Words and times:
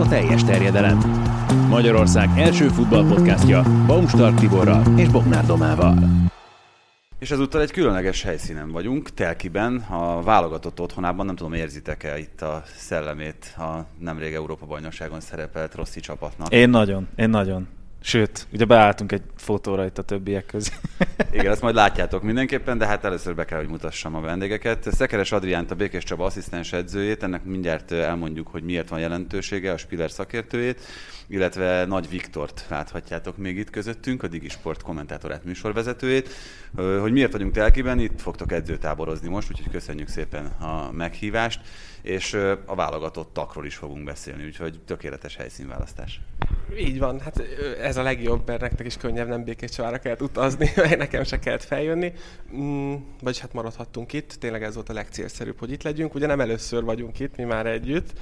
a 0.00 0.08
teljes 0.08 0.44
terjedelem. 0.44 0.98
Magyarország 1.68 2.28
első 2.36 2.68
futballpodcastja 2.68 3.62
Baumstark 3.86 4.38
Tiborral 4.38 4.98
és 4.98 5.08
Bognár 5.08 5.46
Domával. 5.46 5.98
És 7.18 7.30
ezúttal 7.30 7.60
egy 7.60 7.70
különleges 7.70 8.22
helyszínen 8.22 8.70
vagyunk, 8.70 9.14
Telkiben, 9.14 9.76
a 9.76 10.22
válogatott 10.22 10.80
otthonában, 10.80 11.26
nem 11.26 11.36
tudom, 11.36 11.52
érzitek-e 11.52 12.18
itt 12.18 12.40
a 12.40 12.62
szellemét 12.76 13.54
a 13.58 13.86
nemrég 13.98 14.34
Európa-bajnokságon 14.34 15.20
szerepelt 15.20 15.74
Rossi 15.74 16.00
csapatnak. 16.00 16.52
Én 16.52 16.70
nagyon, 16.70 17.08
én 17.16 17.30
nagyon. 17.30 17.68
Sőt, 18.02 18.46
ugye 18.52 18.64
beálltunk 18.64 19.12
egy 19.12 19.22
fotóra 19.36 19.84
itt 19.84 19.98
a 19.98 20.02
többiek 20.02 20.46
közé. 20.46 20.70
Igen, 21.32 21.52
ezt 21.52 21.62
majd 21.62 21.74
látjátok 21.74 22.22
mindenképpen, 22.22 22.78
de 22.78 22.86
hát 22.86 23.04
először 23.04 23.34
be 23.34 23.44
kell, 23.44 23.58
hogy 23.58 23.68
mutassam 23.68 24.14
a 24.14 24.20
vendégeket. 24.20 24.92
Szekeres 24.92 25.32
Adriánt, 25.32 25.70
a 25.70 25.74
Békés 25.74 26.04
Csaba 26.04 26.24
asszisztens 26.24 26.72
edzőjét, 26.72 27.22
ennek 27.22 27.44
mindjárt 27.44 27.92
elmondjuk, 27.92 28.48
hogy 28.48 28.62
miért 28.62 28.88
van 28.88 29.00
jelentősége, 29.00 29.72
a 29.72 29.76
Spiller 29.76 30.10
szakértőjét, 30.10 30.80
illetve 31.30 31.84
Nagy 31.84 32.08
Viktort 32.08 32.64
láthatjátok 32.68 33.36
még 33.36 33.56
itt 33.56 33.70
közöttünk, 33.70 34.22
a 34.22 34.28
Digisport 34.28 34.82
kommentátorát, 34.82 35.44
műsorvezetőjét. 35.44 36.28
Hogy 37.00 37.12
miért 37.12 37.32
vagyunk 37.32 37.52
telkiben, 37.52 37.98
itt 37.98 38.20
fogtok 38.20 38.52
edzőtáborozni 38.52 39.28
most, 39.28 39.50
úgyhogy 39.50 39.72
köszönjük 39.72 40.08
szépen 40.08 40.46
a 40.46 40.90
meghívást, 40.92 41.60
és 42.02 42.34
a 42.66 42.74
válogatott 42.74 43.32
takról 43.32 43.66
is 43.66 43.74
fogunk 43.74 44.04
beszélni, 44.04 44.44
úgyhogy 44.44 44.80
tökéletes 44.86 45.36
helyszínválasztás. 45.36 46.20
Így 46.78 46.98
van, 46.98 47.20
hát 47.20 47.42
ez 47.80 47.96
a 47.96 48.02
legjobb, 48.02 48.46
mert 48.46 48.60
nektek 48.60 48.86
is 48.86 48.96
könnyebb, 48.96 49.28
nem 49.28 49.44
békés 49.44 49.70
csavára 49.70 49.98
kellett 49.98 50.22
utazni, 50.22 50.70
nekem 50.96 51.24
se 51.24 51.38
kellett 51.38 51.64
feljönni. 51.64 52.12
Mm, 52.56 52.94
vagyis 53.22 53.40
hát 53.40 53.52
maradhattunk 53.52 54.12
itt, 54.12 54.32
tényleg 54.32 54.62
ez 54.62 54.74
volt 54.74 54.88
a 54.88 54.92
legcélszerűbb, 54.92 55.58
hogy 55.58 55.72
itt 55.72 55.82
legyünk. 55.82 56.14
Ugye 56.14 56.26
nem 56.26 56.40
először 56.40 56.84
vagyunk 56.84 57.18
itt, 57.18 57.36
mi 57.36 57.44
már 57.44 57.66
együtt, 57.66 58.12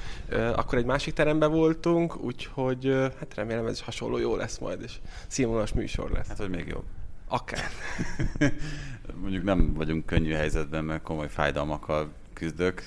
akkor 0.54 0.78
egy 0.78 0.84
másik 0.84 1.14
teremben 1.14 1.50
voltunk, 1.50 2.16
úgyhogy 2.16 2.97
hát 3.18 3.34
remélem 3.34 3.66
ez 3.66 3.72
is 3.72 3.82
hasonló 3.82 4.18
jó 4.18 4.36
lesz 4.36 4.58
majd, 4.58 4.82
és 4.82 4.92
színvonalas 5.26 5.72
műsor 5.72 6.10
lesz. 6.10 6.28
Hát, 6.28 6.38
hogy 6.38 6.50
még 6.50 6.66
jobb. 6.66 6.84
Akár. 7.28 7.70
Mondjuk 9.22 9.44
nem 9.44 9.74
vagyunk 9.74 10.06
könnyű 10.06 10.32
helyzetben, 10.32 10.84
mert 10.84 11.02
komoly 11.02 11.28
fájdalmakkal 11.28 12.08
küzdök. 12.32 12.82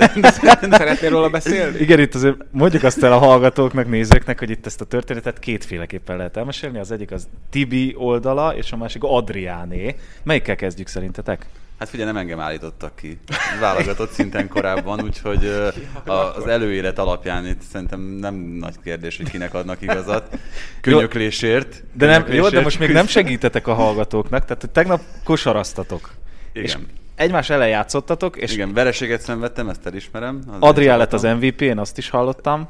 Szeretnél 0.70 1.10
róla 1.10 1.30
beszélni? 1.30 1.78
Igen, 1.78 2.00
itt 2.00 2.14
azért 2.14 2.36
mondjuk 2.50 2.82
azt 2.82 3.02
el 3.02 3.12
a 3.12 3.18
hallgatóknak, 3.18 3.88
nézőknek, 3.88 4.38
hogy 4.38 4.50
itt 4.50 4.66
ezt 4.66 4.80
a 4.80 4.84
történetet 4.84 5.38
kétféleképpen 5.38 6.16
lehet 6.16 6.36
elmesélni. 6.36 6.78
Az 6.78 6.90
egyik 6.90 7.10
az 7.10 7.28
Tibi 7.50 7.94
oldala, 7.98 8.56
és 8.56 8.72
a 8.72 8.76
másik 8.76 9.02
Adriáné. 9.02 9.96
Melyikkel 10.22 10.56
kezdjük 10.56 10.86
szerintetek? 10.86 11.46
Hát 11.78 11.88
figyelj, 11.88 12.08
nem 12.08 12.20
engem 12.20 12.40
állítottak 12.40 12.96
ki. 12.96 13.18
Válogatott 13.60 14.10
szinten 14.10 14.48
korábban, 14.48 15.02
úgyhogy 15.02 15.72
az 16.04 16.46
előélet 16.46 16.98
alapján 16.98 17.46
itt 17.46 17.60
szerintem 17.72 18.00
nem 18.00 18.34
nagy 18.34 18.74
kérdés, 18.84 19.16
hogy 19.16 19.30
kinek 19.30 19.54
adnak 19.54 19.82
igazat. 19.82 20.38
Könyöklésért. 20.80 21.82
De 21.92 22.06
nem, 22.06 22.32
jó, 22.32 22.48
de 22.48 22.60
most 22.60 22.78
még 22.78 22.92
nem 22.92 23.06
segítetek 23.06 23.66
a 23.66 23.74
hallgatóknak, 23.74 24.44
tehát 24.44 24.68
tegnap 24.72 25.00
kosaraztatok. 25.24 26.10
Igen. 26.52 26.64
És 26.64 26.76
egymás 27.14 27.50
ellen 27.50 27.68
játszottatok. 27.68 28.36
És 28.36 28.52
Igen, 28.52 28.72
vereséget 28.72 29.20
szenvedtem, 29.20 29.68
ezt 29.68 29.86
elismerem. 29.86 30.42
Adrián 30.58 30.98
lett 30.98 31.12
az 31.12 31.22
MVP, 31.22 31.60
én 31.60 31.78
azt 31.78 31.98
is 31.98 32.10
hallottam. 32.10 32.68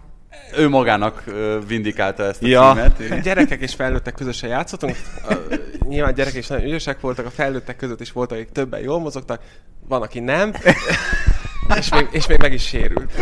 Ő 0.57 0.69
magának 0.69 1.25
vindikálta 1.67 2.23
ezt 2.25 2.43
a 2.43 2.47
ja. 2.47 2.73
címet. 2.73 3.23
Gyerekek 3.23 3.61
és 3.61 3.75
felnőttek 3.75 4.15
közösen 4.15 4.49
játszottunk. 4.49 4.97
Nyilván 5.89 6.15
gyerekek 6.15 6.39
is 6.39 6.47
nagyon 6.47 6.67
ügyesek 6.67 7.01
voltak, 7.01 7.27
a 7.27 7.31
felnőttek 7.31 7.77
között 7.77 8.01
is 8.01 8.13
voltak, 8.13 8.39
akik 8.39 8.53
többen 8.53 8.81
jól 8.81 9.01
mozogtak, 9.01 9.43
van, 9.89 10.03
aki 10.03 10.21
nem. 10.21 10.53
és, 11.79 11.89
még, 11.91 12.09
és 12.11 12.27
még 12.27 12.39
meg 12.41 12.53
is 12.53 12.67
sérült. 12.67 13.13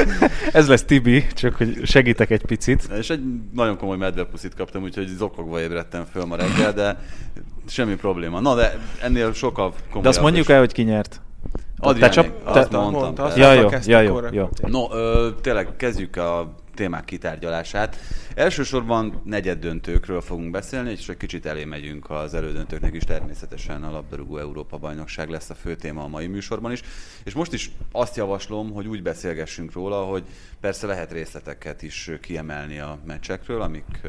Ez 0.52 0.68
lesz 0.68 0.84
Tibi, 0.84 1.26
csak 1.34 1.54
hogy 1.54 1.80
segítek 1.84 2.30
egy 2.30 2.44
picit. 2.46 2.88
És 2.98 3.10
egy 3.10 3.22
nagyon 3.52 3.76
komoly 3.76 3.96
medvepuszit 3.96 4.54
kaptam, 4.54 4.82
úgyhogy 4.82 5.06
zokogva 5.06 5.60
ébredtem 5.60 6.04
föl 6.12 6.24
ma 6.24 6.36
reggel, 6.36 6.72
de 6.72 6.98
semmi 7.66 7.94
probléma. 7.94 8.40
Na, 8.40 8.54
de 8.54 8.78
ennél 9.02 9.32
sokkal 9.32 9.70
komolyabb. 9.70 10.02
De 10.02 10.08
azt 10.08 10.20
mondjuk 10.20 10.48
el, 10.48 10.58
hogy 10.58 10.72
ki 10.72 10.82
nyert. 10.82 11.20
Adrián, 11.78 12.10
te 12.10 12.14
csak, 12.14 12.26
te, 12.44 12.50
azt 12.50 12.70
mondtam. 12.70 13.02
Mondta, 13.02 13.22
azt 13.22 13.36
ja, 13.36 13.52
jó, 13.52 13.68
ja, 13.84 14.00
jó, 14.00 14.20
jó. 14.30 14.48
No, 14.66 14.86
ö, 14.92 15.28
tényleg 15.40 15.76
kezdjük 15.76 16.16
a 16.16 16.54
témák 16.74 17.04
kitárgyalását. 17.04 17.96
Elsősorban 18.34 19.20
negyed 19.24 19.58
döntőkről 19.58 20.20
fogunk 20.20 20.50
beszélni, 20.50 20.90
és 20.90 21.08
egy 21.08 21.16
kicsit 21.16 21.46
elé 21.46 21.64
megyünk 21.64 22.10
az 22.10 22.34
elődöntőknek 22.34 22.94
is, 22.94 23.02
természetesen 23.02 23.82
a 23.84 23.90
labdarúgó 23.90 24.38
Európa 24.38 24.78
bajnokság 24.78 25.28
lesz 25.28 25.50
a 25.50 25.54
fő 25.54 25.76
téma 25.76 26.02
a 26.02 26.08
mai 26.08 26.26
műsorban 26.26 26.72
is. 26.72 26.82
És 27.24 27.32
most 27.32 27.52
is 27.52 27.70
azt 27.92 28.16
javaslom, 28.16 28.72
hogy 28.72 28.86
úgy 28.86 29.02
beszélgessünk 29.02 29.72
róla, 29.72 30.04
hogy 30.04 30.24
persze 30.60 30.86
lehet 30.86 31.12
részleteket 31.12 31.82
is 31.82 32.10
kiemelni 32.20 32.78
a 32.78 32.98
meccsekről, 33.06 33.60
amik 33.60 34.00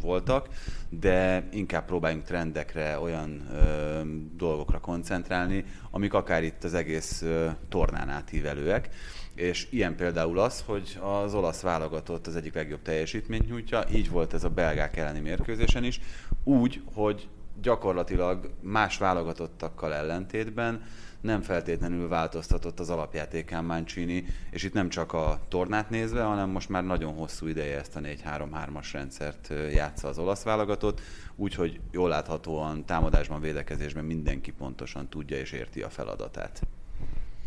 voltak, 0.00 0.48
de 0.88 1.48
inkább 1.52 1.84
próbáljunk 1.84 2.24
trendekre, 2.24 2.98
olyan 2.98 3.48
ö, 3.52 4.00
dolgokra 4.36 4.78
koncentrálni, 4.78 5.64
amik 5.90 6.14
akár 6.14 6.42
itt 6.42 6.64
az 6.64 6.74
egész 6.74 7.22
ö, 7.22 7.46
tornán 7.68 8.08
átívelőek 8.08 8.88
és 9.34 9.66
ilyen 9.70 9.96
például 9.96 10.38
az, 10.38 10.62
hogy 10.66 10.98
az 11.00 11.34
olasz 11.34 11.60
válogatott 11.60 12.26
az 12.26 12.36
egyik 12.36 12.54
legjobb 12.54 12.82
teljesítményt 12.82 13.48
nyújtja, 13.48 13.84
így 13.92 14.10
volt 14.10 14.34
ez 14.34 14.44
a 14.44 14.48
belgák 14.48 14.96
elleni 14.96 15.20
mérkőzésen 15.20 15.84
is, 15.84 16.00
úgy, 16.44 16.82
hogy 16.94 17.28
gyakorlatilag 17.62 18.50
más 18.60 18.98
válogatottakkal 18.98 19.94
ellentétben 19.94 20.82
nem 21.20 21.42
feltétlenül 21.42 22.08
változtatott 22.08 22.80
az 22.80 22.90
alapjátékán 22.90 23.64
Mancini, 23.64 24.24
és 24.50 24.62
itt 24.62 24.72
nem 24.72 24.88
csak 24.88 25.12
a 25.12 25.40
tornát 25.48 25.90
nézve, 25.90 26.22
hanem 26.22 26.50
most 26.50 26.68
már 26.68 26.84
nagyon 26.84 27.14
hosszú 27.14 27.46
ideje 27.46 27.78
ezt 27.78 27.96
a 27.96 28.00
4-3-3-as 28.00 28.88
rendszert 28.92 29.52
játsza 29.72 30.08
az 30.08 30.18
olasz 30.18 30.42
válogatott, 30.42 31.00
úgyhogy 31.36 31.80
jól 31.90 32.08
láthatóan 32.08 32.84
támadásban, 32.84 33.40
védekezésben 33.40 34.04
mindenki 34.04 34.52
pontosan 34.52 35.08
tudja 35.08 35.36
és 35.36 35.52
érti 35.52 35.82
a 35.82 35.90
feladatát. 35.90 36.62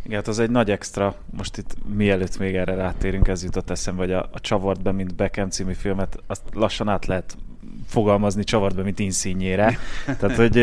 Igen, 0.04 0.18
hát 0.18 0.28
az 0.28 0.40
egy 0.40 0.50
nagy 0.50 0.72
extra. 0.72 1.16
Most 1.38 1.58
itt 1.58 1.76
mielőtt 1.96 2.38
még 2.38 2.56
erre 2.56 2.76
rátérünk, 2.76 3.28
ez 3.28 3.44
jutott 3.44 3.70
eszembe, 3.70 4.02
hogy 4.02 4.12
a, 4.12 4.30
a 4.32 4.40
Csavart 4.40 4.82
be, 4.82 4.92
mint 4.92 5.16
Beckham 5.16 5.50
című 5.50 5.74
filmet, 5.74 6.18
azt 6.28 6.42
lassan 6.54 6.90
át 6.90 7.06
lehet 7.06 7.38
fogalmazni 7.88 8.44
Csavart 8.44 8.76
be, 8.76 8.84
mint 8.84 9.00
inszínjére. 9.00 9.78
tehát, 10.20 10.36
hogy 10.36 10.56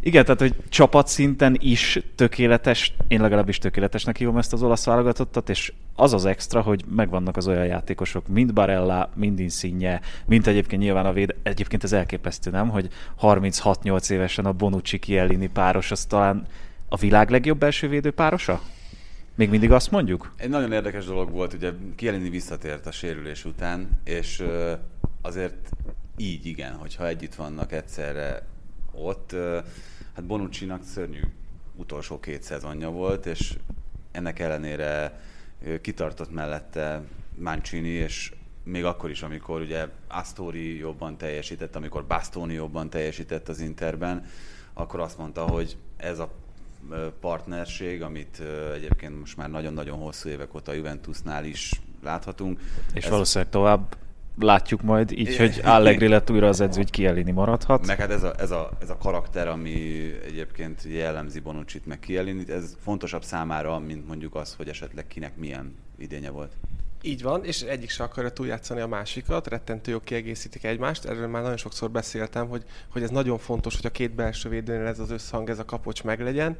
igen, 0.00 0.24
tehát, 0.24 0.40
hogy 0.40 0.54
csapatszinten 0.68 1.56
is 1.60 2.00
tökéletes, 2.14 2.94
én 3.08 3.20
legalábbis 3.20 3.58
tökéletesnek 3.58 4.16
hívom 4.16 4.36
ezt 4.36 4.52
az 4.52 4.62
olasz 4.62 4.84
válogatottat, 4.84 5.48
és 5.48 5.72
az 5.94 6.12
az 6.12 6.24
extra, 6.24 6.60
hogy 6.60 6.84
megvannak 6.94 7.36
az 7.36 7.48
olyan 7.48 7.66
játékosok, 7.66 8.28
mint 8.28 8.54
Barella, 8.54 9.10
mind 9.14 9.38
Insigne, 9.38 10.00
mint 10.26 10.46
egyébként 10.46 10.82
nyilván 10.82 11.06
a 11.06 11.12
véd, 11.12 11.34
egyébként 11.42 11.84
ez 11.84 11.92
elképesztő, 11.92 12.50
nem, 12.50 12.68
hogy 12.68 12.88
36-8 13.20 14.10
évesen 14.10 14.44
a 14.44 14.52
Bonucci 14.52 14.98
Kielini 14.98 15.48
páros, 15.48 15.90
az 15.90 16.04
talán 16.04 16.46
a 16.88 16.96
világ 16.96 17.30
legjobb 17.30 17.58
belső 17.58 17.88
védőpárosa? 17.88 18.62
Még 19.34 19.50
mindig 19.50 19.72
azt 19.72 19.90
mondjuk? 19.90 20.32
Egy 20.36 20.48
nagyon 20.48 20.72
érdekes 20.72 21.04
dolog 21.04 21.30
volt, 21.30 21.52
ugye 21.52 21.72
Kielini 21.96 22.28
visszatért 22.28 22.86
a 22.86 22.90
sérülés 22.90 23.44
után, 23.44 24.00
és 24.04 24.44
azért 25.22 25.68
így 26.16 26.46
igen, 26.46 26.72
hogyha 26.72 27.06
együtt 27.06 27.34
vannak 27.34 27.72
egyszerre 27.72 28.46
ott, 28.92 29.34
hát 30.14 30.24
Bonucci-nak 30.24 30.84
szörnyű 30.84 31.20
utolsó 31.76 32.20
két 32.20 32.42
szezonja 32.42 32.90
volt, 32.90 33.26
és 33.26 33.54
ennek 34.12 34.38
ellenére 34.38 35.20
kitartott 35.80 36.32
mellette 36.32 37.02
Mancini, 37.34 37.88
és 37.88 38.32
még 38.62 38.84
akkor 38.84 39.10
is, 39.10 39.22
amikor 39.22 39.60
ugye 39.60 39.86
Astori 40.08 40.76
jobban 40.76 41.16
teljesített, 41.16 41.76
amikor 41.76 42.06
Bastoni 42.06 42.54
jobban 42.54 42.90
teljesített 42.90 43.48
az 43.48 43.60
Interben, 43.60 44.24
akkor 44.72 45.00
azt 45.00 45.18
mondta, 45.18 45.42
hogy 45.42 45.76
ez 45.96 46.18
a 46.18 46.30
partnerség, 47.20 48.02
amit 48.02 48.42
egyébként 48.74 49.18
most 49.18 49.36
már 49.36 49.50
nagyon-nagyon 49.50 49.98
hosszú 49.98 50.28
évek 50.28 50.54
óta 50.54 50.70
a 50.70 50.74
Juventusnál 50.74 51.44
is 51.44 51.80
láthatunk. 52.02 52.60
És 52.94 53.04
ez... 53.04 53.10
valószínűleg 53.10 53.52
tovább 53.52 53.96
látjuk 54.38 54.82
majd, 54.82 55.10
így, 55.10 55.36
hogy 55.36 55.60
Allegri 55.64 56.08
lett 56.08 56.30
újra 56.30 56.48
az 56.48 56.60
edző, 56.60 56.80
hogy 56.80 56.90
Kielini 56.90 57.30
maradhat. 57.30 57.86
Meg 57.86 57.98
hát 57.98 58.10
ez 58.10 58.22
a, 58.22 58.34
ez 58.38 58.50
a, 58.50 58.70
ez 58.80 58.90
a 58.90 58.96
karakter, 58.96 59.48
ami 59.48 59.72
egyébként 60.24 60.82
jellemzi 60.88 61.40
Bonucsit, 61.40 61.86
meg 61.86 61.98
Kielinit, 61.98 62.50
ez 62.50 62.76
fontosabb 62.80 63.24
számára, 63.24 63.78
mint 63.78 64.06
mondjuk 64.06 64.34
az, 64.34 64.54
hogy 64.54 64.68
esetleg 64.68 65.06
kinek 65.06 65.36
milyen 65.36 65.74
idénye 65.98 66.30
volt. 66.30 66.52
Így 67.02 67.22
van, 67.22 67.44
és 67.44 67.62
egyik 67.62 67.90
se 67.90 68.02
akarja 68.02 68.30
túljátszani 68.30 68.80
a 68.80 68.86
másikat, 68.86 69.46
rettentő 69.46 69.90
jó 69.90 70.00
kiegészítik 70.00 70.64
egymást. 70.64 71.04
Erről 71.04 71.28
már 71.28 71.42
nagyon 71.42 71.56
sokszor 71.56 71.90
beszéltem, 71.90 72.48
hogy, 72.48 72.64
hogy 72.92 73.02
ez 73.02 73.10
nagyon 73.10 73.38
fontos, 73.38 73.76
hogy 73.76 73.86
a 73.86 73.90
két 73.90 74.14
belső 74.14 74.48
védőnél 74.48 74.86
ez 74.86 74.98
az 74.98 75.10
összhang, 75.10 75.50
ez 75.50 75.58
a 75.58 75.64
kapocs 75.64 76.04
meglegyen, 76.04 76.58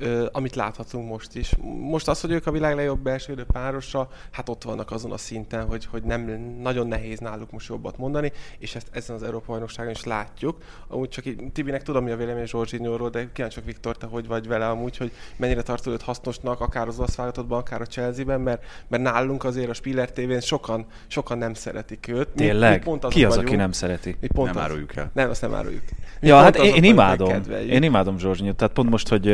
ö, 0.00 0.26
amit 0.32 0.54
láthatunk 0.54 1.08
most 1.08 1.34
is. 1.34 1.52
Most 1.80 2.08
az, 2.08 2.20
hogy 2.20 2.30
ők 2.30 2.46
a 2.46 2.50
világ 2.50 2.74
legjobb 2.74 3.00
belső 3.00 3.44
párosa, 3.52 4.08
hát 4.30 4.48
ott 4.48 4.62
vannak 4.62 4.90
azon 4.90 5.12
a 5.12 5.16
szinten, 5.16 5.66
hogy, 5.66 5.86
hogy 5.86 6.02
nem 6.02 6.20
nagyon 6.62 6.86
nehéz 6.86 7.18
náluk 7.18 7.50
most 7.50 7.68
jobbat 7.68 7.98
mondani, 7.98 8.32
és 8.58 8.74
ezt 8.74 8.88
ezen 8.92 9.16
az 9.16 9.22
Európa 9.22 9.46
bajnokságon 9.46 9.92
is 9.92 10.04
látjuk. 10.04 10.58
Amúgy 10.88 11.08
csak 11.08 11.26
így, 11.26 11.52
Tibinek 11.52 11.82
tudom, 11.82 12.04
mi 12.04 12.10
a 12.10 12.16
vélemény 12.16 12.46
Zsorzsinyóról, 12.46 13.10
de 13.10 13.28
kíváncsi 13.32 13.60
Viktor, 13.64 13.96
te 13.96 14.06
hogy 14.06 14.26
vagy 14.26 14.48
vele 14.48 14.68
amúgy, 14.68 14.96
hogy 14.96 15.12
mennyire 15.36 15.62
tartod 15.62 15.92
őt 15.92 16.02
hasznosnak, 16.02 16.60
akár 16.60 16.88
az 16.88 16.98
olasz 16.98 17.18
akár 17.48 17.80
a 17.80 17.86
Chelsea-ben, 17.86 18.40
mert, 18.40 18.64
mert 18.88 19.02
nálunk 19.02 19.44
azért 19.44 19.68
a 19.68 19.74
Spiller 19.74 20.12
tévén 20.12 20.40
sokan, 20.40 20.86
sokan 21.06 21.38
nem 21.38 21.54
szeretik 21.54 22.08
őt. 22.08 22.28
Mi, 22.34 22.40
Tényleg? 22.44 22.78
mi 22.78 22.84
pont 22.84 23.04
azok 23.04 23.14
Ki 23.16 23.24
az, 23.24 23.30
vagyunk, 23.30 23.48
aki 23.48 23.56
nem 23.56 23.72
szereti? 23.72 24.16
Mi 24.20 24.26
pont 24.26 24.46
Nem 24.54 24.56
az- 24.56 24.62
áruljuk 24.70 24.96
el. 24.96 25.10
Nem, 25.14 25.30
azt 25.30 25.40
nem 25.42 25.54
áruljuk. 25.54 25.82
Mi 26.20 26.26
Ja, 26.26 26.34
pont 26.34 26.44
hát 26.44 26.56
én, 26.56 26.62
azok 26.62 26.76
én 26.76 26.84
imádom. 26.84 27.42
Én 27.68 27.82
imádom 27.82 28.18
Zsorzsinyót. 28.18 28.56
Tehát 28.56 28.72
pont 28.74 28.90
most, 28.90 29.08
hogy 29.08 29.26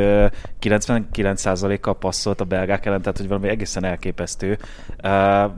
99%-kal 0.61 1.99
passzolt 1.99 2.41
a 2.41 2.45
belgák 2.45 2.87
ellen, 2.87 3.03
tehát 3.03 3.19
hogy 3.19 3.29
valami 3.29 3.49
egészen 3.49 3.85
elképesztő. 3.85 4.59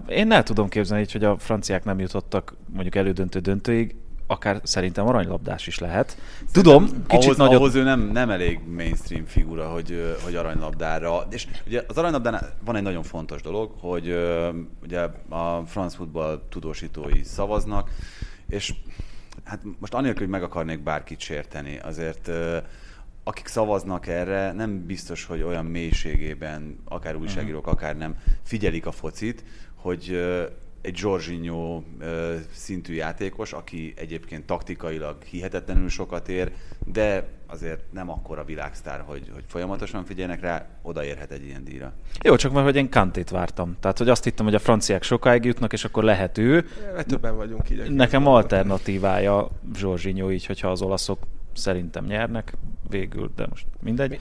Én 0.09 0.33
el 0.33 0.43
tudom 0.43 0.69
képzelni, 0.69 1.03
így, 1.03 1.13
hogy 1.13 1.25
a 1.25 1.39
franciák 1.39 1.85
nem 1.85 1.99
jutottak 1.99 2.55
mondjuk 2.73 2.95
elődöntő 2.95 3.39
döntőig, 3.39 3.95
akár 4.31 4.61
szerintem 4.63 5.07
aranylabdás 5.07 5.67
is 5.67 5.79
lehet. 5.79 6.17
Tudom, 6.53 6.85
kicsit 6.85 7.25
ahhoz, 7.25 7.37
nagyobb... 7.37 7.61
ahhoz 7.61 7.75
ő 7.75 7.83
nem, 7.83 8.01
nem 8.01 8.31
elég 8.31 8.61
mainstream 8.77 9.25
figura, 9.25 9.69
hogy, 9.69 10.17
hogy 10.25 10.35
aranylabdára. 10.35 11.27
És 11.31 11.47
ugye 11.67 11.83
az 11.89 11.99
aranylabdánál 11.99 12.55
van 12.65 12.77
egy 12.77 12.83
nagyon 12.83 13.03
fontos 13.03 13.43
dolog, 13.43 13.71
hogy 13.81 14.19
ugye 14.83 15.01
a 15.29 15.63
France 15.67 15.97
Football 15.97 16.43
tudósítói 16.49 17.23
szavaznak, 17.23 17.91
és 18.49 18.75
hát 19.45 19.61
most 19.79 19.95
anélkül, 19.95 20.21
hogy 20.21 20.29
meg 20.29 20.43
akarnék 20.43 20.83
bárkit 20.83 21.21
sérteni, 21.21 21.79
azért 21.79 22.31
akik 23.29 23.47
szavaznak 23.47 24.07
erre, 24.07 24.53
nem 24.53 24.87
biztos, 24.87 25.25
hogy 25.25 25.43
olyan 25.43 25.65
mélységében, 25.65 26.79
akár 26.85 27.17
újságírók, 27.17 27.67
akár 27.67 27.97
nem, 27.97 28.17
figyelik 28.43 28.87
a 28.87 28.93
focit, 28.93 29.45
hogy 29.75 30.21
egy 30.81 30.99
Jorginho 30.99 31.83
szintű 32.53 32.95
játékos, 32.95 33.53
aki 33.53 33.93
egyébként 33.97 34.47
taktikailag 34.47 35.23
hihetetlenül 35.23 35.89
sokat 35.89 36.29
ér, 36.29 36.53
de 36.87 37.29
azért 37.47 37.93
nem 37.93 38.11
akkora 38.11 38.45
világsztár, 38.45 39.01
hogy, 39.07 39.31
hogy 39.35 39.45
folyamatosan 39.47 40.05
figyeljenek 40.05 40.41
rá, 40.41 40.67
odaérhet 40.83 41.31
egy 41.31 41.45
ilyen 41.45 41.65
díjra. 41.65 41.93
Jó, 42.25 42.37
csak 42.37 42.53
mert 42.53 42.65
hogy 42.65 42.77
én 42.77 42.91
Kantét 42.91 43.31
vártam. 43.31 43.77
Tehát, 43.81 43.99
hogy 43.99 44.09
azt 44.09 44.25
hittem, 44.25 44.45
hogy 44.45 44.55
a 44.55 44.59
franciák 44.59 45.03
sokáig 45.03 45.45
jutnak, 45.45 45.73
és 45.73 45.85
akkor 45.85 46.05
lehet 46.05 46.39
ő. 46.39 46.69
Mert 46.95 47.07
többen 47.07 47.37
vagyunk 47.37 47.71
így. 47.71 47.91
Nekem 47.91 48.27
alternatívája 48.27 49.49
Zsorzsinyó, 49.77 50.31
így, 50.31 50.47
hogyha 50.47 50.71
az 50.71 50.83
olaszok 50.83 51.19
szerintem 51.53 52.05
nyernek 52.05 52.53
végül, 52.89 53.31
de 53.37 53.47
most 53.49 53.67
mindegy. 53.83 54.21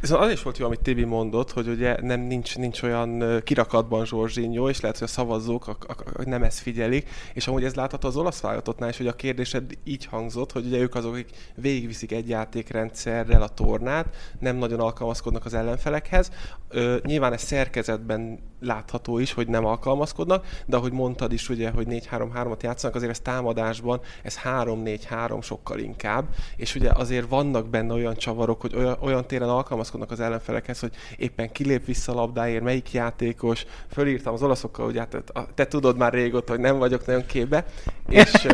Viszont 0.00 0.22
az 0.22 0.30
is 0.30 0.42
volt 0.42 0.58
jó, 0.58 0.66
amit 0.66 0.80
Tibi 0.80 1.04
mondott, 1.04 1.52
hogy 1.52 1.68
ugye 1.68 1.96
nem 2.00 2.20
nincs, 2.20 2.56
nincs 2.56 2.82
olyan 2.82 3.40
kirakatban 3.44 4.04
Zsorzsinyó, 4.04 4.68
és 4.68 4.80
lehet, 4.80 4.98
hogy 4.98 5.06
a 5.06 5.10
szavazók 5.10 5.68
a, 5.68 5.76
a, 5.86 5.92
a, 5.92 6.28
nem 6.28 6.42
ezt 6.42 6.58
figyelik, 6.58 7.08
és 7.34 7.46
amúgy 7.48 7.64
ez 7.64 7.74
látható 7.74 8.08
az 8.08 8.16
olasz 8.16 8.40
válogatottnál 8.40 8.88
is, 8.88 8.96
hogy 8.96 9.06
a 9.06 9.12
kérdésed 9.12 9.78
így 9.84 10.04
hangzott, 10.04 10.52
hogy 10.52 10.66
ugye 10.66 10.78
ők 10.78 10.94
azok, 10.94 11.12
akik 11.12 11.30
végigviszik 11.54 12.12
egy 12.12 12.28
játékrendszerrel 12.28 13.42
a 13.42 13.48
tornát, 13.48 14.16
nem 14.38 14.56
nagyon 14.56 14.80
alkalmazkodnak 14.80 15.44
az 15.44 15.54
ellenfelekhez. 15.54 16.30
Ö, 16.68 16.96
nyilván 17.04 17.32
ez 17.32 17.42
szerkezetben 17.42 18.38
látható 18.60 19.18
is, 19.18 19.32
hogy 19.32 19.48
nem 19.48 19.64
alkalmazkodnak, 19.64 20.46
de 20.66 20.76
ahogy 20.76 20.92
mondtad 20.92 21.32
is, 21.32 21.48
ugye, 21.48 21.70
hogy 21.70 21.86
4-3-3-at 21.90 22.62
játszanak, 22.62 22.96
azért 22.96 23.10
ez 23.10 23.20
támadásban, 23.20 24.00
ez 24.22 24.38
3-4-3 24.44 25.42
sokkal 25.42 25.78
inkább, 25.78 26.28
és 26.56 26.75
ugye 26.76 26.90
azért 26.94 27.28
vannak 27.28 27.68
benne 27.68 27.92
olyan 27.92 28.16
csavarok, 28.16 28.60
hogy 28.60 28.74
olyan, 28.76 28.96
olyan 29.00 29.26
téren 29.26 29.48
alkalmazkodnak 29.48 30.10
az 30.10 30.20
ellenfelekhez, 30.20 30.80
hogy 30.80 30.90
éppen 31.16 31.52
kilép 31.52 31.84
vissza 31.84 32.12
a 32.12 32.14
labdáért, 32.14 32.62
melyik 32.62 32.92
játékos, 32.92 33.66
fölírtam 33.92 34.34
az 34.34 34.42
olaszokkal, 34.42 34.84
hogy 34.84 34.98
hát 34.98 35.08
te, 35.08 35.46
te 35.54 35.66
tudod 35.66 35.96
már 35.96 36.12
régóta, 36.12 36.52
hogy 36.52 36.60
nem 36.60 36.78
vagyok 36.78 37.06
nagyon 37.06 37.26
képbe, 37.26 37.64
és, 38.08 38.32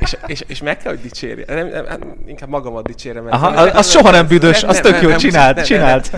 és, 0.00 0.16
és, 0.26 0.44
és 0.46 0.62
meg 0.62 0.76
kell, 0.78 0.92
hogy 0.92 1.02
dicsérje. 1.02 1.44
Nem, 1.54 1.68
nem, 1.68 1.84
nem, 1.84 2.22
inkább 2.26 2.48
magamat 2.48 2.86
dicsérem. 2.86 3.26
Aha, 3.30 3.50
nem- 3.50 3.64
nem- 3.64 3.76
az 3.76 3.90
soha 3.90 4.10
nem 4.10 4.26
büdös, 4.26 4.62
az 4.62 4.80
tök 4.80 5.00
jó, 5.00 5.16
csináld. 5.16 5.56
nem- 5.56 5.64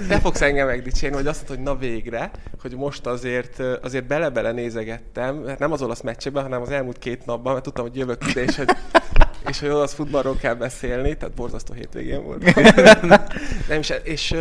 Te 0.08 0.18
fogsz 0.20 0.40
engem 0.40 0.66
megdicsérni, 0.66 1.16
hogy 1.16 1.26
azt 1.26 1.48
mondod, 1.48 1.56
hogy 1.56 1.74
na 1.74 1.88
végre, 1.88 2.30
hogy 2.62 2.76
most 2.76 3.06
azért, 3.06 3.62
azért 3.82 4.06
bele-bele 4.06 4.52
nézegettem, 4.52 5.44
hát 5.46 5.58
nem 5.58 5.72
az 5.72 5.82
olasz 5.82 6.00
meccsekben, 6.00 6.42
hanem 6.42 6.62
az 6.62 6.70
elmúlt 6.70 6.98
két 6.98 7.26
napban, 7.26 7.52
mert 7.52 7.64
tudtam, 7.64 7.84
hogy 7.84 7.96
jövök 7.96 8.28
ide, 8.28 8.42
és 8.42 8.56
hogy, 8.56 8.68
és 9.48 9.60
hogy 9.60 9.68
olasz 9.68 9.94
futballról 9.94 10.36
kell 10.36 10.54
beszélni, 10.54 11.16
tehát 11.16 11.34
borzasztó 11.34 11.74
hétvégén 11.74 12.22
volt. 12.24 12.54
nem, 13.68 13.80
és, 13.80 13.92
és, 14.02 14.34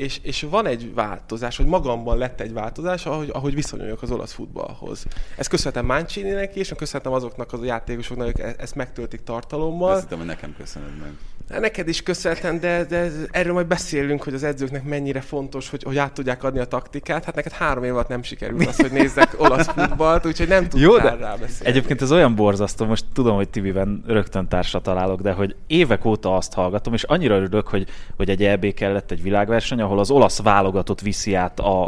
és, 0.00 0.18
és 0.22 0.46
van 0.50 0.66
egy 0.66 0.94
változás, 0.94 1.56
hogy 1.56 1.66
magamban 1.66 2.18
lett 2.18 2.40
egy 2.40 2.52
változás, 2.52 3.06
ahogy, 3.06 3.30
ahogy 3.32 3.54
viszonyuljak 3.54 4.02
az 4.02 4.10
olasz 4.10 4.32
futballhoz. 4.32 5.06
Ezt 5.36 5.48
köszönhetem 5.48 5.86
Mancini-nek 5.86 6.56
is, 6.56 6.70
és 6.70 6.76
köszönhetem 6.76 7.12
azoknak 7.12 7.52
az 7.52 7.64
játékosoknak, 7.64 8.28
akik 8.28 8.42
e- 8.42 8.54
ezt 8.58 8.74
megtöltik 8.74 9.22
tartalommal. 9.22 9.92
Azt 9.92 10.00
hittem, 10.00 10.18
hogy 10.18 10.26
nekem 10.26 10.54
köszönöd 10.58 10.98
meg. 11.00 11.12
Hát 11.50 11.60
Neked 11.60 11.88
is 11.88 12.02
köszönhetem, 12.02 12.60
de, 12.60 12.84
de 12.84 13.10
erről 13.30 13.52
majd 13.52 13.66
beszélünk, 13.66 14.22
hogy 14.22 14.34
az 14.34 14.42
edzőknek 14.42 14.84
mennyire 14.84 15.20
fontos, 15.20 15.70
hogy, 15.70 15.82
hogy 15.82 15.98
át 15.98 16.12
tudják 16.12 16.44
adni 16.44 16.58
a 16.58 16.64
taktikát. 16.64 17.24
Hát 17.24 17.34
neked 17.34 17.52
három 17.52 17.84
év 17.84 17.92
alatt 17.94 18.08
nem 18.08 18.22
sikerült 18.22 18.66
az, 18.66 18.76
hogy 18.76 18.90
nézzek 18.90 19.34
olasz 19.38 19.66
futballt, 19.66 20.26
úgyhogy 20.26 20.48
nem 20.48 20.62
tudtál 20.62 20.80
Jó, 20.80 20.96
de 20.96 21.14
rá 21.14 21.34
beszélni. 21.34 21.66
egyébként 21.66 22.02
ez 22.02 22.12
olyan 22.12 22.34
borzasztó, 22.34 22.84
most 22.84 23.04
tudom, 23.12 23.36
hogy 23.36 23.48
Tibiben 23.48 24.04
rögtön 24.06 24.48
társra 24.48 24.80
találok, 24.80 25.20
de 25.20 25.32
hogy 25.32 25.56
évek 25.66 26.04
óta 26.04 26.36
azt 26.36 26.52
hallgatom, 26.52 26.94
és 26.94 27.02
annyira 27.02 27.34
örülök, 27.34 27.68
hogy, 27.68 27.86
hogy 28.16 28.30
egy 28.30 28.44
EB 28.44 28.74
kellett 28.74 29.10
egy 29.10 29.22
világverseny, 29.22 29.80
ahol 29.90 30.02
az 30.02 30.10
olasz 30.10 30.42
válogatott 30.42 31.00
viszi 31.00 31.34
át 31.34 31.60
a, 31.60 31.84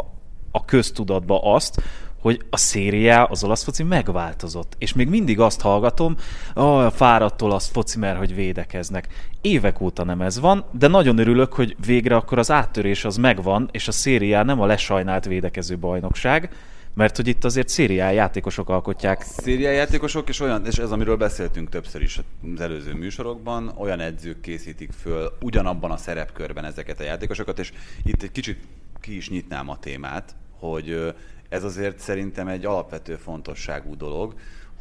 a 0.51 0.65
köztudatba 0.65 1.53
azt, 1.53 1.81
hogy 2.21 2.41
a 2.49 2.57
szériá, 2.57 3.23
az 3.23 3.43
olasz 3.43 3.63
foci 3.63 3.83
megváltozott. 3.83 4.75
És 4.77 4.93
még 4.93 5.09
mindig 5.09 5.39
azt 5.39 5.61
hallgatom, 5.61 6.15
a 6.53 6.89
fáradt 6.89 7.41
olasz 7.41 7.69
foci, 7.69 7.99
mert 7.99 8.17
hogy 8.17 8.35
védekeznek. 8.35 9.07
Évek 9.41 9.81
óta 9.81 10.03
nem 10.03 10.21
ez 10.21 10.39
van, 10.39 10.65
de 10.71 10.87
nagyon 10.87 11.17
örülök, 11.17 11.53
hogy 11.53 11.75
végre 11.85 12.15
akkor 12.15 12.37
az 12.37 12.51
áttörés 12.51 13.05
az 13.05 13.17
megvan, 13.17 13.69
és 13.71 13.87
a 13.87 13.91
szériá 13.91 14.43
nem 14.43 14.61
a 14.61 14.65
lesajnált 14.65 15.25
védekező 15.25 15.77
bajnokság, 15.77 16.49
mert 16.93 17.15
hogy 17.15 17.27
itt 17.27 17.43
azért 17.43 17.67
szériá 17.67 18.11
játékosok 18.11 18.69
alkotják. 18.69 19.21
Szériai 19.21 19.75
játékosok, 19.75 20.29
és 20.29 20.39
olyan, 20.39 20.65
és 20.65 20.77
ez 20.77 20.91
amiről 20.91 21.15
beszéltünk 21.15 21.69
többször 21.69 22.01
is 22.01 22.19
az 22.53 22.61
előző 22.61 22.93
műsorokban, 22.93 23.73
olyan 23.77 23.99
edzők 23.99 24.41
készítik 24.41 24.91
föl 24.91 25.37
ugyanabban 25.41 25.91
a 25.91 25.97
szerepkörben 25.97 26.65
ezeket 26.65 26.99
a 26.99 27.03
játékosokat, 27.03 27.59
és 27.59 27.73
itt 28.03 28.23
egy 28.23 28.31
kicsit 28.31 28.59
ki 28.99 29.15
is 29.15 29.29
nyitnám 29.29 29.69
a 29.69 29.79
témát, 29.79 30.35
hogy 30.59 31.13
ez 31.49 31.63
azért 31.63 31.99
szerintem 31.99 32.47
egy 32.47 32.65
alapvető 32.65 33.15
fontosságú 33.15 33.97
dolog, 33.97 34.33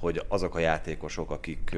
hogy 0.03 0.23
azok 0.29 0.55
a 0.55 0.59
játékosok, 0.59 1.31
akik 1.31 1.77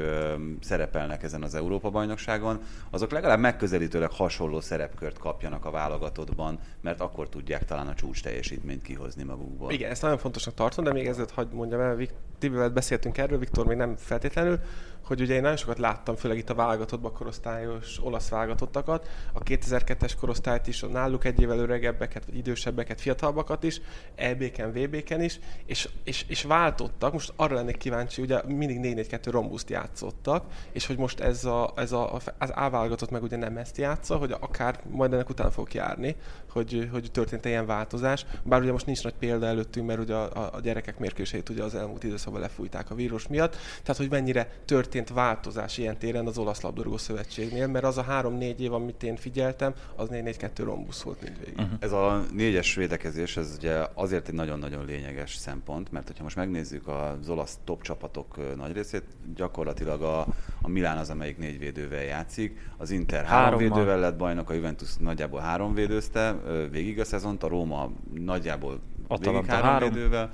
szerepelnek 0.61 1.23
ezen 1.23 1.43
az 1.43 1.55
Európa-bajnokságon, 1.55 2.61
azok 2.91 3.11
legalább 3.11 3.39
megközelítőleg 3.39 4.11
hasonló 4.11 4.61
szerepkört 4.61 5.19
kapjanak 5.19 5.65
a 5.65 5.71
válogatottban, 5.71 6.59
mert 6.81 7.01
akkor 7.01 7.29
tudják 7.29 7.65
talán 7.65 7.87
a 7.87 7.95
csúcs 7.95 8.23
teljesítményt 8.23 8.83
kihozni 8.83 9.23
magukból. 9.23 9.73
Igen, 9.73 9.91
ezt 9.91 10.03
nagyon 10.03 10.19
fontosnak 10.19 10.55
tartom, 10.55 10.85
de 10.85 10.93
még 10.93 11.07
ezért 11.07 11.31
hagyd 11.31 11.53
mondjam 11.53 11.81
el, 11.81 11.97
Tibivel 12.45 12.71
beszéltünk 12.71 13.19
erről, 13.19 13.39
Viktor 13.39 13.67
még 13.67 13.77
nem 13.77 13.97
feltétlenül, 13.97 14.61
hogy 15.05 15.21
ugye 15.21 15.35
én 15.35 15.41
nagyon 15.41 15.57
sokat 15.57 15.79
láttam, 15.79 16.17
főleg 16.17 16.39
itt 16.39 16.51
a 16.51 16.55
válogatottban 16.55 17.13
korosztályos 17.13 17.99
olasz 18.03 18.29
válogatottakat, 18.29 19.09
a 19.33 19.43
2002-es 19.43 20.13
korosztályt 20.21 20.67
is, 20.67 20.83
a 20.83 20.87
náluk 20.87 21.25
egy 21.25 21.41
évvel 21.41 21.59
öregebbeket, 21.59 22.25
vagy 22.25 22.37
idősebbeket, 22.37 23.01
fiatalabbakat 23.01 23.63
is, 23.63 23.81
EB-ken, 24.15 24.73
VB-ken 24.73 25.23
is, 25.23 25.41
és, 25.67 25.89
és, 26.05 26.25
és 26.29 26.43
váltottak, 26.43 27.13
most 27.13 27.33
arra 27.37 27.55
lennék 27.55 27.77
kíváncsi, 27.77 28.23
ugye 28.23 28.43
mindig 28.47 29.07
4-4-2 29.09 29.29
rombuszt 29.31 29.71
játszottak, 29.71 30.45
és 30.73 30.87
hogy 30.87 30.97
most 30.97 31.21
ez 31.21 31.45
a, 31.45 31.73
ez 31.77 31.93
a, 31.93 32.15
az 32.15 32.53
A 32.55 32.71
válogatott 32.71 33.11
meg 33.11 33.23
ugye 33.23 33.37
nem 33.37 33.57
ezt 33.57 33.77
játsza, 33.77 34.17
hogy 34.17 34.35
akár 34.41 34.81
majd 34.91 35.13
ennek 35.13 35.29
után 35.29 35.51
fog 35.51 35.75
járni, 35.75 36.17
hogy, 36.51 36.89
hogy 36.93 37.11
történt 37.13 37.45
ilyen 37.45 37.67
változás. 37.67 38.27
Bár 38.43 38.61
ugye 38.61 38.73
most 38.73 38.87
nincs 38.87 39.03
nagy 39.03 39.15
példa 39.19 39.47
előttünk, 39.47 39.87
mert 39.87 39.99
ugye 39.99 40.15
a, 40.15 40.55
a 40.55 40.61
gyerekek 40.61 40.99
mérkőzését 40.99 41.49
ugye 41.49 41.63
az 41.63 41.75
elmúlt 41.75 42.05
időszakban 42.05 42.34
lefújták 42.39 42.91
a 42.91 42.95
vírus 42.95 43.29
miatt. 43.29 43.57
Tehát, 43.83 44.01
hogy 44.01 44.11
mennyire 44.11 44.51
történt 44.65 45.09
változás 45.09 45.79
ilyen 45.79 45.99
téren 45.99 46.27
az 46.27 46.39
Olasz 46.39 46.61
Labdarúgó 46.61 46.97
Szövetségnél, 46.97 47.67
mert 47.67 47.85
az 47.85 47.99
a 47.99 48.03
három-négy 48.03 48.61
év, 48.61 48.73
amit 48.73 49.03
én 49.03 49.17
figyeltem, 49.17 49.75
az 49.97 50.09
4-4-2 50.13 50.51
rombusz 50.57 51.03
volt 51.03 51.23
mindvégig. 51.23 51.55
Uh-huh. 51.59 51.79
Ez 51.79 51.93
a 51.93 52.25
négyes 52.33 52.75
védekezés, 52.75 53.37
ez 53.37 53.55
ugye 53.59 53.87
azért 53.95 54.29
egy 54.29 54.35
nagyon-nagyon 54.35 54.85
lényeges 54.85 55.35
szempont, 55.35 55.93
mert 55.93 56.07
hogyha 56.07 56.23
most 56.23 56.37
megnézzük 56.37 56.89
az 56.89 57.29
olasz 57.29 57.59
top 57.65 57.83
csapatok 57.83 58.57
nagy 58.57 58.73
részét, 58.73 59.05
gyakorlatilag 59.35 60.03
a, 60.03 60.27
a 60.63 60.69
Milán 60.69 60.99
az, 60.99 61.11
amelyik 61.11 61.39
négy 61.39 61.59
védővel 61.59 62.03
játszik, 62.03 62.71
az 62.77 62.91
Inter 62.91 63.25
három 63.25 63.45
Hárommal. 63.45 63.69
védővel 63.69 63.99
lett 63.99 64.17
bajnok, 64.17 64.51
a 64.51 64.53
Juventus 64.53 64.97
nagyjából 64.97 65.41
három 65.41 65.75
védőzte 65.75 66.37
végig 66.71 67.01
a 67.01 67.05
szezont, 67.05 67.43
a 67.43 67.49
Róma 67.49 67.91
nagyjából 68.15 68.71
végig 68.71 69.05
Atalanta 69.09 69.53
három, 69.53 69.69
három. 69.69 69.93
védővel 69.93 70.31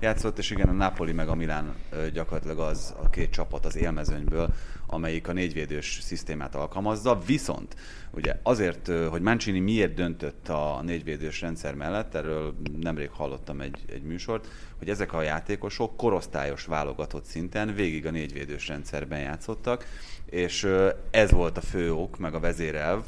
játszott, 0.00 0.38
és 0.38 0.50
igen, 0.50 0.68
a 0.68 0.72
Napoli 0.72 1.12
meg 1.12 1.28
a 1.28 1.34
Milán 1.34 1.74
gyakorlatilag 2.12 2.58
az 2.58 2.94
a 3.02 3.10
két 3.10 3.30
csapat 3.30 3.66
az 3.66 3.76
élmezőnyből, 3.76 4.54
amelyik 4.86 5.28
a 5.28 5.32
négyvédős 5.32 5.98
szisztémát 6.02 6.54
alkalmazza, 6.54 7.18
viszont 7.26 7.76
ugye 8.10 8.38
azért, 8.42 8.90
hogy 9.08 9.22
Mancini 9.22 9.60
miért 9.60 9.94
döntött 9.94 10.48
a 10.48 10.80
négyvédős 10.82 11.40
rendszer 11.40 11.74
mellett, 11.74 12.14
erről 12.14 12.54
nemrég 12.80 13.10
hallottam 13.10 13.60
egy, 13.60 13.84
egy 13.92 14.02
műsort, 14.02 14.48
hogy 14.78 14.88
ezek 14.88 15.12
a 15.12 15.22
játékosok 15.22 15.96
korosztályos 15.96 16.64
válogatott 16.64 17.24
szinten 17.24 17.74
végig 17.74 18.06
a 18.06 18.10
négyvédős 18.10 18.68
rendszerben 18.68 19.20
játszottak, 19.20 19.86
és 20.26 20.68
ez 21.10 21.30
volt 21.30 21.56
a 21.56 21.60
fő 21.60 21.92
ok, 21.92 22.18
meg 22.18 22.34
a 22.34 22.40
vezérelv, 22.40 23.04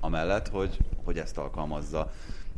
amellett, 0.00 0.48
hogy, 0.48 0.78
hogy 1.04 1.18
ezt 1.18 1.38
alkalmazza 1.38 2.12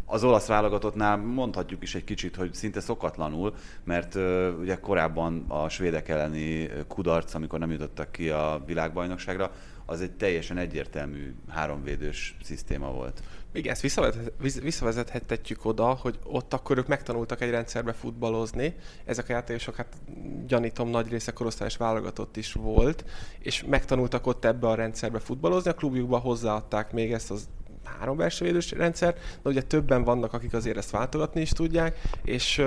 az 0.06 0.25
olasz 0.25 0.46
válogatottnál 0.46 1.16
mondhatjuk 1.16 1.82
is 1.82 1.94
egy 1.94 2.04
kicsit, 2.04 2.36
hogy 2.36 2.54
szinte 2.54 2.80
szokatlanul, 2.80 3.54
mert 3.84 4.14
ugye 4.60 4.80
korábban 4.80 5.44
a 5.48 5.68
svédek 5.68 6.08
elleni 6.08 6.70
kudarc, 6.88 7.34
amikor 7.34 7.58
nem 7.58 7.70
jutottak 7.70 8.12
ki 8.12 8.28
a 8.28 8.62
világbajnokságra, 8.66 9.50
az 9.88 10.00
egy 10.00 10.12
teljesen 10.12 10.58
egyértelmű 10.58 11.34
háromvédős 11.48 12.36
szisztéma 12.42 12.90
volt. 12.90 13.22
Igen, 13.52 13.72
ezt 13.72 13.80
visszavezethetjük 14.62 15.64
oda, 15.64 15.84
hogy 15.84 16.18
ott 16.25 16.52
akkor 16.52 16.78
ők 16.78 16.86
megtanultak 16.86 17.40
egy 17.40 17.50
rendszerbe 17.50 17.92
futballozni. 17.92 18.75
Ezek 19.04 19.28
a 19.28 19.32
játékosok, 19.32 19.75
hát 19.75 19.96
gyanítom, 20.46 20.88
nagy 20.88 21.08
része 21.08 21.32
korosztályos 21.32 21.76
válogatott 21.76 22.36
is 22.36 22.52
volt, 22.52 23.04
és 23.38 23.64
megtanultak 23.64 24.26
ott 24.26 24.44
ebbe 24.44 24.68
a 24.68 24.75
rendszerbe 24.75 25.18
futballozni. 25.18 25.70
A 25.70 25.75
klubjukba 25.75 26.18
hozzáadták 26.18 26.92
még 26.92 27.12
ezt 27.12 27.30
az 27.30 27.48
három 27.98 28.16
belső 28.16 28.44
védős 28.44 28.70
rendszer, 28.70 29.14
de 29.42 29.50
ugye 29.50 29.62
többen 29.62 30.04
vannak, 30.04 30.32
akik 30.32 30.54
azért 30.54 30.76
ezt 30.76 30.90
váltogatni 30.90 31.40
is 31.40 31.50
tudják, 31.50 32.00
és, 32.24 32.62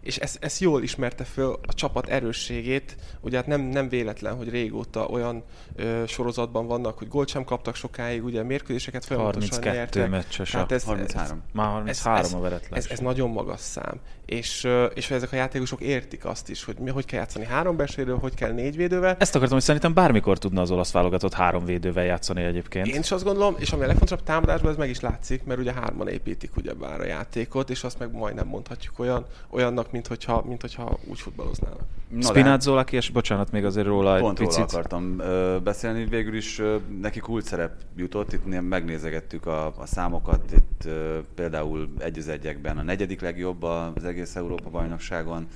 és 0.00 0.16
ez, 0.16 0.36
ez 0.40 0.60
jól 0.60 0.82
ismerte 0.82 1.24
föl 1.24 1.58
a 1.66 1.74
csapat 1.74 2.08
erősségét. 2.08 2.96
Ugye 3.20 3.36
hát 3.36 3.46
nem, 3.46 3.60
nem 3.60 3.88
véletlen, 3.88 4.36
hogy 4.36 4.50
régóta 4.50 5.06
olyan 5.06 5.44
ö, 5.76 6.02
sorozatban 6.06 6.66
vannak, 6.66 6.98
hogy 6.98 7.08
gólt 7.08 7.28
sem 7.28 7.44
kaptak 7.44 7.74
sokáig, 7.74 8.24
ugye 8.24 8.42
mérkőzéseket 8.42 9.04
folyamatosan 9.04 9.48
32 9.50 9.98
nyertek. 9.98 10.10
meccses 10.10 10.52
hát 10.52 10.72
ez, 10.72 10.84
33. 10.84 11.22
Ez, 11.22 11.52
már 11.52 11.66
33 11.66 12.24
ez, 12.24 12.32
a 12.32 12.38
veretlen. 12.38 12.78
Ez, 12.78 12.86
ez, 12.90 12.98
nagyon 12.98 13.30
magas 13.30 13.60
szám. 13.60 14.00
És, 14.26 14.68
és 14.94 15.08
hogy 15.08 15.16
ezek 15.16 15.32
a 15.32 15.36
játékosok 15.36 15.80
értik 15.80 16.24
azt 16.24 16.48
is, 16.48 16.64
hogy 16.64 16.76
mi, 16.78 16.90
hogy 16.90 17.04
kell 17.04 17.18
játszani 17.18 17.44
három 17.44 17.76
belső 17.76 18.04
hogy 18.20 18.34
kell 18.34 18.52
négy 18.52 18.76
védővel. 18.76 19.16
Ezt 19.18 19.34
akartam, 19.34 19.56
hogy 19.56 19.66
szerintem 19.66 19.94
bármikor 19.94 20.38
tudna 20.38 20.60
az 20.60 20.70
olasz 20.70 20.92
válogatott 20.92 21.32
három 21.32 21.64
védővel 21.64 22.04
játszani 22.04 22.42
egyébként. 22.42 22.86
Én 22.86 23.00
is 23.00 23.10
azt 23.10 23.24
gondolom, 23.24 23.54
és 23.58 23.72
ami 23.72 23.82
a 23.82 23.86
legfontosabb 23.86 24.22
támadásban 24.60 24.70
ez 24.70 24.76
meg 24.76 24.88
is 24.88 25.00
látszik, 25.00 25.44
mert 25.44 25.60
ugye 25.60 25.72
hárman 25.72 26.08
építik 26.08 26.56
ugye 26.56 26.72
bár 26.72 27.00
a 27.00 27.04
játékot, 27.04 27.70
és 27.70 27.84
azt 27.84 27.98
meg 27.98 28.12
majdnem 28.12 28.46
mondhatjuk 28.46 28.98
olyan, 28.98 29.26
olyannak, 29.50 29.92
mint 29.92 30.06
hogyha, 30.06 30.44
mint 30.46 30.60
hogyha 30.60 30.98
úgy 31.04 31.20
futballoznának. 31.20 31.82
Spinazzola 32.20 32.82
és 32.82 33.10
bocsánat 33.10 33.52
még 33.52 33.64
azért 33.64 33.86
róla 33.86 34.16
egy 34.16 34.20
Pont 34.20 34.38
picit. 34.38 34.54
róla 34.56 34.66
akartam 34.68 35.18
ö, 35.18 35.58
beszélni, 35.62 36.04
végül 36.04 36.34
is 36.34 36.58
ö, 36.58 36.76
neki 37.00 37.20
kult 37.20 37.44
szerep 37.44 37.72
jutott, 37.96 38.32
itt 38.32 38.60
megnézegettük 38.60 39.46
a, 39.46 39.66
a 39.66 39.86
számokat, 39.86 40.52
itt 40.52 40.84
ö, 40.84 41.18
például 41.34 41.92
egy 41.98 42.18
az 42.18 42.28
egyekben 42.28 42.78
a 42.78 42.82
negyedik 42.82 43.20
legjobb 43.20 43.62
az 43.62 44.04
egész 44.04 44.36
Európa 44.36 44.70
bajnokságon, 44.70 45.46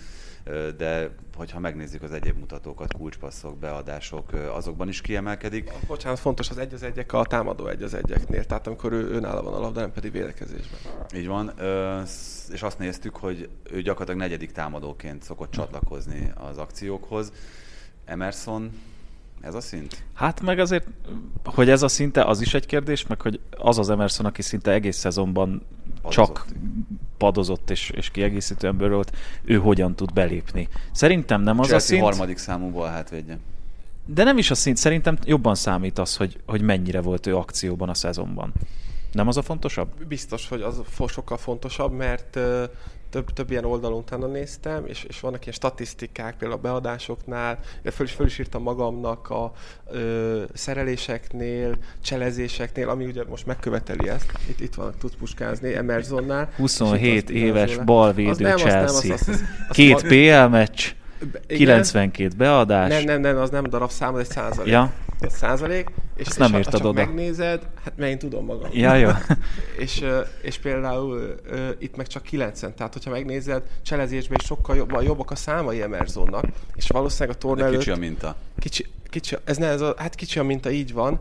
de 0.77 1.11
hogyha 1.37 1.59
megnézzük 1.59 2.03
az 2.03 2.13
egyéb 2.13 2.39
mutatókat, 2.39 2.93
kulcspasszok, 2.93 3.59
beadások, 3.59 4.33
azokban 4.33 4.89
is 4.89 5.01
kiemelkedik. 5.01 5.73
Bocsánat, 5.87 6.19
fontos 6.19 6.51
az 6.51 6.59
egy 6.59 6.75
az 6.75 6.83
egyek 6.83 7.13
a 7.13 7.25
támadó 7.25 7.67
egy 7.67 7.83
az 7.83 7.95
egyeknél, 7.95 8.45
tehát 8.45 8.67
amikor 8.67 8.93
ő 8.93 9.11
önálló 9.11 9.43
van 9.43 9.55
a 9.55 9.61
labda, 9.61 9.81
nem 9.81 9.93
pedig 9.93 10.13
védekezésben. 10.13 10.79
Így 11.15 11.27
van, 11.27 11.53
és 12.53 12.63
azt 12.63 12.79
néztük, 12.79 13.17
hogy 13.17 13.49
ő 13.71 13.83
gyakorlatilag 13.83 14.21
negyedik 14.21 14.53
támadóként 14.53 15.23
szokott 15.23 15.51
csatlakozni 15.51 16.33
az 16.35 16.59
akciókhoz. 16.59 17.33
Emerson 18.05 18.71
ez 19.41 19.55
a 19.55 19.61
szint? 19.61 20.05
Hát 20.13 20.41
meg 20.41 20.59
azért, 20.59 20.87
hogy 21.45 21.71
ez 21.71 21.83
a 21.83 21.89
szinte, 21.89 22.25
az 22.25 22.41
is 22.41 22.55
egy 22.55 22.67
kérdés, 22.67 23.07
meg 23.07 23.21
hogy 23.21 23.41
az 23.51 23.79
az 23.79 23.91
Emerson, 23.91 24.27
aki 24.27 24.43
szinte 24.43 24.73
egész 24.73 24.97
szezonban 24.97 25.63
padozott. 26.03 26.27
csak 26.27 26.47
padozott 27.25 27.71
és, 27.71 27.91
és 27.91 28.11
kiegészítően 28.11 28.77
bőrölt, 28.77 29.13
ő 29.45 29.57
hogyan 29.57 29.95
tud 29.95 30.13
belépni. 30.13 30.69
Szerintem 30.93 31.43
nem 31.43 31.59
az 31.59 31.67
Chelsea 31.67 31.87
a 31.87 31.91
szint... 31.91 32.03
harmadik 32.03 32.39
számúból 32.39 32.87
hátvédje. 32.87 33.39
De 34.07 34.25
nem 34.25 34.39
is 34.39 34.51
a 34.51 34.55
szint, 34.55 34.77
szerintem 34.77 35.19
jobban 35.25 35.55
számít 35.55 35.99
az, 35.99 36.17
hogy, 36.17 36.41
hogy 36.47 36.61
mennyire 36.61 37.01
volt 37.01 37.27
ő 37.27 37.37
akcióban 37.37 37.89
a 37.89 37.95
szezonban. 37.95 38.53
Nem 39.13 39.29
az 39.29 39.37
a 39.37 39.43
fontosabb? 39.43 40.05
Biztos, 40.07 40.49
hogy 40.49 40.63
az 40.63 40.81
sokkal 41.09 41.37
fontosabb, 41.37 41.93
mert 41.93 42.39
több, 43.15 43.33
több 43.33 43.51
ilyen 43.51 43.65
oldalon 43.65 43.99
utána 43.99 44.27
néztem, 44.27 44.87
és, 44.87 45.05
és 45.09 45.21
vannak 45.21 45.41
ilyen 45.43 45.55
statisztikák, 45.55 46.37
például 46.37 46.61
a 46.61 46.63
beadásoknál, 46.63 47.59
föl 47.93 48.07
is, 48.07 48.13
föl 48.13 48.27
is 48.27 48.39
írtam 48.39 48.63
magamnak 48.63 49.31
a 49.31 49.53
ö, 49.91 50.43
szereléseknél, 50.53 51.77
cselezéseknél, 52.03 52.89
ami 52.89 53.05
ugye 53.05 53.25
most 53.29 53.47
megköveteli 53.47 54.09
ezt. 54.09 54.33
Itt, 54.49 54.61
itt 54.61 54.75
van, 54.75 54.95
tudsz 54.99 55.15
puskázni 55.19 55.75
Emersonnál. 55.75 56.53
27 56.57 57.31
éves 57.31 57.77
balvédő 57.77 58.31
az 58.31 58.61
Chelsea. 58.61 58.83
Az 58.83 59.03
nem, 59.03 59.13
az, 59.13 59.21
az, 59.21 59.29
az, 59.29 59.29
az, 59.29 59.45
Két 59.71 60.03
PL 60.03 60.49
meccs. 60.49 60.93
Igen. 61.47 61.83
92 61.83 62.37
beadás. 62.37 62.89
Nem, 62.89 63.05
nem, 63.05 63.21
nem, 63.21 63.37
az 63.37 63.51
nem 63.51 63.65
darabszám, 63.65 64.15
az 64.15 64.21
egy 64.21 64.31
százalék. 64.31 64.73
Ja. 64.73 64.93
Egy 65.21 65.31
százalék. 65.31 65.91
És, 66.17 66.27
Ezt 66.27 66.31
és 66.31 66.37
nem 66.37 66.55
írtad 66.55 66.81
ha 66.81 66.89
oda. 66.89 67.05
megnézed, 67.05 67.67
hát 67.85 67.93
mert 67.97 68.11
én 68.11 68.19
tudom 68.19 68.45
magam. 68.45 68.71
Ja, 68.73 68.95
jó. 68.95 69.11
és, 69.85 70.05
és 70.43 70.59
például 70.59 71.35
itt 71.79 71.97
meg 71.97 72.07
csak 72.07 72.23
9 72.23 72.61
tehát 72.61 72.93
hogyha 72.93 73.11
megnézed, 73.11 73.63
cselezésben 73.83 74.39
is 74.41 74.47
sokkal 74.47 74.77
jobb, 74.77 75.03
jobbak 75.03 75.31
a 75.31 75.35
számai 75.35 75.83
Emersonnak, 75.83 76.45
és 76.75 76.89
valószínűleg 76.89 77.37
a 77.37 77.39
torna 77.39 77.65
előtt... 77.65 77.79
kicsi 77.79 77.91
a 77.91 77.97
minta. 77.97 78.37
Kicsi, 78.59 78.87
kicsi, 79.15 79.37
ez 79.45 79.57
ne, 79.57 79.67
ez 79.67 79.81
a, 79.81 79.95
hát 79.97 80.15
kicsi 80.15 80.39
a 80.39 80.43
minta, 80.43 80.71
így 80.71 80.93
van, 80.93 81.21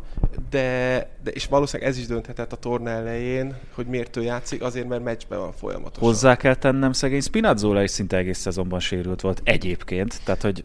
de, 0.49 1.09
de 1.23 1.31
és 1.31 1.45
valószínűleg 1.45 1.91
ez 1.91 1.97
is 1.97 2.05
dönthetett 2.05 2.51
a 2.51 2.55
torna 2.55 2.89
elején, 2.89 3.55
hogy 3.75 3.85
miért 3.85 4.17
ő 4.17 4.21
játszik, 4.21 4.61
azért, 4.61 4.87
mert 4.87 5.03
meccsben 5.03 5.39
van 5.39 5.51
folyamatosan. 5.51 6.03
Hozzá 6.03 6.35
kell 6.35 6.55
tennem, 6.55 6.91
szegény 6.91 7.21
Spinazzola 7.21 7.83
is 7.83 7.91
szinte 7.91 8.17
egész 8.17 8.39
szezonban 8.39 8.79
sérült 8.79 9.21
volt 9.21 9.41
egyébként, 9.43 10.21
tehát 10.23 10.41
hogy 10.41 10.63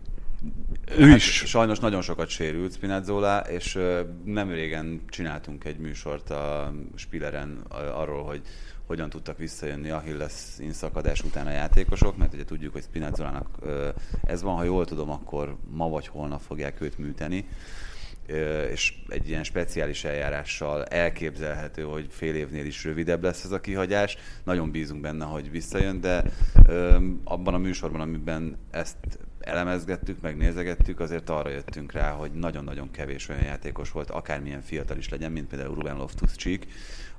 ő 0.97 1.09
hát 1.09 1.17
is. 1.17 1.43
Sajnos 1.47 1.79
nagyon 1.79 2.03
sokat 2.03 2.29
sérült 2.29 2.73
Spinazzola, 2.73 3.39
és 3.39 3.79
nem 4.25 4.51
régen 4.51 5.01
csináltunk 5.09 5.65
egy 5.65 5.79
műsort 5.79 6.31
a 6.31 6.75
Spilleren 6.95 7.65
arról, 7.95 8.25
hogy 8.25 8.41
hogyan 8.87 9.11
tudtak 9.11 9.39
visszajönni 9.39 9.91
Achilles 9.91 10.33
inszakadás 10.59 11.23
után 11.23 11.47
a 11.47 11.51
játékosok, 11.51 12.17
mert 12.17 12.35
ugye 12.35 12.45
tudjuk, 12.45 12.73
hogy 12.73 12.83
Spinazzolának 12.83 13.49
ez 14.25 14.43
van, 14.43 14.57
ha 14.57 14.63
jól 14.65 14.85
tudom, 14.85 15.11
akkor 15.11 15.57
ma 15.71 15.89
vagy 15.89 16.07
holnap 16.07 16.41
fogják 16.41 16.81
őt 16.81 16.99
műteni 16.99 17.49
és 18.71 18.95
egy 19.09 19.29
ilyen 19.29 19.45
speciális 19.45 20.05
eljárással 20.05 20.85
elképzelhető, 20.85 21.83
hogy 21.83 22.07
fél 22.11 22.35
évnél 22.35 22.67
is 22.67 22.85
rövidebb 22.85 23.23
lesz 23.23 23.45
ez 23.45 23.51
a 23.51 23.61
kihagyás. 23.61 24.17
Nagyon 24.45 24.71
bízunk 24.71 25.01
benne, 25.01 25.25
hogy 25.25 25.51
visszajön, 25.51 26.01
de 26.01 26.25
abban 27.25 27.55
a 27.55 27.59
műsorban, 27.59 28.01
amiben 28.01 28.57
ezt 28.71 28.97
elemezgettük, 29.41 30.21
meg 30.21 30.37
nézegettük, 30.37 31.01
azért 31.01 31.31
arra 31.31 31.51
jöttünk 31.51 31.93
rá, 31.93 32.11
hogy 32.11 32.33
nagyon-nagyon 32.33 32.91
kevés 32.91 33.29
olyan 33.29 33.45
játékos 33.45 33.91
volt, 33.91 34.11
akármilyen 34.11 34.61
fiatal 34.61 34.97
is 34.97 35.09
legyen, 35.09 35.33
mint 35.33 35.49
például 35.49 35.75
Ruben 35.75 35.97
Loftus-Cheek, 35.97 36.67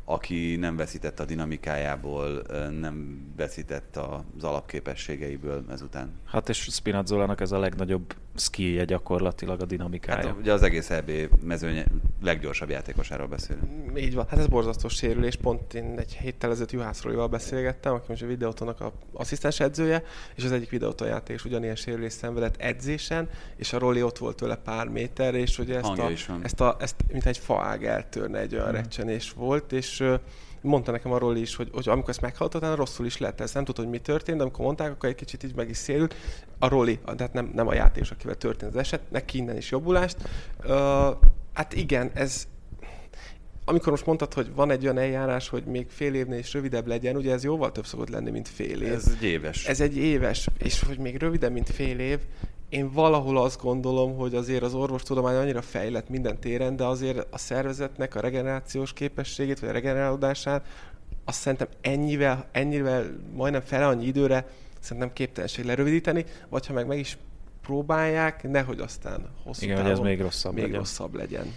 aki 0.05 0.55
nem 0.55 0.75
veszített 0.75 1.19
a 1.19 1.25
dinamikájából, 1.25 2.41
nem 2.79 3.25
veszített 3.37 3.97
az 3.97 4.43
alapképességeiből 4.43 5.65
ezután. 5.69 6.11
Hát 6.25 6.49
és 6.49 6.57
Spinazzolának 6.57 7.41
ez 7.41 7.51
a 7.51 7.59
legnagyobb 7.59 8.13
skillje 8.39 8.85
gyakorlatilag 8.85 9.61
a 9.61 9.65
dinamikája. 9.65 10.27
Hát, 10.27 10.37
ugye 10.37 10.53
az 10.53 10.63
egész 10.63 10.89
EB 10.89 11.11
mezőny 11.43 11.83
leggyorsabb 12.21 12.69
játékosáról 12.69 13.27
beszélünk. 13.27 13.99
Így 13.99 14.15
van, 14.15 14.25
hát 14.29 14.39
ez 14.39 14.47
borzasztó 14.47 14.87
sérülés. 14.87 15.35
Pont 15.35 15.73
én 15.73 15.95
egy 15.97 16.13
héttel 16.13 16.51
ezelőtt 16.51 16.71
Juhász 16.71 17.01
Róival 17.01 17.27
beszélgettem, 17.27 17.93
aki 17.93 18.05
most 18.07 18.21
a 18.21 18.25
videótonak 18.25 18.81
a 18.81 18.93
asszisztens 19.13 19.59
edzője, 19.59 20.03
és 20.35 20.43
az 20.43 20.51
egyik 20.51 20.69
videóton 20.69 21.07
játékos 21.07 21.45
ugyanilyen 21.45 21.75
sérülés 21.75 22.13
szenvedett 22.13 22.55
edzésen, 22.57 23.29
és 23.55 23.73
a 23.73 23.79
Roli 23.79 24.03
ott 24.03 24.17
volt 24.17 24.35
tőle 24.35 24.55
pár 24.55 24.87
méter, 24.87 25.35
és 25.35 25.59
ugye 25.59 25.77
ezt, 25.77 25.99
a, 25.99 26.09
ezt, 26.41 26.61
a, 26.61 26.75
ezt, 26.79 26.95
mint 27.11 27.25
egy 27.25 27.37
faág 27.37 27.85
eltörne 27.85 28.39
egy 28.39 28.53
olyan 28.53 28.67
hmm. 28.67 28.75
recsenés 28.75 29.31
volt, 29.31 29.71
és 29.71 30.03
mondta 30.61 30.91
nekem 30.91 31.11
arról 31.11 31.37
is, 31.37 31.55
hogy, 31.55 31.69
hogy 31.73 31.89
amikor 31.89 32.09
ezt 32.09 32.21
meghallottad, 32.21 32.75
rosszul 32.75 33.05
is 33.05 33.17
lett. 33.17 33.41
Ez 33.41 33.53
nem 33.53 33.65
tudod, 33.65 33.83
hogy 33.83 33.93
mi 33.93 33.99
történt, 33.99 34.37
de 34.37 34.43
amikor 34.43 34.65
mondták, 34.65 34.91
akkor 34.91 35.09
egy 35.09 35.15
kicsit 35.15 35.43
így 35.43 35.55
meg 35.55 35.69
is 35.69 35.77
szélült. 35.77 36.15
A 36.59 36.67
Roli, 36.67 36.99
tehát 37.15 37.33
nem, 37.33 37.51
nem 37.53 37.67
a 37.67 37.73
játék, 37.73 38.11
akivel 38.11 38.35
történt 38.35 38.73
az 38.73 38.79
eset, 38.79 39.11
neki 39.11 39.37
innen 39.37 39.57
is 39.57 39.71
jobbulást. 39.71 40.17
Uh, 40.63 40.69
hát 41.53 41.73
igen, 41.73 42.11
ez, 42.13 42.47
amikor 43.65 43.91
most 43.91 44.05
mondtad, 44.05 44.33
hogy 44.33 44.53
van 44.55 44.71
egy 44.71 44.83
olyan 44.83 44.97
eljárás, 44.97 45.49
hogy 45.49 45.63
még 45.63 45.87
fél 45.89 46.13
évnél 46.13 46.39
is 46.39 46.53
rövidebb 46.53 46.87
legyen, 46.87 47.15
ugye 47.15 47.33
ez 47.33 47.43
jóval 47.43 47.71
több 47.71 47.85
szokott 47.85 48.09
lenni, 48.09 48.29
mint 48.29 48.47
fél 48.47 48.81
év. 48.81 48.93
Ez 48.93 49.15
egy 49.17 49.23
éves. 49.23 49.65
Ez 49.65 49.79
egy 49.79 49.97
éves, 49.97 50.47
és 50.57 50.83
hogy 50.83 50.97
még 50.97 51.17
rövidebb, 51.17 51.51
mint 51.51 51.69
fél 51.69 51.99
év, 51.99 52.19
én 52.69 52.91
valahol 52.91 53.37
azt 53.37 53.61
gondolom, 53.61 54.15
hogy 54.17 54.35
azért 54.35 54.63
az 54.63 54.73
orvostudomány 54.73 55.35
annyira 55.35 55.61
fejlett 55.61 56.09
minden 56.09 56.39
téren, 56.39 56.75
de 56.75 56.83
azért 56.85 57.27
a 57.29 57.37
szervezetnek 57.37 58.15
a 58.15 58.19
regenerációs 58.19 58.93
képességét, 58.93 59.59
vagy 59.59 59.69
a 59.69 59.71
regenerálódását, 59.71 60.65
azt 61.25 61.39
szerintem 61.39 61.67
ennyivel, 61.81 62.47
ennyivel 62.51 63.05
majdnem 63.33 63.61
fele 63.61 63.87
annyi 63.87 64.05
időre 64.05 64.47
szerintem 64.79 65.13
képtelenség 65.13 65.65
lerövidíteni, 65.65 66.25
vagy 66.49 66.67
ha 66.67 66.73
meg 66.73 66.87
meg 66.87 66.99
is 66.99 67.17
próbálják, 67.61 68.43
nehogy 68.49 68.79
aztán 68.79 69.29
hosszú 69.43 69.63
Igen, 69.63 69.75
távon, 69.75 69.91
hogy 69.91 69.99
ez 70.01 70.05
még 70.05 70.21
rosszabb 70.21 70.53
még 70.53 70.63
legyen. 70.63 70.79
rosszabb 70.79 71.15
legyen. 71.15 71.53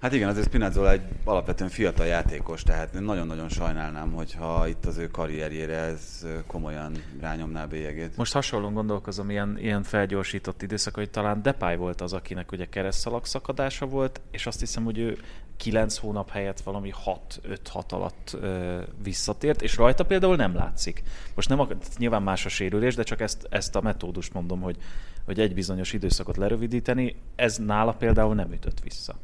Hát 0.00 0.12
igen, 0.12 0.28
azért 0.28 0.46
Spinazzola 0.46 0.90
egy 0.90 1.02
alapvetően 1.24 1.70
fiatal 1.70 2.06
játékos, 2.06 2.62
tehát 2.62 3.00
nagyon-nagyon 3.00 3.48
sajnálnám, 3.48 4.12
hogyha 4.12 4.68
itt 4.68 4.86
az 4.86 4.96
ő 4.96 5.06
karrierjére 5.06 5.76
ez 5.76 6.26
komolyan 6.46 6.92
rányomná 7.20 7.64
bélyegét. 7.64 8.16
Most 8.16 8.32
hasonlóan 8.32 8.74
gondolkozom, 8.74 9.30
ilyen, 9.30 9.58
ilyen 9.58 9.82
felgyorsított 9.82 10.62
időszak, 10.62 10.94
hogy 10.94 11.10
talán 11.10 11.42
Depay 11.42 11.76
volt 11.76 12.00
az, 12.00 12.12
akinek 12.12 12.52
ugye 12.52 12.64
keresztszalag 12.64 13.24
szakadása 13.24 13.86
volt, 13.86 14.20
és 14.30 14.46
azt 14.46 14.60
hiszem, 14.60 14.84
hogy 14.84 14.98
ő 14.98 15.18
9 15.56 15.96
hónap 15.96 16.30
helyett 16.30 16.60
valami 16.60 16.92
6-5-6 17.04 17.88
alatt 17.88 18.36
ö, 18.40 18.80
visszatért, 19.02 19.62
és 19.62 19.76
rajta 19.76 20.04
például 20.04 20.36
nem 20.36 20.54
látszik. 20.54 21.02
Most 21.34 21.48
nem 21.48 21.66
nyilván 21.98 22.22
más 22.22 22.44
a 22.44 22.48
sérülés, 22.48 22.94
de 22.94 23.02
csak 23.02 23.20
ezt, 23.20 23.46
ezt 23.50 23.76
a 23.76 23.80
metódust 23.80 24.32
mondom, 24.32 24.60
hogy, 24.60 24.76
hogy 25.24 25.40
egy 25.40 25.54
bizonyos 25.54 25.92
időszakot 25.92 26.36
lerövidíteni, 26.36 27.16
ez 27.36 27.56
nála 27.56 27.92
például 27.92 28.34
nem 28.34 28.52
ütött 28.52 28.80
vissza. 28.80 29.14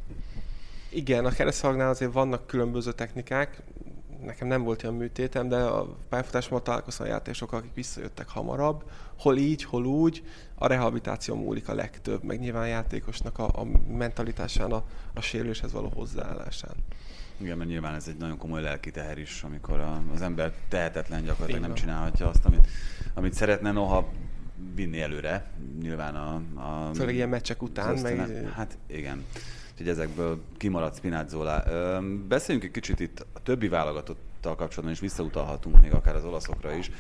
Igen, 0.95 1.25
a 1.25 1.31
kereszthagnál 1.31 1.89
azért 1.89 2.13
vannak 2.13 2.47
különböző 2.47 2.93
technikák, 2.93 3.63
nekem 4.25 4.49
nem 4.49 4.63
volt 4.63 4.83
ilyen 4.83 4.95
műtétem, 4.95 5.49
de 5.49 5.57
a 5.57 5.97
pályafutásommal 6.09 6.63
találkoztam 6.63 7.07
a 7.07 7.09
játékosokkal, 7.09 7.59
akik 7.59 7.75
visszajöttek 7.75 8.29
hamarabb, 8.29 8.91
hol 9.19 9.37
így, 9.37 9.65
hol 9.65 9.85
úgy, 9.85 10.25
a 10.55 10.67
rehabilitáció 10.67 11.35
múlik 11.35 11.69
a 11.69 11.75
legtöbb, 11.75 12.23
meg 12.23 12.41
nyilván 12.41 12.63
a 12.63 12.67
játékosnak 12.67 13.39
a, 13.39 13.45
a 13.45 13.65
mentalitásán, 13.97 14.73
a, 14.73 14.85
a 15.15 15.21
sérüléshez 15.21 15.73
való 15.73 15.93
hozzáállásán. 15.95 16.75
Igen, 17.37 17.57
mert 17.57 17.71
nyilván 17.71 17.95
ez 17.95 18.09
egy 18.09 18.17
nagyon 18.17 18.39
komoly 18.39 18.63
lelki 18.63 18.91
teher 18.91 19.19
is, 19.19 19.43
amikor 19.43 19.81
a, 19.81 20.03
az 20.15 20.23
ember 20.23 20.53
tehetetlen 20.69 21.25
gyakorlatilag 21.25 21.61
nem 21.61 21.75
csinálhatja 21.75 22.29
azt, 22.29 22.45
amit, 22.45 22.67
amit 23.15 23.33
szeretne, 23.33 23.73
noha 23.73 24.09
vinni 24.75 25.01
előre, 25.01 25.51
nyilván 25.81 26.15
a... 26.15 26.35
a 26.55 26.95
Főleg 26.95 27.15
ilyen 27.15 27.29
meccsek 27.29 27.63
után. 27.63 27.99
Meg... 27.99 28.51
Hát 28.55 28.79
igen. 28.87 29.25
Úgyhogy 29.73 29.89
ezekből 29.89 30.41
kimaradt 30.57 30.97
Spinazzola. 30.97 31.65
Beszéljünk 32.29 32.67
egy 32.67 32.73
kicsit 32.73 33.01
itt 33.01 33.27
a 33.33 33.43
többi 33.43 33.69
válogatottal 33.69 34.55
kapcsolatban, 34.55 34.93
és 34.93 35.01
visszautalhatunk 35.01 35.81
még 35.81 35.93
akár 35.93 36.15
az 36.15 36.25
olaszokra 36.25 36.73
is. 36.75 36.91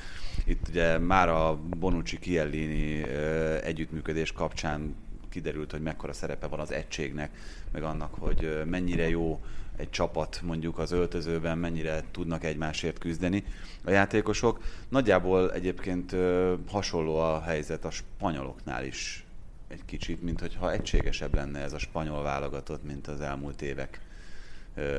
Itt 0.45 0.69
ugye 0.69 0.99
már 0.99 1.29
a 1.29 1.59
Bonucci 1.79 2.19
Chiellini 2.19 3.03
együttműködés 3.63 4.33
kapcsán 4.33 4.95
kiderült, 5.29 5.71
hogy 5.71 5.83
mekkora 5.83 6.13
szerepe 6.13 6.47
van 6.47 6.61
az 6.61 6.73
egységnek, 6.73 7.31
meg 7.73 7.83
annak, 7.83 8.15
hogy 8.19 8.63
mennyire 8.67 9.09
jó 9.09 9.41
egy 9.77 9.91
csapat 9.91 10.41
mondjuk 10.45 10.79
az 10.79 10.93
öltözőben, 10.93 11.59
mennyire 11.59 12.03
tudnak 12.11 12.45
egymásért 12.45 12.99
küzdeni 12.99 13.45
a 13.85 13.91
játékosok. 13.91 14.61
Nagyjából 14.89 15.53
egyébként 15.53 16.17
hasonló 16.69 17.17
a 17.17 17.41
helyzet 17.41 17.85
a 17.85 17.91
spanyoloknál 17.91 18.85
is 18.85 19.22
egy 19.73 19.85
kicsit, 19.85 20.23
mint 20.23 20.41
hogyha 20.41 20.73
egységesebb 20.73 21.35
lenne 21.35 21.61
ez 21.61 21.73
a 21.73 21.79
spanyol 21.79 22.23
válogatott, 22.23 22.85
mint 22.85 23.07
az 23.07 23.21
elmúlt 23.21 23.63
évek 23.63 24.01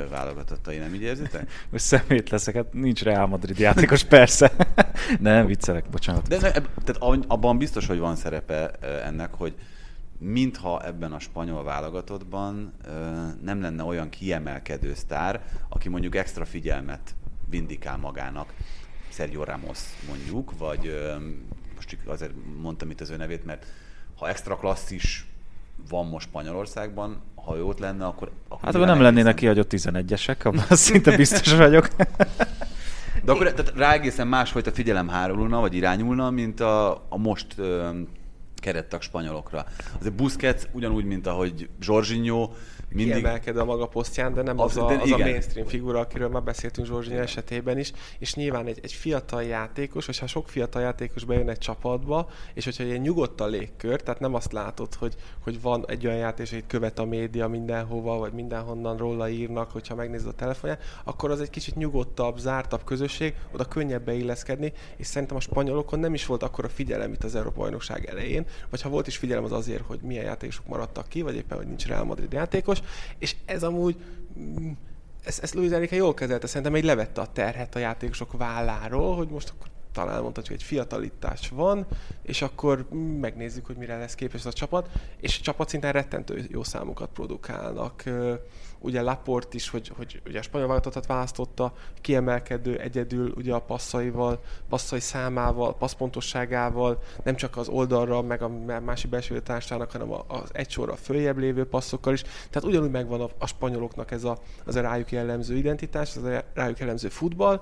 válogatottai, 0.10 0.78
nem 0.78 0.94
így 0.94 1.02
érzitek? 1.02 1.52
Most 1.72 1.84
szemét 1.84 2.30
leszek, 2.30 2.56
hát 2.56 2.74
nincs 2.74 3.04
Real 3.04 3.28
Madrid 3.28 3.60
játékos, 3.60 4.04
persze. 4.04 4.52
nem, 5.20 5.46
viccelek, 5.46 5.90
bocsánat. 5.90 6.28
De 6.28 6.38
tehát 6.38 6.98
abban 7.28 7.58
biztos, 7.58 7.88
hogy 7.88 8.00
van 8.00 8.16
szerepe 8.16 8.72
ennek, 8.82 9.34
hogy 9.34 9.54
mintha 10.18 10.86
ebben 10.86 11.12
a 11.12 11.20
spanyol 11.20 11.64
válogatottban 11.64 12.74
nem 13.42 13.62
lenne 13.62 13.84
olyan 13.84 14.10
kiemelkedő 14.10 14.94
sztár, 14.94 15.42
aki 15.70 15.90
mondjuk 15.90 16.16
extra 16.16 16.46
figyelmet 16.46 17.16
vindikál 17.50 17.98
magának. 17.98 18.54
Sergio 19.10 19.44
Ramos 19.44 19.80
mondjuk, 20.08 20.58
vagy 20.58 21.12
most 21.76 21.88
csak 21.88 22.00
azért 22.06 22.32
mondtam 22.62 22.90
itt 22.90 23.02
az 23.02 23.10
ő 23.10 23.16
nevét, 23.16 23.46
mert 23.46 23.66
ha 24.24 24.30
extra 24.30 24.58
klasszis 24.58 25.26
van 25.90 26.08
most 26.08 26.28
Spanyolországban, 26.28 27.22
ha 27.36 27.58
ott 27.58 27.80
lenne, 27.80 28.06
akkor... 28.06 28.32
akkor 28.48 28.66
hát 28.66 28.76
akkor 28.76 28.88
nem 28.88 29.02
lennének 29.02 29.36
kihagyott 29.36 29.72
11-esek, 29.74 30.46
abban 30.46 30.78
szinte 30.88 31.16
biztos 31.16 31.54
vagyok. 31.54 31.88
De 33.24 33.32
akkor 33.32 33.54
tehát 33.54 33.74
rá 33.76 33.94
egészen 33.94 34.28
másfajta 34.28 34.72
figyelem 34.72 35.08
hárulna, 35.08 35.60
vagy 35.60 35.74
irányulna, 35.74 36.30
mint 36.30 36.60
a, 36.60 36.92
a 37.10 37.18
most 37.18 37.48
ö, 37.58 37.90
kerettag 38.56 39.02
spanyolokra. 39.02 39.66
Azért 40.00 40.16
Busquets 40.16 40.64
ugyanúgy, 40.72 41.06
mint 41.06 41.28
ahogy 41.28 41.70
Jorginho, 41.80 42.52
mindig... 42.94 43.14
kiemelkedő 43.14 43.60
a 43.60 43.66
maga 43.66 43.88
posztján, 43.88 44.34
de 44.34 44.42
nem 44.42 44.60
az, 44.60 44.78
az, 44.78 44.92
a, 44.92 45.02
az 45.02 45.12
a 45.12 45.18
mainstream 45.18 45.68
figura, 45.68 46.00
akiről 46.00 46.30
már 46.30 46.44
beszéltünk 46.44 46.88
Zsorzsinya 46.88 47.20
esetében 47.20 47.78
is, 47.78 47.92
és 48.20 48.34
nyilván 48.34 48.66
egy, 48.66 48.80
egy 48.82 48.94
fiatal 48.94 49.44
játékos, 49.44 50.06
vagy 50.06 50.20
ha 50.20 50.28
sok 50.28 50.50
fiatal 50.50 50.82
játékos 50.82 51.24
bejön 51.24 51.50
egy 51.50 51.58
csapatba, 51.58 52.30
és 52.54 52.66
hogyha 52.66 52.84
ilyen 52.84 53.02
nyugodt 53.02 53.42
a 53.42 53.46
légkör, 53.46 54.02
tehát 54.02 54.20
nem 54.20 54.34
azt 54.34 54.52
látod, 54.52 54.94
hogy, 54.94 55.16
hogy 55.44 55.62
van 55.62 55.86
egy 55.88 56.06
olyan 56.06 56.18
játékos, 56.18 56.52
hogy 56.52 56.64
követ 56.68 57.00
a 57.00 57.06
média 57.06 57.48
mindenhova, 57.48 58.18
vagy 58.18 58.34
mindenhonnan 58.34 58.98
róla 58.98 59.30
írnak, 59.30 59.72
hogyha 59.72 59.96
megnézed 59.96 60.28
a 60.28 60.34
telefonját, 60.34 60.82
akkor 61.04 61.32
az 61.32 61.42
egy 61.42 61.50
kicsit 61.50 61.76
nyugodtabb, 61.76 62.38
zártabb 62.38 62.84
közösség, 62.84 63.36
oda 63.52 63.66
könnyebb 63.66 64.06
beilleszkedni, 64.06 64.74
és 64.98 65.08
szerintem 65.08 65.38
a 65.38 65.40
spanyolokon 65.40 66.00
nem 66.00 66.14
is 66.14 66.26
volt 66.26 66.44
akkor 66.44 66.66
a 66.66 66.70
figyelem 66.70 67.14
itt 67.14 67.24
az 67.24 67.36
Európa 67.36 67.62
bajnokság 67.64 68.06
elején, 68.06 68.46
vagy 68.70 68.82
ha 68.82 68.90
volt 68.90 69.08
is 69.08 69.18
figyelem 69.18 69.44
az 69.44 69.52
azért, 69.52 69.84
hogy 69.86 70.00
milyen 70.02 70.24
játékosok 70.24 70.68
maradtak 70.68 71.08
ki, 71.08 71.22
vagy 71.22 71.36
éppen, 71.36 71.58
hogy 71.58 71.68
nincs 71.68 71.88
Real 71.88 72.04
Madrid 72.04 72.34
játékos, 72.34 72.82
és 73.18 73.36
ez 73.46 73.64
amúgy 73.64 73.96
mm, 74.40 74.72
ezt, 75.24 75.44
ezt 75.44 75.54
Luis 75.54 75.72
Enrique 75.72 75.98
jól 75.98 76.14
kezelte, 76.14 76.48
szerintem 76.48 76.76
egy 76.76 76.84
levette 76.84 77.22
a 77.22 77.32
terhet 77.32 77.76
a 77.76 77.80
játékosok 77.80 78.38
válláról, 78.38 79.16
hogy 79.16 79.28
most 79.28 79.50
akkor 79.50 79.68
talán 79.94 80.22
mondhatjuk, 80.22 80.58
egy 80.58 80.64
fiatalítás 80.64 81.50
van, 81.50 81.86
és 82.22 82.42
akkor 82.42 82.86
megnézzük, 83.20 83.66
hogy 83.66 83.76
mire 83.76 83.98
lesz 83.98 84.16
képes 84.16 84.40
ez 84.40 84.46
a 84.46 84.54
csapat, 84.54 84.90
és 85.18 85.40
csapatszinten 85.40 85.92
rettentő 85.92 86.46
jó 86.50 86.64
számokat 86.64 87.10
produkálnak 87.14 88.04
ugye 88.84 89.02
Laport 89.02 89.54
is, 89.54 89.70
hogy, 89.70 89.92
hogy 89.96 90.22
ugye 90.26 90.40
a 90.40 90.42
spanyol 90.42 90.68
válogatottat 90.68 91.06
választotta, 91.06 91.74
kiemelkedő 92.02 92.78
egyedül 92.78 93.34
ugye 93.36 93.54
a 93.54 93.60
passzaival, 93.60 94.42
passzai 94.70 95.00
számával, 95.00 95.76
passzpontosságával, 95.76 97.02
nem 97.24 97.36
csak 97.36 97.58
az 97.58 97.68
oldalra, 97.68 98.22
meg 98.22 98.42
a 98.42 98.50
másik 98.86 99.10
belső 99.10 99.42
társának, 99.42 99.92
hanem 99.92 100.12
az 100.28 100.50
egy 100.52 100.70
sorra 100.70 100.96
följebb 100.96 101.38
lévő 101.38 101.66
passzokkal 101.66 102.14
is. 102.14 102.22
Tehát 102.22 102.64
ugyanúgy 102.64 102.92
megvan 102.92 103.22
a, 103.22 103.30
a 103.38 103.48
spanyoloknak 103.48 104.12
ez 104.12 104.24
a, 104.24 104.38
az 104.66 104.76
a 104.76 104.82
rájuk 104.82 105.12
jellemző 105.12 105.56
identitás, 105.56 106.16
az 106.16 106.24
a 106.24 106.44
rájuk 106.54 106.80
jellemző 106.80 107.10
futball, 107.10 107.62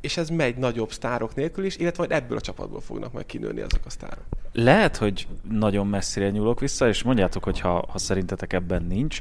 és 0.00 0.16
ez 0.16 0.28
megy 0.28 0.56
nagyobb 0.56 0.92
sztárok 0.92 1.34
nélkül 1.34 1.64
is, 1.64 1.76
illetve 1.76 2.06
majd 2.06 2.22
ebből 2.22 2.36
a 2.36 2.40
csapatból 2.40 2.80
fognak 2.80 3.12
majd 3.12 3.26
kinőni 3.26 3.60
azok 3.60 3.80
a 3.86 3.90
sztárok. 3.90 4.24
Lehet, 4.52 4.96
hogy 4.96 5.26
nagyon 5.50 5.86
messzire 5.86 6.30
nyúlok 6.30 6.60
vissza, 6.60 6.88
és 6.88 7.02
mondjátok, 7.02 7.44
hogy 7.44 7.60
ha, 7.60 7.84
ha 7.88 7.98
szerintetek 7.98 8.52
ebben 8.52 8.82
nincs, 8.82 9.20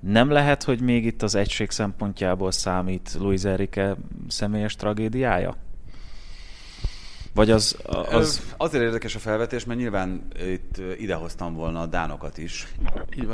nem 0.00 0.30
lehet, 0.30 0.62
hogy 0.62 0.80
még 0.80 1.04
itt 1.04 1.22
az 1.22 1.34
egység 1.34 1.70
szempontjából 1.70 2.50
számít 2.50 3.16
Luis 3.18 3.44
Enrique 3.44 3.96
személyes 4.28 4.76
tragédiája? 4.76 5.56
Vagy 7.34 7.50
az, 7.50 7.76
az... 8.10 8.54
Azért 8.56 8.84
érdekes 8.84 9.14
a 9.14 9.18
felvetés, 9.18 9.64
mert 9.64 9.78
nyilván 9.78 10.26
itt 10.46 10.80
idehoztam 10.98 11.54
volna 11.54 11.80
a 11.80 11.86
dánokat 11.86 12.38
is. 12.38 12.66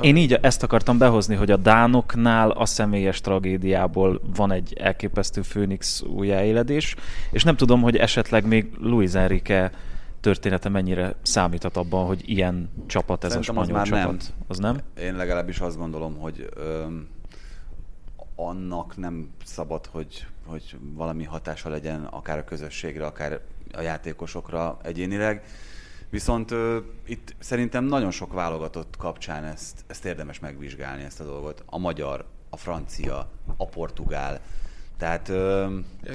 Én 0.01 0.17
így 0.17 0.33
ezt 0.33 0.63
akartam 0.63 0.99
behozni, 0.99 1.35
hogy 1.35 1.51
a 1.51 1.57
dánoknál 1.57 2.51
a 2.51 2.67
személyes 2.67 3.21
tragédiából 3.21 4.21
van 4.35 4.53
egy 4.53 4.77
elképesztő 4.81 5.43
Főnix 5.43 6.03
újjáéledés, 6.03 6.97
és 7.31 7.45
nem 7.45 7.57
tudom, 7.57 7.83
hogy 7.83 7.97
esetleg 7.97 8.47
még 8.47 8.73
Luis 8.79 9.15
Enrique 9.15 9.71
története 10.21 10.69
mennyire 10.69 11.15
számíthat 11.23 11.77
abban, 11.77 12.07
hogy 12.07 12.23
ilyen 12.29 12.71
csapat 12.87 13.25
ez 13.25 13.31
Szerintem 13.31 13.59
a 13.59 13.65
spanyol 13.65 13.81
az 13.81 13.89
már 13.91 14.01
csapat? 14.01 14.21
Nem. 14.21 14.45
Az 14.47 14.59
nem? 14.59 14.79
Én 15.01 15.17
legalábbis 15.17 15.59
azt 15.59 15.77
gondolom, 15.77 16.19
hogy 16.19 16.49
ö, 16.57 16.85
annak 18.37 18.97
nem 18.97 19.31
szabad, 19.45 19.87
hogy, 19.87 20.27
hogy 20.47 20.77
valami 20.81 21.25
hatása 21.25 21.69
legyen 21.69 22.05
akár 22.05 22.39
a 22.39 22.45
közösségre, 22.45 23.07
akár 23.07 23.41
a 23.73 23.81
játékosokra 23.81 24.79
egyénileg. 24.83 25.45
Viszont 26.11 26.51
ö, 26.51 26.79
itt 27.07 27.35
szerintem 27.39 27.85
nagyon 27.85 28.11
sok 28.11 28.33
válogatott 28.33 28.95
kapcsán 28.99 29.45
ezt, 29.45 29.85
ezt 29.87 30.05
érdemes 30.05 30.39
megvizsgálni, 30.39 31.03
ezt 31.03 31.21
a 31.21 31.25
dolgot. 31.25 31.63
A 31.67 31.79
magyar, 31.79 32.25
a 32.51 32.57
francia, 32.57 33.31
a 33.57 33.67
portugál, 33.67 34.41
tehát, 35.01 35.29
ö, 35.29 35.67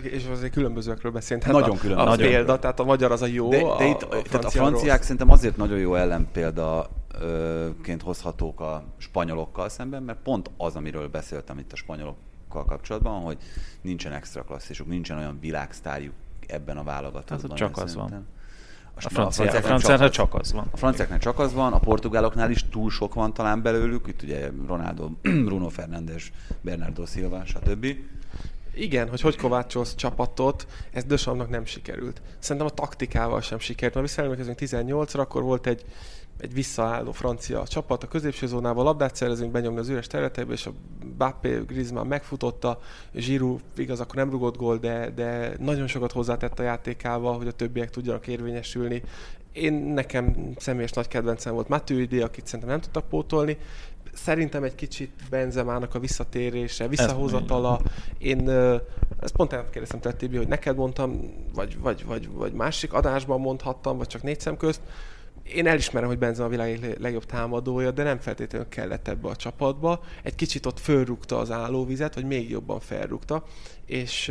és 0.01 0.25
azért 0.25 0.53
különbözőekről 0.53 1.11
beszélünk. 1.11 1.45
Tehát 1.45 1.61
nagyon 1.61 1.77
különböző. 1.77 2.09
A 2.09 2.15
példa, 2.15 2.59
tehát 2.59 2.79
a 2.79 2.83
magyar 2.83 3.11
az 3.11 3.21
a 3.21 3.25
jó, 3.25 3.49
de, 3.49 3.63
de 3.77 3.85
itt, 3.85 4.01
a, 4.01 4.17
a, 4.17 4.21
tehát 4.21 4.45
a 4.45 4.49
franciák 4.49 4.95
rossz. 4.95 5.01
szerintem 5.01 5.29
azért 5.29 5.57
nagyon 5.57 5.77
jó 5.77 5.95
ellenpéldaként 5.95 8.01
hozhatók 8.03 8.61
a 8.61 8.83
spanyolokkal 8.97 9.69
szemben, 9.69 10.03
mert 10.03 10.17
pont 10.23 10.51
az, 10.57 10.75
amiről 10.75 11.07
beszéltem 11.07 11.59
itt 11.59 11.71
a 11.71 11.75
spanyolokkal 11.75 12.65
kapcsolatban, 12.65 13.21
hogy 13.21 13.37
nincsen 13.81 14.13
extra 14.13 14.43
klasszisuk, 14.43 14.87
nincsen 14.87 15.17
olyan 15.17 15.39
világsztárjuk 15.39 16.13
ebben 16.47 16.77
a 16.77 16.83
válogatottban. 16.83 17.49
Hát 17.49 17.57
csak 17.57 17.77
az 17.77 17.95
van. 17.95 18.27
A, 18.95 19.09
francia, 19.09 19.43
a 19.43 19.61
franciáknál 19.61 20.09
csak, 20.09 20.29
csak 20.29 20.33
az 20.33 20.53
van. 20.53 20.67
A 20.71 20.77
franciáknál 20.77 21.19
csak 21.19 21.39
az 21.39 21.53
van, 21.53 21.73
a 21.73 21.79
portugáloknál 21.79 22.51
is 22.51 22.69
túl 22.69 22.89
sok 22.89 23.13
van 23.13 23.33
talán 23.33 23.61
belőlük, 23.61 24.07
itt 24.07 24.21
ugye 24.21 24.49
Ronaldo, 24.67 25.09
Bruno 25.47 25.69
Fernandes, 25.69 26.31
Bernardo 26.61 27.05
Silva, 27.05 27.45
stb. 27.45 27.85
Igen, 28.73 29.09
hogy 29.09 29.21
hogy 29.21 29.37
kovácsolsz 29.37 29.95
csapatot, 29.95 30.67
ez 30.91 31.03
Dösamnak 31.03 31.49
nem 31.49 31.65
sikerült. 31.65 32.21
Szerintem 32.39 32.67
a 32.71 32.73
taktikával 32.73 33.41
sem 33.41 33.59
sikerült. 33.59 33.93
Mert 33.93 34.07
visszaemlékezünk 34.07 34.57
18-ra, 34.61 35.19
akkor 35.19 35.43
volt 35.43 35.67
egy, 35.67 35.85
egy 36.39 36.53
visszaálló 36.53 37.11
francia 37.11 37.67
csapat, 37.67 38.03
a 38.03 38.07
középső 38.07 38.47
zónával 38.47 38.83
labdát 38.83 39.15
szerezünk, 39.15 39.51
benyomni 39.51 39.79
az 39.79 39.89
üres 39.89 40.07
területekbe, 40.07 40.53
és 40.53 40.65
a 40.65 40.71
Bappé 41.17 41.61
Griezmann 41.67 42.07
megfutotta, 42.07 42.79
Giroud 43.11 43.61
igaz, 43.75 43.99
akkor 43.99 44.15
nem 44.15 44.29
rugott 44.29 44.57
gól, 44.57 44.77
de, 44.77 45.09
de 45.15 45.55
nagyon 45.59 45.87
sokat 45.87 46.11
hozzátett 46.11 46.59
a 46.59 46.63
játékával, 46.63 47.37
hogy 47.37 47.47
a 47.47 47.51
többiek 47.51 47.89
tudjanak 47.89 48.27
érvényesülni. 48.27 49.03
Én 49.51 49.73
nekem 49.73 50.53
személyes 50.57 50.91
nagy 50.91 51.07
kedvencem 51.07 51.53
volt 51.53 51.67
Matuidi, 51.67 52.21
akit 52.21 52.45
szerintem 52.45 52.69
nem 52.69 52.81
tudtak 52.81 53.09
pótolni, 53.09 53.57
szerintem 54.13 54.63
egy 54.63 54.75
kicsit 54.75 55.11
Benzemának 55.29 55.95
a 55.95 55.99
visszatérése, 55.99 56.87
visszahozatala. 56.87 57.79
Én 58.17 58.49
ezt 59.19 59.35
pont 59.35 59.53
elkérdeztem 59.53 59.99
te 59.99 60.13
Tibi, 60.13 60.37
hogy 60.37 60.47
neked 60.47 60.75
mondtam, 60.75 61.33
vagy, 61.53 61.79
vagy, 61.79 62.05
vagy, 62.05 62.29
vagy 62.29 62.53
másik 62.53 62.93
adásban 62.93 63.39
mondhattam, 63.39 63.97
vagy 63.97 64.07
csak 64.07 64.23
négy 64.23 64.39
szem 64.39 64.57
közt. 64.57 64.81
Én 65.53 65.67
elismerem, 65.67 66.07
hogy 66.09 66.17
Benzema 66.17 66.47
a 66.47 66.49
világ 66.49 66.95
legjobb 66.99 67.25
támadója, 67.25 67.91
de 67.91 68.03
nem 68.03 68.19
feltétlenül 68.19 68.67
kellett 68.67 69.07
ebbe 69.07 69.27
a 69.27 69.35
csapatba. 69.35 70.03
Egy 70.23 70.35
kicsit 70.35 70.65
ott 70.65 70.79
fölrúgta 70.79 71.37
az 71.37 71.51
állóvizet, 71.51 72.15
vagy 72.15 72.25
még 72.25 72.49
jobban 72.49 72.79
felrúgta. 72.79 73.43
És, 73.85 74.29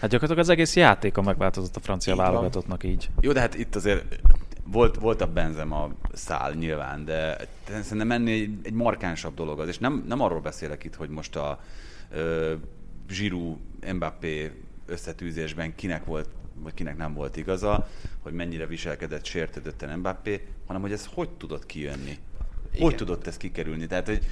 Hát 0.00 0.10
gyakorlatilag 0.10 0.38
az 0.38 0.48
egész 0.48 0.76
játéka 0.76 1.22
megváltozott 1.22 1.76
a 1.76 1.80
francia 1.80 2.16
van. 2.16 2.24
válogatottnak 2.24 2.84
így. 2.84 3.08
Jó, 3.20 3.32
de 3.32 3.40
hát 3.40 3.54
itt 3.54 3.74
azért 3.74 4.20
volt, 4.66 4.96
volt 4.96 5.20
a 5.20 5.26
Benzema 5.26 5.88
szál 6.12 6.52
nyilván, 6.52 7.04
de 7.04 7.36
szerintem 7.66 8.10
ennél 8.10 8.42
egy, 8.42 8.58
egy 8.62 8.72
markánsabb 8.72 9.34
dolog 9.34 9.60
az, 9.60 9.68
és 9.68 9.78
nem, 9.78 10.04
nem 10.08 10.20
arról 10.20 10.40
beszélek 10.40 10.84
itt, 10.84 10.94
hogy 10.94 11.08
most 11.08 11.36
a 11.36 11.58
ö, 12.10 12.52
Giroud 13.08 13.56
Mbappé 13.94 14.52
összetűzésben 14.86 15.74
kinek 15.74 16.04
volt 16.04 16.28
vagy 16.62 16.74
kinek 16.74 16.96
nem 16.96 17.14
volt 17.14 17.36
igaza, 17.36 17.88
hogy 18.22 18.32
mennyire 18.32 18.66
viselkedett 18.66 19.24
sértődötten 19.24 19.98
Mbappé, 19.98 20.46
hanem 20.66 20.82
hogy 20.82 20.92
ez 20.92 21.08
hogy 21.14 21.30
tudott 21.30 21.66
kijönni. 21.66 22.18
Hogy 22.70 22.80
Igen. 22.80 22.96
tudott 22.96 23.26
ez 23.26 23.36
kikerülni? 23.36 23.86
Tehát, 23.86 24.06
hogy 24.06 24.24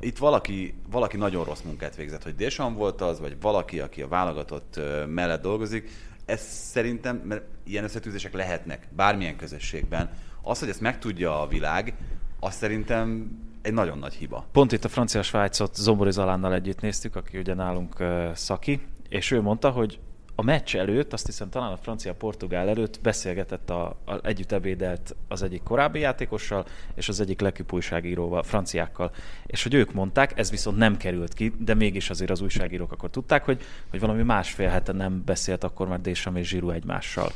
itt 0.00 0.18
valaki, 0.18 0.74
valaki 0.90 1.16
nagyon 1.16 1.44
rossz 1.44 1.62
munkát 1.62 1.96
végzett, 1.96 2.22
hogy 2.22 2.34
Deschamps 2.34 2.78
volt 2.78 3.00
az, 3.00 3.20
vagy 3.20 3.40
valaki, 3.40 3.80
aki 3.80 4.02
a 4.02 4.08
válogatott 4.08 4.80
mellett 5.06 5.42
dolgozik. 5.42 5.90
Ez 6.24 6.40
szerintem, 6.40 7.16
mert 7.16 7.44
ilyen 7.64 7.84
összetűzések 7.84 8.32
lehetnek 8.32 8.88
bármilyen 8.96 9.36
közösségben. 9.36 10.10
Az, 10.42 10.58
hogy 10.58 10.68
ezt 10.68 10.80
megtudja 10.80 11.40
a 11.40 11.46
világ, 11.46 11.94
az 12.40 12.54
szerintem 12.54 13.30
egy 13.62 13.72
nagyon 13.72 13.98
nagy 13.98 14.14
hiba. 14.14 14.46
Pont 14.52 14.72
itt 14.72 14.84
a 14.84 14.88
francia-svájcot 14.88 15.74
Zombori 15.74 16.10
Zalánnal 16.10 16.54
együtt 16.54 16.80
néztük, 16.80 17.16
aki 17.16 17.38
ugye 17.38 17.54
nálunk 17.54 18.00
uh, 18.00 18.32
szaki, 18.32 18.80
és 19.08 19.30
ő 19.30 19.40
mondta, 19.40 19.70
hogy 19.70 20.00
a 20.40 20.42
meccs 20.42 20.76
előtt, 20.76 21.12
azt 21.12 21.26
hiszem 21.26 21.48
talán 21.48 21.72
a 21.72 21.76
francia-portugál 21.76 22.68
előtt 22.68 23.00
beszélgetett, 23.02 23.70
a, 23.70 23.96
a, 24.04 24.26
együtt 24.26 24.52
ebédelt 24.52 25.14
az 25.28 25.42
egyik 25.42 25.62
korábbi 25.62 25.98
játékossal, 25.98 26.66
és 26.94 27.08
az 27.08 27.20
egyik 27.20 27.40
legjobb 27.40 27.72
újságíróval, 27.72 28.42
franciákkal. 28.42 29.12
És 29.46 29.62
hogy 29.62 29.74
ők 29.74 29.92
mondták, 29.92 30.38
ez 30.38 30.50
viszont 30.50 30.76
nem 30.76 30.96
került 30.96 31.34
ki, 31.34 31.54
de 31.58 31.74
mégis 31.74 32.10
azért 32.10 32.30
az 32.30 32.40
újságírók 32.40 32.92
akkor 32.92 33.10
tudták, 33.10 33.44
hogy, 33.44 33.62
hogy 33.90 34.00
valami 34.00 34.22
másfél 34.22 34.68
hete 34.68 34.92
nem 34.92 35.22
beszélt 35.24 35.64
akkor 35.64 35.88
már 35.88 36.00
Deschamps 36.00 36.40
és 36.40 36.52
Giroud 36.52 36.74
egymással. 36.74 37.32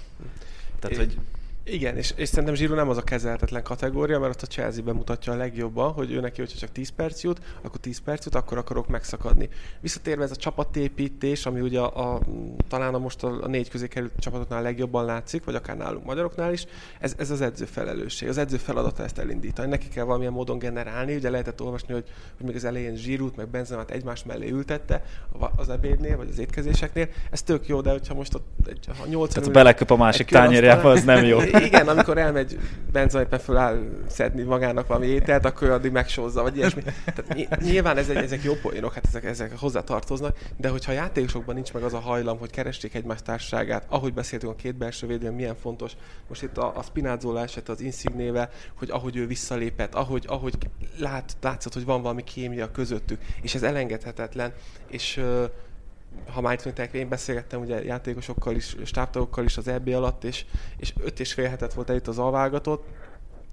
Tehát, 0.78 0.96
hogy 0.96 1.16
Igen, 1.64 1.96
és, 1.96 2.12
és 2.16 2.29
szerintem 2.29 2.55
Zsíru 2.55 2.75
nem 2.75 2.88
az 2.88 2.96
a 2.96 3.03
kezelhetetlen 3.03 3.62
kategória, 3.62 4.18
mert 4.18 4.35
ott 4.35 4.42
a 4.42 4.46
Chelsea 4.46 4.83
bemutatja 4.83 5.33
a 5.33 5.37
legjobban, 5.37 5.92
hogy 5.92 6.12
ő 6.12 6.20
neki, 6.20 6.40
hogyha 6.40 6.59
csak 6.59 6.72
10 6.72 6.88
perc 6.88 7.22
jut, 7.22 7.40
akkor 7.62 7.81
10 7.81 7.98
perc 7.98 8.25
jut, 8.25 8.35
akkor 8.35 8.59
akarok 8.59 8.88
megszakadni. 8.88 9.48
Visszatérve 9.81 10.22
ez 10.22 10.31
a 10.31 10.37
csapatépítés, 10.37 11.46
ami 11.46 11.61
ugye 11.61 11.81
a, 11.81 12.14
a 12.14 12.20
talán 12.68 12.94
a 12.94 12.98
most 12.98 13.22
a, 13.22 13.42
a 13.42 13.46
négy 13.46 13.70
közé 13.70 13.88
került 13.88 14.12
csapatoknál 14.18 14.62
legjobban 14.62 15.05
látszik, 15.05 15.44
vagy 15.44 15.55
akár 15.55 15.77
nálunk 15.77 16.05
magyaroknál 16.05 16.53
is, 16.53 16.66
ez, 17.01 17.14
ez 17.18 17.31
az 17.31 17.40
edző 17.40 17.64
felelősség. 17.64 18.29
Az 18.29 18.38
edző 18.38 18.57
feladata 18.57 19.03
ezt 19.03 19.18
elindítani. 19.18 19.68
Neki 19.68 19.88
kell 19.88 20.05
valamilyen 20.05 20.33
módon 20.33 20.59
generálni. 20.59 21.14
Ugye 21.14 21.31
lehetett 21.31 21.61
olvasni, 21.61 21.92
hogy, 21.92 22.05
hogy 22.37 22.46
még 22.46 22.57
az 22.57 22.64
elején 22.64 22.96
Zsírút, 22.96 23.37
meg 23.37 23.48
Benzemát 23.48 23.90
egymás 23.90 24.25
mellé 24.25 24.51
ültette 24.51 25.05
az 25.57 25.68
ebédnél, 25.68 26.16
vagy 26.16 26.29
az 26.31 26.38
étkezéseknél. 26.38 27.09
Ez 27.31 27.42
tök 27.42 27.66
jó, 27.66 27.81
de 27.81 27.90
hogyha 27.90 28.14
most 28.14 28.35
ott 28.35 28.46
egy, 28.66 28.87
ha 28.98 29.07
80 29.07 29.29
tehát 29.29 29.44
ha 29.44 29.55
beleköp 29.55 29.90
a 29.90 29.96
másik 29.96 30.27
tányérjába, 30.27 30.90
az 30.90 31.05
nem 31.05 31.25
jó. 31.25 31.38
Igen, 31.52 31.88
amikor 31.88 32.18
elmegy 32.18 32.58
Benzema 32.92 33.24
éppen 33.24 33.38
föláll 33.38 33.78
szedni 34.08 34.42
magának 34.42 34.86
valami 34.86 35.06
ételt, 35.06 35.44
akkor 35.44 35.70
addig 35.70 35.92
megsózza, 35.92 36.42
vagy 36.42 36.56
ilyesmi. 36.56 36.82
Tehát 36.82 37.34
ny- 37.34 37.60
nyilván 37.60 37.96
ezek, 37.96 38.16
ezek 38.16 38.42
jó 38.42 38.54
poénok, 38.54 38.94
hát 38.94 39.06
ezek, 39.06 39.24
ezek 39.24 39.58
hozzá 39.58 39.80
tartoznak, 39.80 40.38
de 40.56 40.68
hogyha 40.68 40.92
a 40.92 40.94
játékosokban 40.94 41.54
nincs 41.54 41.72
meg 41.72 41.82
az 41.82 41.94
a 41.94 41.98
hajlam, 41.98 42.38
hogy 42.38 42.50
keressék 42.50 42.94
egymás 42.94 43.22
társaságát, 43.22 43.86
ahogy 43.88 44.14
beszéltünk 44.14 44.52
a 44.52 44.56
két 44.56 44.76
belső 44.76 45.06
védőn, 45.06 45.34
milyen 45.34 45.56
fontos. 45.56 45.92
Most 46.28 46.42
itt 46.42 46.58
a, 46.58 46.76
a 46.76 46.82
Spinazzola 46.82 47.42
eset 47.42 47.68
az 47.68 47.80
Insignével, 47.80 48.50
hogy 48.74 48.90
ahogy 48.90 49.16
ő 49.16 49.26
visszalépett, 49.26 49.94
ahogy, 49.94 50.24
ahogy 50.28 50.54
lát, 50.98 51.36
látszott, 51.40 51.74
hogy 51.74 51.84
van 51.84 52.02
valami 52.02 52.24
kémia 52.24 52.70
közöttük, 52.70 53.20
és 53.42 53.54
ez 53.54 53.62
elengedhetetlen, 53.62 54.52
és 54.90 55.20
ha 56.33 56.40
már 56.40 56.61
itt 56.66 56.94
én 56.94 57.09
beszélgettem 57.09 57.61
ugye 57.61 57.85
játékosokkal 57.85 58.55
is, 58.55 58.77
stábtagokkal 58.85 59.44
is 59.44 59.57
az 59.57 59.68
EB 59.68 59.88
alatt, 59.88 60.25
és, 60.25 60.44
és 60.77 60.92
öt 61.01 61.20
és 61.20 61.33
fél 61.33 61.48
hetet 61.48 61.75
volt 61.75 61.88
itt 61.88 62.09
az 62.09 62.18
alvágatott, 62.18 62.87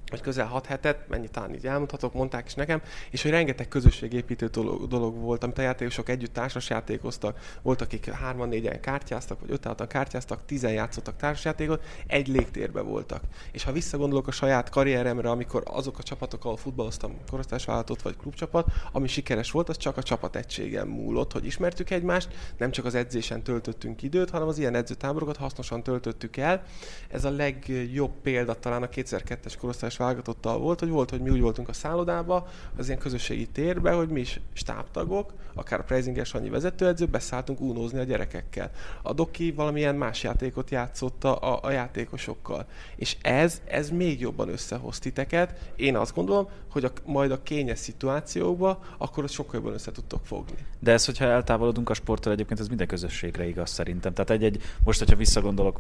vagy 0.10 0.22
közel 0.22 0.45
hat 0.45 0.65
hetet, 0.65 1.08
mennyi 1.08 1.28
talán 1.28 1.54
így 1.54 1.67
elmondhatok, 1.67 2.13
mondták 2.13 2.45
is 2.45 2.54
nekem, 2.54 2.82
és 3.12 3.22
hogy 3.22 3.32
rengeteg 3.32 3.67
közösségépítő 3.67 4.45
dolog, 4.45 4.88
dolog 4.88 5.17
volt, 5.17 5.43
amit 5.43 5.58
a 5.58 5.62
játékosok 5.62 6.10
együtt 6.10 6.34
társasjátékoztak, 6.34 7.58
volt, 7.62 7.82
akik 7.82 8.10
hárman, 8.10 8.50
négyen 8.50 8.82
kártyáztak, 8.82 9.39
vagy 9.39 9.52
öt 9.52 9.88
kártyáztak, 9.88 10.45
tizen 10.45 10.72
játszottak 10.72 11.15
társasjátékot, 11.15 11.84
egy 12.08 12.28
légtérbe 12.28 12.82
voltak. 12.82 13.24
És 13.52 13.63
ha 13.63 13.72
visszagondolok 13.72 14.28
a 14.28 14.32
saját 14.32 14.69
karrieremre, 14.69 15.30
amikor 15.30 15.63
azok 15.65 15.98
a 15.98 16.04
csapatok, 16.04 16.45
ahol 16.45 16.58
futballoztam, 16.58 17.17
korosztályvállalatot 17.30 18.02
vagy 18.02 18.17
klubcsapat, 18.17 18.67
ami 18.91 19.08
sikeres 19.08 19.52
volt, 19.52 19.69
az 19.69 19.78
csak 19.78 19.98
a 19.98 20.04
csapat 20.04 20.36
egységen 20.36 20.88
múlott, 20.88 21.32
hogy 21.32 21.45
ismertük 21.45 21.89
egymást, 21.89 22.30
nem 22.58 22.72
csak 22.72 22.86
az 22.86 22.95
edzésen 22.95 23.43
töltöttünk 23.43 24.02
időt, 24.02 24.30
hanem 24.30 24.48
az 24.48 24.58
ilyen 24.58 24.76
edzőtáborokat 24.76 25.38
hasznosan 25.38 25.84
töltöttük 25.84 26.38
el. 26.38 26.63
Ez 27.10 27.26
a 27.26 27.30
legjobb 27.30 28.12
példa 28.22 28.54
talán 28.54 28.84
a 28.84 28.88
2002-es 28.88 29.54
korosztályos 29.60 29.98
válogatottal 29.99 30.57
volt, 30.59 30.79
hogy 30.79 30.89
volt, 30.89 31.09
hogy 31.09 31.21
mi 31.21 31.29
úgy 31.29 31.41
voltunk 31.41 31.69
a 31.69 31.73
szállodába, 31.73 32.47
az 32.77 32.88
ilyen 32.88 32.99
közösségi 32.99 33.47
térbe, 33.47 33.91
hogy 33.91 34.09
mi 34.09 34.19
is 34.19 34.39
stábtagok, 34.53 35.33
akár 35.60 35.80
a 35.80 35.84
Preisinger 35.84 36.26
Sanyi 36.26 36.50
vezetőedző, 36.50 37.06
beszálltunk 37.06 37.62
unózni 37.62 38.00
a 38.00 38.04
gyerekekkel. 38.04 38.72
A 39.02 39.13
Doki 39.13 39.52
valamilyen 39.52 39.95
más 39.95 40.24
játékot 40.24 40.69
játszotta 40.69 41.36
a, 41.36 41.60
a 41.67 41.72
játékosokkal. 41.72 42.65
És 42.95 43.17
ez, 43.22 43.62
ez 43.65 43.89
még 43.89 44.19
jobban 44.19 44.50
összehoz 44.50 45.00
titeket. 45.00 45.72
Én 45.76 45.95
azt 45.95 46.15
gondolom, 46.15 46.48
hogy 46.72 46.84
a, 46.84 46.91
majd 47.06 47.32
a 47.32 47.43
kényes 47.43 47.80
szituációkba, 47.80 48.84
akkor 48.98 49.24
ott 49.24 49.32
sokkal 49.32 49.56
jobban 49.56 49.74
össze 49.74 49.91
tudtok 49.91 50.26
fogni. 50.26 50.58
De 50.80 50.91
ez, 50.91 51.06
hogyha 51.06 51.26
eltávolodunk 51.26 51.89
a 51.89 51.93
sporttól, 51.93 52.34
egyébként 52.34 52.60
ez 52.60 52.67
minden 52.67 52.88
közösségre 52.88 53.48
igaz 53.48 53.69
szerintem. 53.69 54.13
Tehát 54.13 54.30
egy-egy, 54.30 54.62
most, 54.84 55.00
hogyha 55.00 55.15
visszagondolok, 55.15 55.80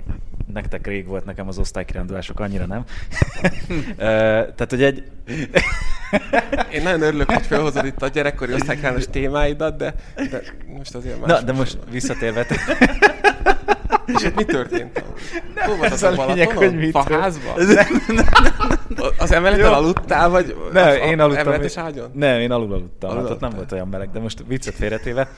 nektek 0.53 0.87
rég 0.87 1.07
volt 1.07 1.25
nekem 1.25 1.47
az 1.47 1.57
osztálykirándulások, 1.57 2.39
annyira 2.39 2.65
nem. 2.65 2.85
Tehát, 4.55 4.69
hogy 4.69 4.83
egy... 4.83 5.03
Én 6.71 6.83
nagyon 6.83 7.01
örülök, 7.01 7.31
hogy 7.31 7.45
felhozod 7.45 7.85
itt 7.85 8.01
a 8.01 8.07
gyerekkori 8.07 8.53
osztálykános 8.53 9.05
témáidat, 9.07 9.68
de, 9.77 9.93
de 10.15 10.41
most 10.77 10.95
azért 10.95 11.19
más. 11.19 11.29
Na, 11.29 11.41
de 11.41 11.53
most 11.53 11.77
visszatérve. 11.91 12.45
És 14.05 14.23
itt 14.23 14.35
mi 14.35 14.45
történt? 14.45 15.03
Hol 15.55 15.75
volt 15.75 15.91
az 15.91 16.03
a 16.03 16.11
a 16.17 16.25
lényeg, 16.25 16.51
hogy 16.57 16.75
mit 16.75 16.91
Faházba? 16.91 17.53
Az 19.17 19.31
emeleten 19.31 19.73
aludtál, 19.73 20.29
vagy 20.29 20.55
Nem, 20.73 20.87
a- 20.87 20.93
én 20.93 21.19
aludtam. 21.19 21.47
Emeletes 21.47 21.77
ágyon? 21.77 22.11
Nem, 22.13 22.39
én 22.39 22.51
alul 22.51 22.73
aludtam. 22.73 23.09
Alul 23.09 23.21
Hát 23.21 23.31
ott 23.31 23.39
nem 23.39 23.49
volt 23.49 23.71
olyan 23.71 23.87
meleg, 23.87 24.11
de 24.11 24.19
most 24.19 24.43
viccet 24.47 24.73
félretéve. 24.73 25.29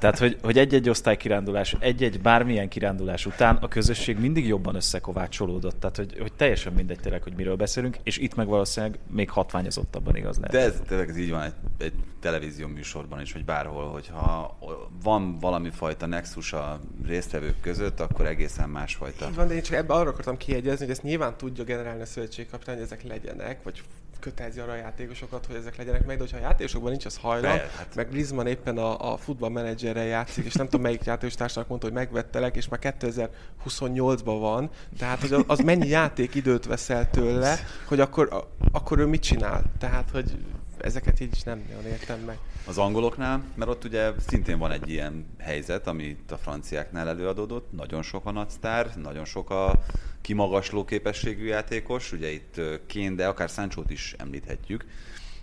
Tehát, 0.00 0.18
hogy, 0.18 0.36
hogy 0.42 0.58
egy-egy 0.58 0.88
osztálykirándulás, 0.88 1.76
egy-egy 1.80 2.20
bármilyen 2.20 2.68
kirándulás 2.68 3.26
után 3.26 3.56
a 3.60 3.68
közösség 3.68 4.18
mindig 4.18 4.46
jobban 4.46 4.74
összekovácsolódott. 4.74 5.80
Tehát, 5.80 5.96
hogy, 5.96 6.16
hogy 6.18 6.32
teljesen 6.32 6.72
mindegy 6.72 7.00
tényleg, 7.00 7.22
hogy 7.22 7.34
miről 7.36 7.56
beszélünk, 7.56 7.96
és 8.02 8.18
itt 8.18 8.34
meg 8.34 8.46
valószínűleg 8.46 8.98
még 9.10 9.30
hatványozottabban 9.30 10.16
igaz 10.16 10.36
lehet. 10.36 10.52
De 10.52 10.60
ez 10.60 10.82
tényleg 10.88 11.08
ez 11.08 11.16
így 11.16 11.30
van 11.30 11.42
egy, 11.42 11.54
egy 11.78 11.92
televízió 12.20 12.66
műsorban 12.66 13.20
is, 13.20 13.32
vagy 13.32 13.44
bárhol, 13.44 13.86
hogyha 13.88 14.58
van 15.02 15.38
valami 15.38 15.70
fajta 15.70 16.06
nexus 16.06 16.52
a 16.52 16.78
résztvevők 17.06 17.60
között, 17.60 18.00
akkor 18.00 18.26
egészen 18.26 18.68
másfajta. 18.68 19.26
Így 19.28 19.34
van, 19.34 19.48
de 19.48 19.54
én 19.54 19.62
csak 19.62 19.76
ebbe 19.76 19.94
arra 19.94 20.10
akartam 20.10 20.36
kiegyezni, 20.36 20.84
hogy 20.84 20.90
ezt 20.90 21.02
nyilván 21.02 21.36
tudja 21.36 21.64
generálni 21.64 22.02
a 22.02 22.06
szövetségkapitány, 22.06 22.74
hogy 22.74 22.84
ezek 22.84 22.97
legyenek, 23.02 23.62
vagy 23.62 23.82
kötelezi 24.20 24.60
arra 24.60 24.72
a 24.72 24.76
játékosokat, 24.76 25.46
hogy 25.46 25.56
ezek 25.56 25.76
legyenek 25.76 26.06
meg, 26.06 26.16
de 26.16 26.22
hogyha 26.22 26.38
a 26.38 26.40
játékosokban 26.40 26.90
nincs 26.90 27.04
az 27.04 27.16
hajlam, 27.16 27.56
Be, 27.56 27.70
hát- 27.76 27.94
meg 27.94 28.10
Griezmann 28.10 28.46
éppen 28.46 28.78
a, 28.78 29.12
a 29.12 29.16
futballmenedzserrel 29.16 30.04
játszik, 30.04 30.44
és 30.44 30.54
nem 30.54 30.66
tudom 30.66 30.80
melyik 30.80 31.04
játékostársának 31.04 31.68
mondta, 31.68 31.86
hogy 31.86 31.96
megvettelek, 31.96 32.56
és 32.56 32.68
már 32.68 32.80
2028-ban 32.82 34.36
van, 34.40 34.70
tehát 34.98 35.20
hogy 35.20 35.44
az 35.46 35.58
mennyi 35.58 35.88
játékidőt 35.88 36.64
veszel 36.66 37.10
tőle, 37.10 37.58
hogy 37.88 38.00
akkor, 38.00 38.46
akkor 38.72 38.98
ő 38.98 39.06
mit 39.06 39.22
csinál? 39.22 39.62
Tehát, 39.78 40.10
hogy 40.10 40.38
ezeket 40.78 41.20
így 41.20 41.32
is 41.32 41.42
nem 41.42 41.64
nagyon 41.68 41.86
értem 41.86 42.20
meg. 42.20 42.38
Az 42.68 42.78
angoloknál, 42.78 43.44
mert 43.54 43.70
ott 43.70 43.84
ugye 43.84 44.12
szintén 44.26 44.58
van 44.58 44.70
egy 44.70 44.90
ilyen 44.90 45.26
helyzet, 45.38 45.86
ami 45.86 46.02
itt 46.02 46.30
a 46.30 46.36
franciáknál 46.36 47.08
előadódott, 47.08 47.72
nagyon 47.72 48.02
sok 48.02 48.26
a 48.26 48.30
nagysztár, 48.30 48.96
nagyon 49.02 49.24
sok 49.24 49.50
a 49.50 49.82
kimagasló 50.20 50.84
képességű 50.84 51.44
játékos, 51.44 52.12
ugye 52.12 52.30
itt 52.30 52.60
Kane, 52.88 53.14
de 53.14 53.26
akár 53.26 53.48
sancho 53.48 53.82
is 53.88 54.14
említhetjük, 54.18 54.84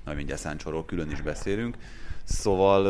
majd 0.03 0.17
mindjárt 0.17 0.41
Sanchóról 0.41 0.85
külön 0.85 1.11
is 1.11 1.21
beszélünk, 1.21 1.77
szóval 2.23 2.85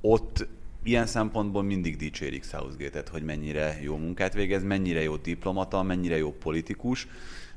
ott 0.00 0.46
ilyen 0.82 1.06
szempontból 1.06 1.62
mindig 1.62 1.96
dicsérik 1.96 2.44
Southgate-et, 2.44 3.08
hogy 3.08 3.22
mennyire 3.22 3.78
jó 3.82 3.96
munkát 3.96 4.34
végez, 4.34 4.62
mennyire 4.62 5.02
jó 5.02 5.16
diplomata, 5.16 5.82
mennyire 5.82 6.16
jó 6.16 6.32
politikus, 6.32 7.08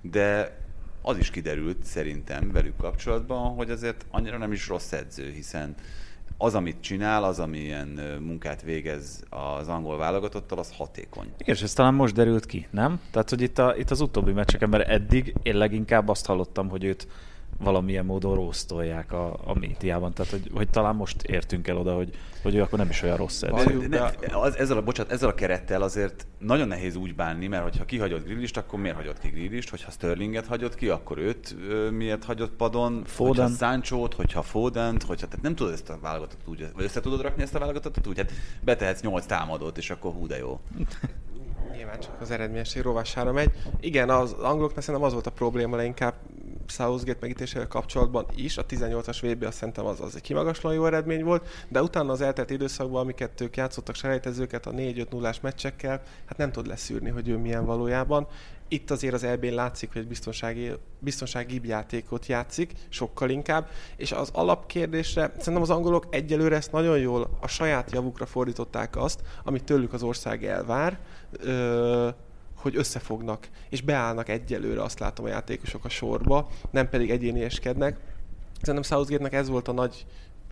de 0.01 0.57
az 1.07 1.17
is 1.17 1.29
kiderült 1.29 1.83
szerintem 1.83 2.51
velük 2.51 2.77
kapcsolatban, 2.77 3.53
hogy 3.55 3.69
azért 3.69 4.05
annyira 4.11 4.37
nem 4.37 4.51
is 4.51 4.67
rossz 4.67 4.91
edző, 4.91 5.31
hiszen 5.31 5.75
az, 6.37 6.55
amit 6.55 6.81
csinál, 6.81 7.23
az, 7.23 7.39
amilyen 7.39 7.87
munkát 8.19 8.61
végez 8.61 9.23
az 9.29 9.67
angol 9.67 9.97
válogatottal, 9.97 10.59
az 10.59 10.71
hatékony. 10.71 11.27
Igen, 11.37 11.55
és 11.55 11.61
ez 11.61 11.73
talán 11.73 11.93
most 11.93 12.13
derült 12.13 12.45
ki, 12.45 12.67
nem? 12.71 12.99
Tehát, 13.11 13.29
hogy 13.29 13.41
itt, 13.41 13.57
a, 13.57 13.75
itt 13.77 13.91
az 13.91 14.01
utóbbi 14.01 14.31
meccseken, 14.31 14.69
mert 14.69 14.89
eddig 14.89 15.35
én 15.43 15.57
leginkább 15.57 16.09
azt 16.09 16.25
hallottam, 16.25 16.69
hogy 16.69 16.83
őt 16.83 17.07
valamilyen 17.59 18.05
módon 18.05 18.35
rósztolják 18.35 19.11
a, 19.11 19.39
a 19.45 19.53
médiában. 19.53 20.13
Tehát, 20.13 20.31
hogy, 20.31 20.49
hogy 20.53 20.69
talán 20.69 20.95
most 20.95 21.21
értünk 21.21 21.67
el 21.67 21.77
oda, 21.77 21.95
hogy, 21.95 22.09
hogy 22.41 22.55
ő 22.55 22.61
akkor 22.61 22.79
nem 22.79 22.89
is 22.89 23.01
olyan 23.01 23.17
rossz 23.17 23.41
edző. 23.41 23.87
Ne, 23.87 24.01
az, 24.31 24.57
ezzel, 24.57 24.77
a, 24.77 24.81
bocsánat, 24.81 25.11
ezzel 25.11 25.29
a 25.29 25.33
kerettel 25.33 25.81
azért 25.81 26.27
nagyon 26.39 26.67
nehéz 26.67 26.95
úgy 26.95 27.15
bánni, 27.15 27.47
mert 27.47 27.63
hogyha 27.63 27.85
kihagyod 27.85 28.23
Grillist, 28.23 28.57
akkor 28.57 28.79
miért 28.79 28.95
hagyod 28.95 29.19
ki 29.19 29.27
Grillist? 29.27 29.69
Hogyha 29.69 29.91
Sterlinget 29.91 30.45
hagyod 30.45 30.75
ki, 30.75 30.89
akkor 30.89 31.17
őt 31.17 31.55
ö, 31.69 31.89
miért 31.89 32.23
hagyod 32.23 32.49
padon? 32.49 33.03
Foden. 33.05 33.45
Hogyha 33.45 33.65
Sancho-t, 33.65 34.13
hogyha 34.13 34.41
Fodent, 34.41 35.03
hogyha 35.03 35.27
tehát 35.27 35.43
nem 35.43 35.55
tudod 35.55 35.73
ezt 35.73 35.89
a 35.89 35.97
válogatot 36.01 36.39
úgy, 36.45 36.67
vagy 36.75 36.83
össze 36.83 36.99
tudod 36.99 37.21
rakni 37.21 37.43
ezt 37.43 37.55
a 37.55 37.59
válogatot 37.59 38.07
úgy, 38.07 38.17
hát 38.17 38.31
betehetsz 38.61 39.01
nyolc 39.01 39.25
támadót, 39.25 39.77
és 39.77 39.89
akkor 39.89 40.11
hú 40.11 40.27
de 40.27 40.37
jó. 40.37 40.59
Nyilván 41.75 41.99
csak 41.99 42.21
az 42.21 42.31
eredményesség 42.31 42.81
rovására 42.81 43.31
megy. 43.31 43.51
Igen, 43.79 44.09
az 44.09 44.31
angoloknak 44.31 44.83
szerintem 44.83 45.03
az 45.03 45.13
volt 45.13 45.27
a 45.27 45.31
probléma 45.31 45.75
leginkább, 45.75 46.13
Southgate 46.67 47.17
megítésével 47.21 47.67
kapcsolatban 47.67 48.25
is, 48.35 48.57
a 48.57 48.65
18-as 48.65 49.17
VB 49.21 49.43
azt 49.43 49.57
szerintem 49.57 49.85
az, 49.85 50.01
az 50.01 50.15
egy 50.15 50.21
kimagaslóan 50.21 50.75
jó 50.75 50.85
eredmény 50.85 51.23
volt, 51.23 51.47
de 51.67 51.81
utána 51.81 52.11
az 52.11 52.21
eltelt 52.21 52.49
időszakban, 52.49 53.01
amiket 53.01 53.41
ők 53.41 53.57
játszottak 53.57 53.95
selejtezőket 53.95 54.65
a 54.65 54.71
4-5 54.71 55.11
0 55.11 55.33
meccsekkel, 55.41 56.01
hát 56.25 56.37
nem 56.37 56.51
tud 56.51 56.67
leszűrni, 56.67 57.09
hogy 57.09 57.27
ő 57.27 57.37
milyen 57.37 57.65
valójában. 57.65 58.27
Itt 58.67 58.91
azért 58.91 59.13
az 59.13 59.23
eb 59.23 59.43
látszik, 59.43 59.93
hogy 59.93 60.01
egy 60.01 60.07
biztonsági, 60.07 60.71
biztonsági 60.99 61.61
játékot 61.63 62.25
játszik, 62.25 62.73
sokkal 62.89 63.29
inkább, 63.29 63.69
és 63.95 64.11
az 64.11 64.29
alapkérdésre 64.33 65.31
szerintem 65.37 65.61
az 65.61 65.69
angolok 65.69 66.05
egyelőre 66.09 66.55
ezt 66.55 66.71
nagyon 66.71 66.99
jól 66.99 67.37
a 67.39 67.47
saját 67.47 67.91
javukra 67.91 68.25
fordították 68.25 68.95
azt, 68.95 69.21
amit 69.43 69.63
tőlük 69.63 69.93
az 69.93 70.03
ország 70.03 70.45
elvár, 70.45 70.99
ö- 71.31 72.15
hogy 72.65 72.75
összefognak, 72.75 73.47
és 73.69 73.81
beállnak 73.81 74.29
egyelőre, 74.29 74.83
azt 74.83 74.99
látom 74.99 75.25
a 75.25 75.29
játékosok 75.29 75.85
a 75.85 75.89
sorba, 75.89 76.49
nem 76.71 76.89
pedig 76.89 77.11
egyénieskednek. 77.11 77.99
Szerintem 78.61 78.97
southgate 78.97 79.37
ez 79.37 79.49
volt 79.49 79.67
a 79.67 79.71
nagy 79.71 80.05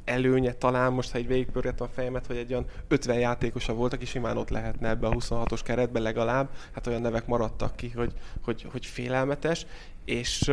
előnye 0.03 0.53
talán, 0.53 0.93
most 0.93 1.11
ha 1.11 1.17
egy 1.17 1.27
végigpörgettem 1.27 1.87
a 1.87 1.93
fejemet, 1.93 2.25
hogy 2.25 2.37
egy 2.37 2.51
olyan 2.51 2.65
50 2.87 3.19
játékosa 3.19 3.73
volt, 3.73 3.93
aki 3.93 4.05
simán 4.05 4.37
ott 4.37 4.49
lehetne 4.49 4.89
ebbe 4.89 5.07
a 5.07 5.11
26-os 5.11 5.59
keretbe 5.63 5.99
legalább, 5.99 6.49
hát 6.71 6.87
olyan 6.87 7.01
nevek 7.01 7.27
maradtak 7.27 7.75
ki, 7.75 7.89
hogy, 7.89 8.13
hogy, 8.43 8.65
hogy 8.71 8.85
félelmetes, 8.85 9.65
és, 10.05 10.51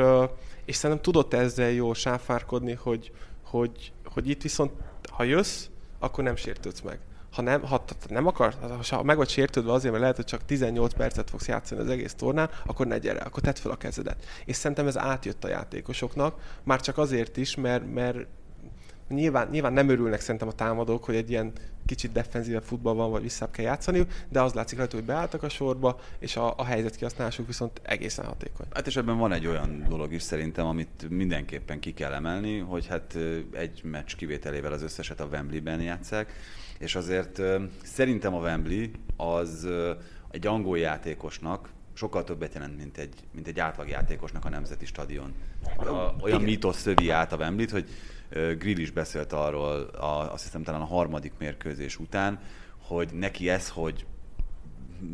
és 0.65 0.77
szerintem 0.77 1.05
tudott 1.05 1.35
ezzel 1.35 1.71
jól 1.71 1.95
sáfárkodni, 1.95 2.73
hogy, 2.73 3.13
hogy, 3.43 3.93
hogy 4.05 4.29
itt 4.29 4.43
viszont, 4.43 4.73
ha 5.11 5.25
jössz, 5.25 5.67
akkor 5.99 6.25
nem 6.25 6.37
sértődsz 6.37 6.81
meg 6.81 6.99
ha 7.33 7.43
nem, 7.43 7.63
ha 7.63 7.85
nem 8.09 8.27
akar, 8.27 8.55
ha 8.91 9.03
meg 9.03 9.17
vagy 9.17 9.29
sértődve 9.29 9.73
azért, 9.73 9.91
mert 9.91 10.01
lehet, 10.01 10.17
hogy 10.17 10.25
csak 10.25 10.45
18 10.45 10.95
percet 10.95 11.31
fogsz 11.31 11.49
játszani 11.49 11.81
az 11.81 11.89
egész 11.89 12.15
tornán, 12.15 12.51
akkor 12.67 12.87
ne 12.87 12.99
gyere, 12.99 13.21
akkor 13.21 13.43
tedd 13.43 13.55
fel 13.55 13.71
a 13.71 13.77
kezedet. 13.77 14.25
És 14.45 14.57
szerintem 14.57 14.87
ez 14.87 14.99
átjött 14.99 15.45
a 15.45 15.49
játékosoknak, 15.49 16.59
már 16.63 16.81
csak 16.81 16.99
azért 16.99 17.37
is, 17.37 17.55
mert, 17.55 17.93
mert 17.93 18.27
nyilván, 19.09 19.49
nyilván 19.51 19.73
nem 19.73 19.89
örülnek 19.89 20.21
szerintem 20.21 20.49
a 20.49 20.53
támadók, 20.53 21.05
hogy 21.05 21.15
egy 21.15 21.31
ilyen 21.31 21.53
kicsit 21.87 22.13
defenzívebb 22.13 22.63
futball 22.63 22.95
van, 22.95 23.11
vagy 23.11 23.23
vissza 23.23 23.51
kell 23.51 23.65
játszaniuk, 23.65 24.11
de 24.29 24.43
az 24.43 24.53
látszik 24.53 24.79
rajta, 24.79 24.97
hogy 24.97 25.05
beálltak 25.05 25.43
a 25.43 25.49
sorba, 25.49 26.01
és 26.19 26.37
a, 26.37 26.55
a 26.57 26.65
helyzet 26.65 26.97
kihasználásuk 26.97 27.47
viszont 27.47 27.81
egészen 27.83 28.25
hatékony. 28.25 28.67
Hát 28.73 28.87
és 28.87 28.97
ebben 28.97 29.19
van 29.19 29.33
egy 29.33 29.47
olyan 29.47 29.87
dolog 29.89 30.13
is 30.13 30.23
szerintem, 30.23 30.67
amit 30.67 31.07
mindenképpen 31.09 31.81
ki 31.81 31.93
kell 31.93 32.13
emelni, 32.13 32.59
hogy 32.59 32.87
hát 32.87 33.17
egy 33.53 33.81
meccs 33.85 34.15
kivételével 34.17 34.73
az 34.73 34.83
összeset 34.83 35.21
a 35.21 35.25
Wembley-ben 35.25 35.81
játszák, 35.81 36.33
és 36.81 36.95
azért 36.95 37.41
szerintem 37.83 38.35
a 38.35 38.41
Wembley 38.41 38.87
az 39.17 39.69
egy 40.31 40.47
angol 40.47 40.79
játékosnak 40.79 41.73
sokkal 41.93 42.25
többet 42.25 42.55
jelent, 42.55 42.77
mint 42.77 42.99
egy, 42.99 43.15
mint 43.33 43.47
egy 43.47 43.61
átlagjátékosnak 43.61 44.45
a 44.45 44.49
Nemzeti 44.49 44.87
Stadion. 44.87 45.35
A, 45.77 46.15
olyan 46.21 46.43
mítosz 46.43 46.81
szövi 46.81 47.11
át 47.11 47.33
a 47.33 47.37
wembley 47.37 47.67
hogy 47.71 47.89
Grill 48.59 48.79
is 48.79 48.91
beszélt 48.91 49.33
arról, 49.33 49.81
a, 49.83 50.33
azt 50.33 50.45
hiszem 50.45 50.63
talán 50.63 50.81
a 50.81 50.85
harmadik 50.85 51.33
mérkőzés 51.39 51.99
után, 51.99 52.41
hogy 52.79 53.09
neki 53.13 53.49
ez, 53.49 53.69
hogy 53.69 54.07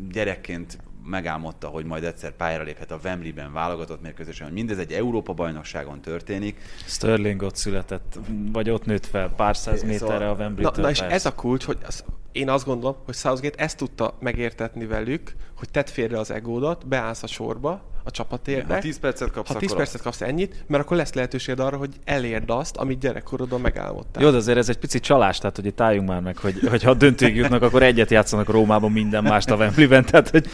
gyerekként 0.09 0.77
megálmodta, 1.09 1.67
hogy 1.67 1.85
majd 1.85 2.03
egyszer 2.03 2.31
pályára 2.31 2.63
léphet 2.63 2.91
a 2.91 2.99
Wembley-ben 3.03 3.53
válogatott 3.53 4.01
mérkőzésen, 4.01 4.45
hogy 4.45 4.55
mindez 4.55 4.77
egy 4.77 4.91
Európa 4.91 5.33
bajnokságon 5.33 6.01
történik. 6.01 6.57
Sterling 6.85 7.41
ott 7.41 7.55
született, 7.55 8.19
vagy 8.51 8.69
ott 8.69 8.85
nőtt 8.85 9.05
fel 9.05 9.29
pár 9.29 9.57
száz 9.57 9.79
szóval- 9.79 9.99
méterre 9.99 10.29
a 10.29 10.33
wembley 10.33 10.71
Na, 10.75 10.81
na 10.81 10.89
és 10.89 10.99
ez 10.99 11.25
a 11.25 11.35
kulcs, 11.35 11.63
hogy 11.63 11.77
az, 11.87 12.03
én 12.31 12.49
azt 12.49 12.65
gondolom, 12.65 12.95
hogy 13.05 13.15
Southgate 13.15 13.63
ezt 13.63 13.77
tudta 13.77 14.17
megértetni 14.19 14.85
velük, 14.85 15.35
hogy 15.57 15.69
tedd 15.69 15.85
félre 15.85 16.19
az 16.19 16.31
egódat, 16.31 16.87
beállsz 16.87 17.23
a 17.23 17.27
sorba, 17.27 17.81
a 18.03 18.11
csapatérbe. 18.11 18.73
Ha 18.73 18.79
10 18.79 18.99
percet 18.99 19.31
kapsz, 19.31 19.47
ha 19.47 19.59
10 19.59 19.71
akkor 19.71 19.83
percet 19.83 20.01
kapsz 20.01 20.21
ennyit, 20.21 20.63
mert 20.67 20.83
akkor 20.83 20.97
lesz 20.97 21.13
lehetőség 21.13 21.59
arra, 21.59 21.77
hogy 21.77 21.89
elérd 22.03 22.49
azt, 22.49 22.77
amit 22.77 22.99
gyerekkorodon 22.99 23.61
megálmodtál. 23.61 24.23
Jó, 24.23 24.29
de 24.29 24.37
azért 24.37 24.57
ez 24.57 24.69
egy 24.69 24.77
pici 24.77 24.99
csalás, 24.99 25.37
tehát 25.37 25.55
hogy 25.55 25.65
itt 25.65 25.81
álljunk 25.81 26.07
már 26.07 26.21
meg, 26.21 26.37
hogy, 26.37 26.59
hogy 26.69 26.83
ha 26.83 26.93
döntőig 26.93 27.35
jutnak, 27.35 27.61
akkor 27.61 27.83
egyet 27.83 28.09
játszanak 28.09 28.49
Rómában 28.49 28.91
minden 28.91 29.23
mást 29.23 29.49
a 29.49 29.55
Wembley-ben, 29.55 30.05
tehát 30.05 30.29
hogy 30.29 30.47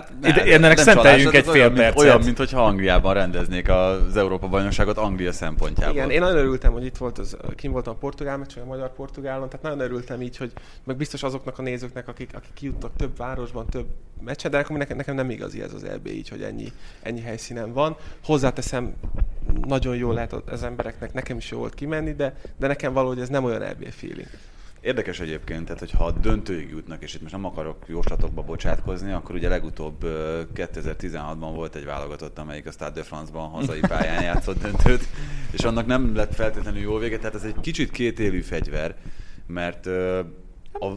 Hát 0.00 0.12
nem, 0.20 0.30
Ide, 0.30 0.54
ennek 0.54 0.78
szenteljünk 0.78 1.34
egy 1.34 1.44
fél 1.44 1.52
olyan, 1.52 1.74
percet. 1.74 1.94
Mint, 1.94 2.06
olyan, 2.06 2.22
mintha 2.24 2.64
Angliában 2.64 3.14
rendeznék 3.14 3.68
az 3.68 4.16
Európa-bajnokságot 4.16 4.96
Anglia 4.96 5.32
szempontjából. 5.32 5.94
Igen, 5.94 6.10
én 6.10 6.20
nagyon 6.20 6.36
örültem, 6.36 6.72
hogy 6.72 6.84
itt 6.84 6.96
volt 6.96 7.18
az, 7.18 7.36
kim 7.56 7.72
voltam 7.72 7.94
a 7.94 7.96
portugál 7.96 8.36
meccs, 8.36 8.56
a 8.62 8.64
magyar-portugálon, 8.64 9.48
tehát 9.48 9.62
nagyon 9.62 9.80
örültem 9.80 10.22
így, 10.22 10.36
hogy 10.36 10.52
meg 10.84 10.96
biztos 10.96 11.22
azoknak 11.22 11.58
a 11.58 11.62
nézőknek, 11.62 12.08
akik, 12.08 12.30
akik 12.34 12.52
kijutnak 12.54 12.90
több 12.96 13.16
városban, 13.16 13.66
több 13.66 13.86
meccset, 14.24 14.50
de 14.50 14.56
nekem, 14.56 14.76
nekem, 14.76 14.96
nekem 14.96 15.14
nem 15.14 15.30
igazi 15.30 15.62
ez 15.62 15.74
az 15.74 15.84
EB 15.84 16.06
így, 16.06 16.28
hogy 16.28 16.42
ennyi, 16.42 16.72
ennyi 17.02 17.20
helyszínen 17.20 17.72
van. 17.72 17.96
Hozzáteszem, 18.24 18.94
nagyon 19.66 19.96
jó 19.96 20.12
lehet 20.12 20.32
az 20.32 20.62
embereknek, 20.62 21.12
nekem 21.12 21.36
is 21.36 21.50
jó 21.50 21.58
volt 21.58 21.74
kimenni, 21.74 22.12
de, 22.12 22.34
de 22.58 22.66
nekem 22.66 22.92
valahogy 22.92 23.20
ez 23.20 23.28
nem 23.28 23.44
olyan 23.44 23.62
EB 23.62 23.84
feeling. 23.90 24.28
Érdekes 24.80 25.20
egyébként, 25.20 25.64
tehát 25.64 25.78
hogyha 25.78 26.10
döntőig 26.10 26.70
jutnak, 26.70 27.02
és 27.02 27.14
itt 27.14 27.20
most 27.20 27.32
nem 27.32 27.44
akarok 27.44 27.84
jóslatokba 27.86 28.42
bocsátkozni, 28.42 29.12
akkor 29.12 29.34
ugye 29.34 29.48
legutóbb 29.48 29.96
2016-ban 30.54 31.50
volt 31.54 31.74
egy 31.74 31.84
válogatott, 31.84 32.38
amelyik 32.38 32.66
a 32.66 32.70
Stade 32.70 32.90
de 32.90 33.02
France-ban 33.02 33.48
hazai 33.48 33.80
pályán 33.80 34.22
játszott 34.22 34.62
döntőt, 34.62 35.04
és 35.50 35.60
annak 35.60 35.86
nem 35.86 36.14
lett 36.16 36.34
feltétlenül 36.34 36.80
jó 36.80 36.96
vége, 36.96 37.18
tehát 37.18 37.34
ez 37.34 37.42
egy 37.42 37.60
kicsit 37.60 37.90
kétélű 37.90 38.40
fegyver, 38.40 38.96
mert 39.46 39.86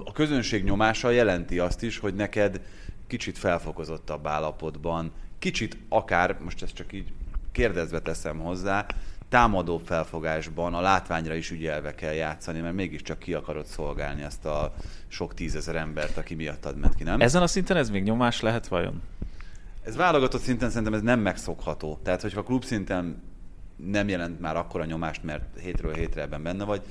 a 0.04 0.12
közönség 0.14 0.64
nyomása 0.64 1.10
jelenti 1.10 1.60
azt 1.60 1.84
is, 1.84 1.98
hogy 1.98 2.14
neked 2.14 2.62
kicsit 3.08 3.38
felfokozottabb 3.38 4.28
állapotban, 4.28 5.12
kicsit 5.40 5.78
akár, 5.90 6.38
most 6.44 6.62
ezt 6.64 6.76
csak 6.76 6.94
így 6.94 7.08
kérdezve 7.52 8.00
teszem 8.00 8.40
hozzá, 8.40 8.86
támadó 9.34 9.78
felfogásban 9.78 10.74
a 10.74 10.82
látványra 10.82 11.34
is 11.34 11.52
ügyelve 11.52 11.96
kell 11.96 12.14
játszani, 12.14 12.60
mert 12.60 12.76
mégiscsak 12.76 13.20
ki 13.20 13.34
akarod 13.34 13.66
szolgálni 13.66 14.22
ezt 14.22 14.46
a 14.46 14.74
sok 15.08 15.34
tízezer 15.34 15.76
embert, 15.76 16.18
aki 16.18 16.36
miattad 16.36 16.78
ment 16.78 16.96
ki, 16.96 17.04
nem? 17.04 17.22
Ezen 17.22 17.42
a 17.42 17.48
szinten 17.48 17.78
ez 17.78 17.90
még 17.90 18.04
nyomás 18.04 18.42
lehet 18.42 18.68
vajon? 18.68 19.02
Ez 19.84 19.96
válogatott 19.96 20.42
szinten 20.42 20.70
szerintem 20.70 20.94
ez 20.94 21.02
nem 21.02 21.20
megszokható. 21.20 22.00
Tehát, 22.04 22.22
hogyha 22.22 22.44
klub 22.44 22.64
szinten 22.64 23.22
nem 23.76 24.08
jelent 24.08 24.40
már 24.40 24.56
akkora 24.56 24.86
nyomást, 24.86 25.24
mert 25.24 25.60
hétről 25.60 25.94
hétre 25.94 26.22
ebben 26.22 26.44
benne 26.44 26.64
vagy, 26.64 26.82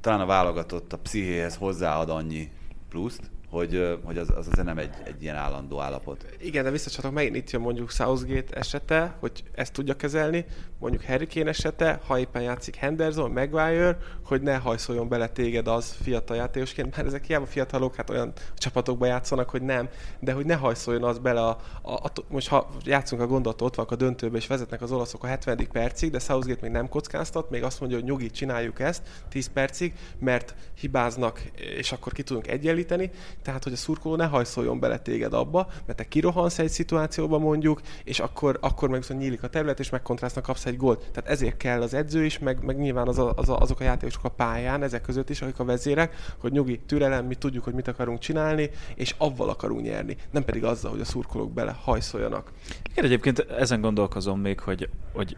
talán 0.00 0.20
a 0.20 0.26
válogatott 0.26 0.92
a 0.92 0.98
pszichéhez 0.98 1.56
hozzáad 1.56 2.10
annyi 2.10 2.50
pluszt, 2.88 3.30
hogy, 3.54 3.98
hogy 4.04 4.18
az, 4.18 4.30
az 4.30 4.48
azért 4.52 4.66
nem 4.66 4.78
egy, 4.78 4.90
egy 5.04 5.22
ilyen 5.22 5.36
állandó 5.36 5.80
állapot. 5.80 6.26
Igen, 6.40 6.64
de 6.64 6.70
visszacsatok, 6.70 7.12
megint 7.12 7.36
itt 7.36 7.50
jön 7.50 7.60
mondjuk 7.60 7.90
Southgate 7.90 8.56
esete, 8.56 9.16
hogy 9.20 9.44
ezt 9.54 9.72
tudja 9.72 9.94
kezelni, 9.94 10.44
mondjuk 10.78 11.04
Harry 11.04 11.26
Kane 11.26 11.48
esete, 11.48 12.00
ha 12.06 12.18
éppen 12.18 12.42
játszik 12.42 12.74
Henderson, 12.74 13.30
Maguire, 13.30 13.98
hogy 14.24 14.42
ne 14.42 14.56
hajszoljon 14.56 15.08
bele 15.08 15.28
téged 15.28 15.68
az 15.68 15.96
fiatal 16.02 16.36
játékosként, 16.36 16.96
mert 16.96 17.08
ezek 17.08 17.24
hiába 17.24 17.46
fiatalok, 17.46 17.94
hát 17.94 18.10
olyan 18.10 18.32
csapatokba 18.56 19.06
játszanak, 19.06 19.50
hogy 19.50 19.62
nem, 19.62 19.88
de 20.20 20.32
hogy 20.32 20.46
ne 20.46 20.54
hajszoljon 20.54 21.04
az 21.04 21.18
bele 21.18 21.40
a, 21.40 21.58
a, 21.82 21.92
a 21.92 22.12
most 22.28 22.48
ha 22.48 22.68
játszunk 22.84 23.22
a 23.22 23.26
gondot, 23.26 23.62
ott 23.62 23.74
vannak 23.74 23.92
a 23.92 23.96
döntőbe, 23.96 24.36
és 24.36 24.46
vezetnek 24.46 24.82
az 24.82 24.92
olaszok 24.92 25.24
a 25.24 25.26
70. 25.26 25.66
percig, 25.72 26.10
de 26.10 26.18
Southgate 26.18 26.60
még 26.62 26.70
nem 26.70 26.88
kockáztat, 26.88 27.50
még 27.50 27.62
azt 27.62 27.80
mondja, 27.80 27.98
hogy 27.98 28.06
nyugi, 28.06 28.30
csináljuk 28.30 28.80
ezt 28.80 29.02
10 29.28 29.46
percig, 29.46 29.94
mert 30.18 30.54
hibáznak, 30.78 31.40
és 31.78 31.92
akkor 31.92 32.12
ki 32.12 32.22
tudunk 32.22 32.46
egyenlíteni. 32.46 33.10
Tehát 33.44 33.64
hogy 33.64 33.72
a 33.72 33.76
szurkoló 33.76 34.16
ne 34.16 34.24
hajszoljon 34.24 34.80
bele 34.80 34.98
téged 34.98 35.32
abba, 35.32 35.68
mert 35.86 35.98
te 35.98 36.08
kirohansz 36.08 36.58
egy 36.58 36.70
szituációba 36.70 37.38
mondjuk, 37.38 37.80
és 38.04 38.20
akkor, 38.20 38.58
akkor 38.60 38.88
meg 38.88 39.00
viszont 39.00 39.20
nyílik 39.20 39.42
a 39.42 39.48
terület, 39.48 39.80
és 39.80 39.90
megkontrasztnak 39.90 40.44
kapsz 40.44 40.66
egy 40.66 40.76
gólt. 40.76 40.98
Tehát 41.12 41.30
ezért 41.30 41.56
kell 41.56 41.82
az 41.82 41.94
edző 41.94 42.24
is, 42.24 42.38
meg, 42.38 42.64
meg 42.64 42.78
nyilván 42.78 43.08
az 43.08 43.18
a, 43.18 43.32
az 43.36 43.48
a, 43.48 43.58
azok 43.58 43.80
a 43.80 43.84
játékosok 43.84 44.24
a 44.24 44.28
pályán, 44.28 44.82
ezek 44.82 45.02
között 45.02 45.30
is, 45.30 45.42
akik 45.42 45.58
a 45.58 45.64
vezérek, 45.64 46.34
hogy 46.38 46.52
nyugi, 46.52 46.80
türelem, 46.86 47.26
mi 47.26 47.34
tudjuk, 47.34 47.64
hogy 47.64 47.74
mit 47.74 47.88
akarunk 47.88 48.18
csinálni, 48.18 48.70
és 48.94 49.14
avval 49.18 49.48
akarunk 49.48 49.82
nyerni, 49.82 50.16
nem 50.30 50.44
pedig 50.44 50.64
azzal, 50.64 50.90
hogy 50.90 51.00
a 51.00 51.04
szurkolók 51.04 51.52
bele 51.52 51.76
hajszoljanak. 51.82 52.52
Én 52.94 53.04
egyébként 53.04 53.38
ezen 53.38 53.80
gondolkozom 53.80 54.40
még, 54.40 54.60
hogy, 54.60 54.88
hogy 55.12 55.36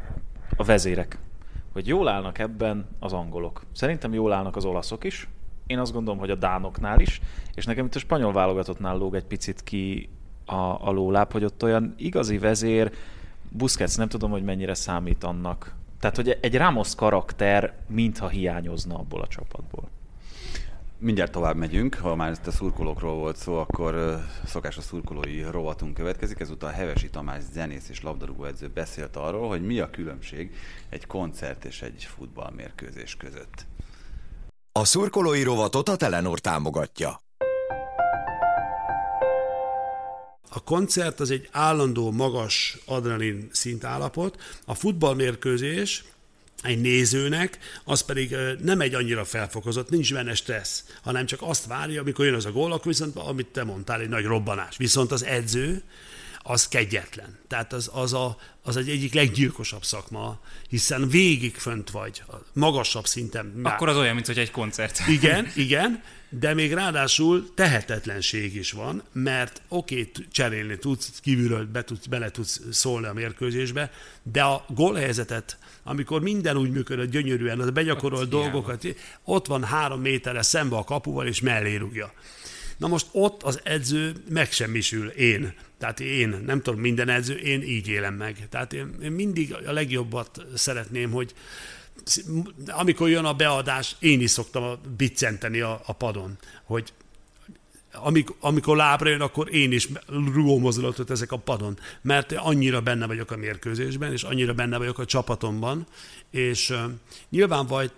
a 0.57 0.65
vezérek, 0.65 1.19
hogy 1.73 1.87
jól 1.87 2.09
állnak 2.09 2.39
ebben 2.39 2.89
az 2.99 3.13
angolok. 3.13 3.63
Szerintem 3.73 4.13
jól 4.13 4.33
állnak 4.33 4.57
az 4.57 4.65
olaszok 4.65 5.05
is, 5.05 5.29
én 5.67 5.79
azt 5.79 5.93
gondolom, 5.93 6.19
hogy 6.19 6.31
a 6.31 6.35
dánoknál 6.35 7.01
is, 7.01 7.21
és 7.55 7.65
nekem 7.65 7.87
itt 7.87 7.95
a 7.95 7.99
spanyol 7.99 8.33
válogatottnál 8.33 8.97
lóg 8.97 9.15
egy 9.15 9.25
picit 9.25 9.63
ki 9.63 10.09
a, 10.45 10.89
a 10.89 10.91
lóláb, 10.91 11.33
hogy 11.33 11.45
ott 11.45 11.63
olyan 11.63 11.95
igazi 11.97 12.39
vezér, 12.39 12.93
Busquets 13.51 13.97
nem 13.97 14.09
tudom, 14.09 14.31
hogy 14.31 14.45
mennyire 14.45 14.75
számít 14.75 15.25
annak. 15.25 15.75
Tehát, 16.01 16.17
hogy 16.17 16.39
egy 16.41 16.57
Ramos 16.57 16.95
karakter 16.95 17.75
mintha 17.87 18.29
hiányozna 18.29 18.99
abból 18.99 19.21
a 19.21 19.27
csapatból. 19.27 19.89
Mindjárt 20.99 21.33
tovább 21.33 21.57
megyünk, 21.57 21.95
ha 21.95 22.15
már 22.15 22.33
itt 22.33 22.47
a 22.47 22.51
szurkolókról 22.51 23.15
volt 23.15 23.37
szó, 23.37 23.59
akkor 23.59 24.21
szokás 24.45 24.77
a 24.77 24.81
szurkolói 24.81 25.43
rovatunk 25.43 25.95
következik. 25.95 26.41
Ezúttal 26.41 26.71
Hevesi 26.71 27.11
Tamás 27.11 27.43
zenész 27.53 27.89
és 27.89 28.03
labdarúgó 28.03 28.45
edző 28.45 28.69
beszélt 28.75 29.17
arról, 29.17 29.49
hogy 29.49 29.67
mi 29.67 29.81
a 29.81 29.91
különbség 29.91 30.55
egy 30.89 31.07
koncert 31.07 31.65
és 31.65 31.83
egy 31.83 32.05
futballmérkőzés 32.05 33.17
között. 33.17 33.67
A 34.77 34.85
szurkolói 34.85 35.43
rovatot 35.43 35.89
a 35.89 35.97
Telenor 35.97 36.39
támogatja. 36.39 37.21
A 40.49 40.63
koncert 40.65 41.21
az 41.21 41.31
egy 41.31 41.49
állandó 41.53 42.11
magas 42.11 42.79
adrenalin 42.85 43.49
szintállapot, 43.53 44.43
a 44.67 44.75
futballmérkőzés 44.75 46.05
egy 46.63 46.81
nézőnek, 46.81 47.59
az 47.85 48.01
pedig 48.01 48.37
nem 48.63 48.81
egy 48.81 48.95
annyira 48.95 49.25
felfokozott, 49.25 49.91
nincs 49.91 50.13
benne 50.13 50.35
stressz, 50.35 50.85
hanem 51.03 51.27
csak 51.27 51.43
azt 51.43 51.67
várja, 51.67 52.01
amikor 52.01 52.25
jön 52.25 52.35
az 52.35 52.45
a 52.45 52.53
gól, 52.53 52.73
akkor 52.73 52.87
viszont, 52.87 53.17
amit 53.17 53.47
te 53.47 53.65
mondtál, 53.65 54.01
egy 54.01 54.09
nagy 54.09 54.25
robbanás. 54.25 54.77
Viszont 54.77 55.13
az 55.13 55.25
edző, 55.25 55.83
az 56.49 56.69
kegyetlen. 56.69 57.39
Tehát 57.49 57.73
az, 57.73 57.91
az, 57.93 58.13
a, 58.13 58.37
az 58.63 58.77
egy 58.77 58.89
egyik 58.89 59.15
leggyilkosabb 59.15 59.85
szakma, 59.85 60.41
hiszen 60.69 61.09
végig 61.09 61.55
fönt 61.55 61.91
vagy, 61.91 62.23
a 62.29 62.35
magasabb 62.53 63.07
szinten. 63.07 63.61
Akkor 63.63 63.89
az 63.89 63.97
olyan, 63.97 64.15
mint 64.15 64.27
hogy 64.27 64.39
egy 64.39 64.51
koncert. 64.51 65.01
Igen, 65.09 65.53
igen, 65.67 66.03
de 66.29 66.55
még 66.55 66.73
ráadásul 66.73 67.55
tehetetlenség 67.55 68.55
is 68.55 68.73
van, 68.73 69.03
mert 69.13 69.63
oké, 69.69 70.01
okay, 70.01 70.27
cserélni 70.31 70.79
tudsz, 70.79 71.21
kívülről 71.23 71.67
be 71.67 71.85
tudsz, 71.85 72.07
bele 72.07 72.31
tudsz 72.31 72.61
szólni 72.71 73.07
a 73.07 73.13
mérkőzésbe, 73.13 73.91
de 74.23 74.43
a 74.43 74.65
gólhelyzetet, 74.69 75.59
amikor 75.83 76.23
minden 76.23 76.57
úgy 76.57 76.71
működött 76.71 77.11
gyönyörűen, 77.11 77.61
az 77.61 77.71
begyakorolt 77.71 78.29
dolgokat, 78.29 78.87
ott 79.25 79.47
van 79.47 79.65
három 79.65 80.01
méterre 80.01 80.43
szembe 80.43 80.77
a 80.77 80.85
kapuval, 80.85 81.27
és 81.27 81.41
mellé 81.41 81.77
rúgja. 81.77 82.13
Na 82.77 82.87
most 82.87 83.07
ott 83.13 83.43
az 83.43 83.61
edző 83.63 84.13
megsemmisül, 84.29 85.09
én. 85.09 85.55
Tehát 85.79 86.01
én, 86.01 86.43
nem 86.47 86.63
tudom, 86.63 86.81
minden 86.81 87.09
edző, 87.09 87.35
én 87.35 87.63
így 87.63 87.89
élem 87.89 88.15
meg. 88.15 88.49
Tehát 88.51 88.73
én, 88.73 88.95
én 89.03 89.13
mindig 89.13 89.55
a 89.55 89.73
legjobbat 89.73 90.45
szeretném, 90.55 91.11
hogy 91.11 91.35
amikor 92.67 93.09
jön 93.09 93.25
a 93.25 93.35
beadás, 93.35 93.97
én 93.99 94.21
is 94.21 94.31
szoktam 94.31 94.79
biccenteni 94.97 95.61
a, 95.61 95.81
a 95.87 95.93
padon, 95.93 96.37
hogy 96.65 96.93
amikor, 97.93 98.37
amikor 98.41 98.77
lábra 98.77 99.09
jön, 99.09 99.21
akkor 99.21 99.55
én 99.55 99.73
is 99.73 99.89
rúgó 100.07 100.59
mozdulatot 100.59 101.11
ezek 101.11 101.33
a 101.33 101.37
padon, 101.37 101.79
mert 102.03 102.33
annyira 102.33 102.81
benne 102.81 103.07
vagyok 103.07 103.31
a 103.31 103.37
mérkőzésben, 103.37 104.13
és 104.13 104.23
annyira 104.23 104.55
benne 104.55 104.79
vagyok 104.79 104.99
a 104.99 105.05
csapatomban, 105.05 105.87
és 106.31 106.71
uh, 106.71 106.79
nyilván 107.29 107.67
vagy 107.67 107.91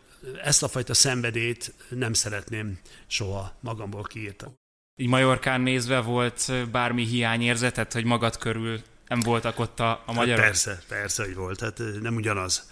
ezt 0.45 0.63
a 0.63 0.69
fajta 0.69 0.95
szenvedét 0.95 1.75
nem 1.89 2.13
szeretném 2.13 2.79
soha 3.07 3.57
magamból 3.61 4.03
kiírtani 4.03 4.53
így 5.01 5.09
Majorkán 5.09 5.61
nézve 5.61 6.01
volt 6.01 6.53
bármi 6.71 7.05
hiányérzetet, 7.05 7.93
hogy 7.93 8.05
magad 8.05 8.37
körül 8.37 8.81
nem 9.09 9.21
voltak 9.21 9.59
ott 9.59 9.81
a, 9.81 9.91
a 9.91 10.03
hát 10.07 10.15
magyarok? 10.15 10.41
Hát 10.41 10.47
persze, 10.47 10.83
persze, 10.89 11.25
hogy 11.25 11.35
volt. 11.35 11.61
Hát 11.61 11.81
nem 12.01 12.15
ugyanaz. 12.15 12.71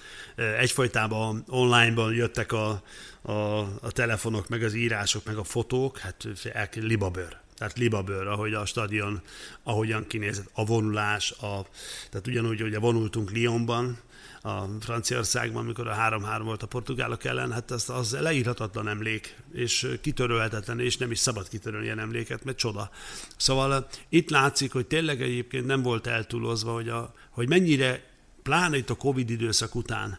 Egyfolytában 0.58 1.44
online-ban 1.48 2.14
jöttek 2.14 2.52
a, 2.52 2.82
a, 3.22 3.32
a 3.60 3.90
telefonok, 3.90 4.48
meg 4.48 4.62
az 4.62 4.74
írások, 4.74 5.24
meg 5.24 5.36
a 5.36 5.44
fotók, 5.44 5.98
hát 5.98 6.28
libabőr. 6.74 7.36
Tehát 7.56 7.78
libabőr, 7.78 8.26
ahogy 8.26 8.54
a 8.54 8.66
stadion, 8.66 9.22
ahogyan 9.62 10.06
kinézett, 10.06 10.50
a 10.52 10.64
vonulás, 10.64 11.30
a, 11.30 11.66
tehát 12.10 12.26
ugyanúgy, 12.26 12.60
hogy 12.60 12.78
vonultunk 12.80 13.30
Lyonban, 13.34 13.98
a 14.46 14.68
Franciaországban, 14.80 15.62
amikor 15.62 15.88
a 15.88 15.94
3-3 15.94 16.40
volt 16.44 16.62
a 16.62 16.66
portugálok 16.66 17.24
ellen, 17.24 17.52
hát 17.52 17.70
az, 17.70 17.90
az 17.90 18.16
leírhatatlan 18.20 18.88
emlék, 18.88 19.36
és 19.52 19.88
kitörölhetetlen, 20.00 20.80
és 20.80 20.96
nem 20.96 21.10
is 21.10 21.18
szabad 21.18 21.48
kitörölni 21.48 21.84
ilyen 21.84 21.98
emléket, 21.98 22.44
mert 22.44 22.56
csoda. 22.56 22.90
Szóval 23.36 23.86
itt 24.08 24.30
látszik, 24.30 24.72
hogy 24.72 24.86
tényleg 24.86 25.22
egyébként 25.22 25.66
nem 25.66 25.82
volt 25.82 26.06
eltúlozva, 26.06 26.72
hogy, 26.72 26.88
a, 26.88 27.14
hogy 27.30 27.48
mennyire, 27.48 28.02
pláne 28.42 28.76
itt 28.76 28.90
a 28.90 28.94
Covid 28.94 29.30
időszak 29.30 29.74
után, 29.74 30.18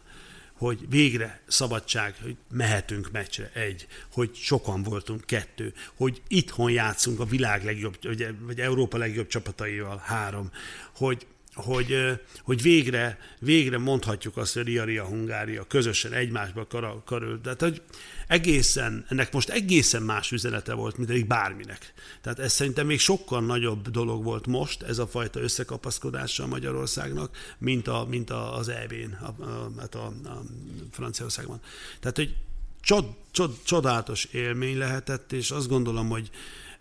hogy 0.52 0.88
végre 0.88 1.40
szabadság, 1.46 2.14
hogy 2.22 2.36
mehetünk 2.50 3.10
meccsre, 3.10 3.50
egy, 3.54 3.86
hogy 4.12 4.34
sokan 4.34 4.82
voltunk, 4.82 5.24
kettő, 5.24 5.72
hogy 5.94 6.22
itthon 6.28 6.70
játszunk 6.70 7.20
a 7.20 7.24
világ 7.24 7.64
legjobb, 7.64 7.96
vagy, 8.02 8.34
vagy 8.40 8.60
Európa 8.60 8.98
legjobb 8.98 9.26
csapataival, 9.26 10.02
három, 10.04 10.50
hogy 10.96 11.26
hogy, 11.58 12.20
hogy 12.42 12.62
végre, 12.62 13.18
végre 13.38 13.78
mondhatjuk 13.78 14.36
azt, 14.36 14.54
hogy 14.54 14.64
Ria, 14.64 14.84
Ria, 14.84 15.04
Hungária 15.04 15.64
közösen 15.64 16.12
egymásba 16.12 16.66
kar, 16.66 17.02
karölt. 17.04 17.40
Tehát, 17.42 17.60
hogy 17.60 17.82
egészen, 18.26 19.04
ennek 19.08 19.32
most 19.32 19.48
egészen 19.48 20.02
más 20.02 20.32
üzenete 20.32 20.74
volt, 20.74 20.96
mint 20.96 21.10
egy 21.10 21.26
bárminek. 21.26 21.92
Tehát 22.20 22.38
ez 22.38 22.52
szerintem 22.52 22.86
még 22.86 23.00
sokkal 23.00 23.40
nagyobb 23.40 23.88
dolog 23.88 24.24
volt 24.24 24.46
most, 24.46 24.82
ez 24.82 24.98
a 24.98 25.06
fajta 25.06 25.40
összekapaszkodása 25.40 26.46
Magyarországnak, 26.46 27.36
mint, 27.58 27.88
a, 27.88 28.06
mint 28.08 28.30
a, 28.30 28.56
az 28.56 28.68
EB-n, 28.68 29.12
a, 29.12 29.42
a, 29.42 29.70
hát 29.78 29.94
a, 29.94 30.06
a 30.06 30.42
Franciaországban. 30.90 31.60
Tehát, 32.00 32.16
hogy 32.16 32.34
csod, 32.80 33.04
csod, 33.30 33.56
csodálatos 33.64 34.24
élmény 34.24 34.78
lehetett, 34.78 35.32
és 35.32 35.50
azt 35.50 35.68
gondolom, 35.68 36.08
hogy 36.08 36.30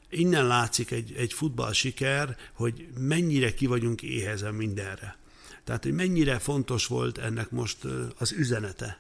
innen 0.09 0.47
látszik 0.47 0.91
egy, 0.91 1.13
egy 1.17 1.33
futball 1.33 1.73
siker, 1.73 2.37
hogy 2.53 2.87
mennyire 2.97 3.53
ki 3.53 3.65
vagyunk 3.65 4.01
éhezen 4.01 4.53
mindenre. 4.53 5.17
Tehát, 5.63 5.83
hogy 5.83 5.93
mennyire 5.93 6.39
fontos 6.39 6.85
volt 6.85 7.17
ennek 7.17 7.51
most 7.51 7.77
az 8.17 8.31
üzenete, 8.31 8.99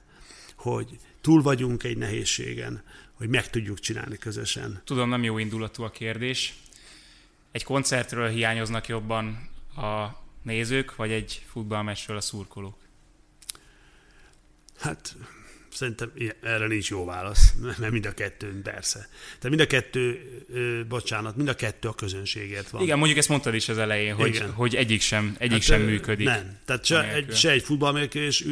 hogy 0.55 0.99
túl 1.21 1.41
vagyunk 1.41 1.83
egy 1.83 1.97
nehézségen, 1.97 2.83
hogy 3.13 3.29
meg 3.29 3.49
tudjuk 3.49 3.79
csinálni 3.79 4.17
közösen. 4.17 4.81
Tudom, 4.83 5.09
nem 5.09 5.23
jó 5.23 5.37
indulatú 5.37 5.83
a 5.83 5.89
kérdés. 5.89 6.55
Egy 7.51 7.63
koncertről 7.63 8.29
hiányoznak 8.29 8.87
jobban 8.87 9.49
a 9.75 10.07
nézők, 10.41 10.95
vagy 10.95 11.11
egy 11.11 11.45
futballmeccsről 11.51 12.17
a 12.17 12.21
szurkolók? 12.21 12.77
Hát 14.79 15.15
Szerintem 15.77 16.11
erre 16.41 16.67
nincs 16.67 16.89
jó 16.89 17.05
válasz, 17.05 17.53
mert 17.79 17.91
mind 17.91 18.05
a 18.05 18.13
kettő, 18.13 18.61
persze. 18.63 19.07
Tehát 19.25 19.49
mind 19.49 19.59
a 19.59 19.67
kettő, 19.67 20.19
bocsánat, 20.87 21.35
mind 21.35 21.47
a 21.47 21.55
kettő 21.55 21.87
a 21.87 21.93
közönségért 21.93 22.69
van. 22.69 22.81
Igen, 22.81 22.97
mondjuk 22.97 23.19
ezt 23.19 23.29
mondtad 23.29 23.53
is 23.53 23.69
az 23.69 23.77
elején, 23.77 24.15
hogy, 24.15 24.43
hogy 24.53 24.75
egyik 24.75 25.01
sem, 25.01 25.35
egyik 25.37 25.51
hát, 25.51 25.61
sem 25.61 25.81
működik. 25.81 26.25
Nem, 26.25 26.57
tehát 26.65 26.85
se 26.85 27.13
egy, 27.13 27.35
se 27.35 27.49
egy 27.49 27.63
futballmérkőzés, 27.63 28.45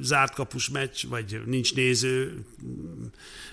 zárt 0.00 0.34
kapus 0.34 0.68
meccs, 0.68 1.04
vagy 1.08 1.40
nincs 1.46 1.74
néző. 1.74 2.44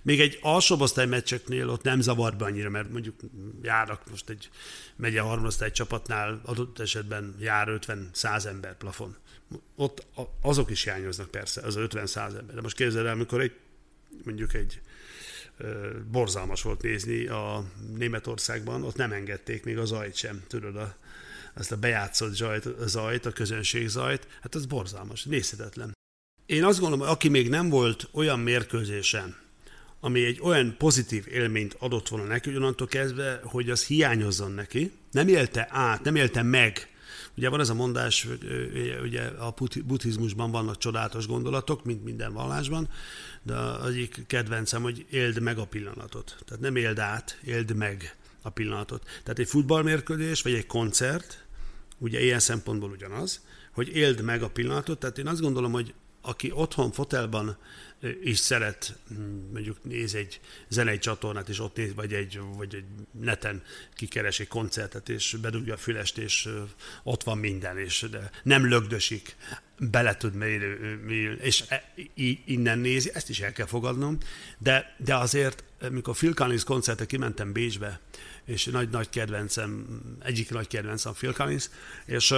Még 0.02 0.20
egy 0.20 0.40
alsóbb 0.42 0.82
meccseknél 1.08 1.70
ott 1.70 1.84
nem 1.84 2.02
zavar 2.02 2.36
be 2.36 2.46
annyira, 2.46 2.70
mert 2.70 2.92
mondjuk 2.92 3.16
járnak 3.62 4.02
most 4.10 4.30
egy 4.30 4.50
megye 4.96 5.22
harmadosztály 5.22 5.72
csapatnál 5.72 6.42
adott 6.46 6.80
esetben 6.80 7.36
jár 7.40 7.80
50-100 7.88 8.46
ember 8.46 8.78
plafon 8.78 9.16
ott 9.76 10.06
azok 10.42 10.70
is 10.70 10.84
hiányoznak 10.84 11.32
persze, 11.32 11.62
az 11.62 11.76
50-100 11.78 12.18
ember. 12.18 12.56
De 12.56 12.62
most 12.62 12.76
képzeld 12.76 13.06
el, 13.06 13.14
amikor 13.14 13.42
egy, 13.42 13.56
mondjuk 14.24 14.54
egy 14.54 14.82
borzalmas 16.12 16.62
volt 16.62 16.82
nézni 16.82 17.28
a 17.28 17.64
Németországban, 17.98 18.84
ott 18.84 18.96
nem 18.96 19.12
engedték 19.12 19.64
még 19.64 19.78
a 19.78 19.86
zajt 19.86 20.16
sem, 20.16 20.44
tudod, 20.48 20.76
a, 20.76 20.96
azt 21.54 21.72
a 21.72 21.78
bejátszott 21.78 22.34
zajt, 22.34 22.66
a 22.66 22.88
zajt, 22.88 23.26
a 23.26 23.32
közönség 23.32 23.88
zajt, 23.88 24.28
hát 24.42 24.56
ez 24.56 24.66
borzalmas, 24.66 25.24
nézhetetlen. 25.24 25.94
Én 26.46 26.64
azt 26.64 26.80
gondolom, 26.80 27.06
hogy 27.06 27.16
aki 27.16 27.30
még 27.30 27.50
nem 27.50 27.70
volt 27.70 28.08
olyan 28.12 28.40
mérkőzésen, 28.40 29.36
ami 30.00 30.26
egy 30.26 30.40
olyan 30.42 30.76
pozitív 30.78 31.28
élményt 31.28 31.76
adott 31.80 32.08
volna 32.08 32.26
neki, 32.26 32.56
onnantól 32.56 32.88
kezdve, 32.88 33.40
hogy 33.44 33.70
az 33.70 33.86
hiányozzon 33.86 34.52
neki, 34.52 34.92
nem 35.12 35.28
élte 35.28 35.68
át, 35.70 36.04
nem 36.04 36.16
élte 36.16 36.42
meg 36.42 36.95
Ugye 37.38 37.50
van 37.50 37.60
ez 37.60 37.70
a 37.70 37.74
mondás, 37.74 38.28
ugye 39.04 39.22
a 39.22 39.54
buddhizmusban 39.86 40.52
vannak 40.52 40.78
csodálatos 40.78 41.28
gondolatok, 41.28 41.86
mint 41.86 42.04
minden 42.04 42.34
vallásban, 42.34 42.90
de 43.44 43.56
egyik 43.86 44.24
kedvencem, 44.28 44.82
hogy 44.82 45.06
éld 45.10 45.42
meg 45.42 45.58
a 45.58 45.66
pillanatot. 45.66 46.36
Tehát 46.46 46.64
nem 46.64 46.76
éld 46.76 47.00
át, 47.00 47.40
éld 47.44 47.76
meg 47.76 48.16
a 48.42 48.50
pillanatot. 48.50 49.04
Tehát 49.04 49.40
egy 49.40 49.48
futballmérkőzés, 49.48 50.42
vagy 50.42 50.54
egy 50.54 50.66
koncert, 50.66 51.46
ugye 51.98 52.24
ilyen 52.24 52.40
szempontból 52.40 52.90
ugyanaz, 52.90 53.42
hogy 53.72 53.96
éld 53.96 54.22
meg 54.22 54.44
a 54.44 54.50
pillanatot, 54.50 55.00
tehát 55.00 55.18
én 55.18 55.28
azt 55.28 55.42
gondolom, 55.42 55.72
hogy 55.72 55.94
aki 56.26 56.52
otthon 56.54 56.92
fotelban 56.92 57.58
is 58.24 58.38
szeret, 58.38 59.00
mondjuk 59.52 59.84
néz 59.84 60.16
egy 60.16 60.40
zenei 60.68 61.00
csatornát, 61.00 61.50
és 61.50 61.60
ott 61.60 61.76
néz, 61.76 61.94
vagy 61.94 62.14
egy, 62.14 62.40
vagy 62.56 62.76
egy 62.76 62.86
neten 63.12 63.64
kikeres 63.96 64.40
egy 64.40 64.48
koncertet, 64.48 65.10
és 65.10 65.38
bedugja 65.42 65.74
a 65.74 65.78
fülest, 65.78 66.18
és 66.18 66.50
ott 67.04 67.24
van 67.24 67.38
minden, 67.38 67.78
és 67.78 68.06
de 68.12 68.30
nem 68.44 68.68
lögdösik, 68.68 69.36
bele 69.78 70.18
tud 70.18 70.34
mélyülni, 70.34 71.38
és 71.42 71.64
e, 71.68 71.94
innen 72.46 72.80
nézi, 72.80 73.12
ezt 73.14 73.30
is 73.30 73.40
el 73.40 73.52
kell 73.52 73.66
fogadnom, 73.66 74.18
de, 74.58 74.96
de 74.98 75.16
azért, 75.16 75.64
mikor 75.90 76.16
Phil 76.16 76.34
Collins 76.34 76.64
koncertre 76.64 77.06
kimentem 77.06 77.52
Bécsbe, 77.52 78.00
és 78.46 78.66
nagy-nagy 78.66 79.10
kedvencem, 79.10 80.02
egyik 80.24 80.50
nagy 80.50 80.68
kedvencem 80.68 81.14
Phil 81.14 81.34
Collins, 81.34 81.70
és, 82.06 82.34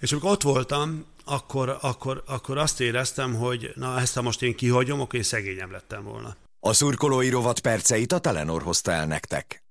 és 0.00 0.12
amikor 0.12 0.30
ott 0.30 0.42
voltam, 0.42 1.06
akkor, 1.28 1.78
akkor, 1.80 2.22
akkor 2.26 2.58
azt 2.58 2.80
éreztem, 2.80 3.34
hogy 3.34 3.72
na 3.74 4.00
ezt 4.00 4.14
ha 4.14 4.22
most 4.22 4.42
én 4.42 4.56
kihagyom, 4.56 5.00
akkor 5.00 5.14
én 5.14 5.22
szegényem 5.22 5.70
lettem 5.70 6.04
volna. 6.04 6.36
A 6.60 6.72
szurkolói 6.72 7.28
rovat 7.28 7.60
perceit 7.60 8.12
a 8.12 8.18
Telenor 8.18 8.62
hozta 8.62 8.92
el 8.92 9.06
nektek. 9.06 9.62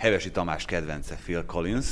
Hevesi 0.00 0.30
Tamás 0.30 0.64
kedvence 0.64 1.14
Phil 1.14 1.44
Collins, 1.44 1.86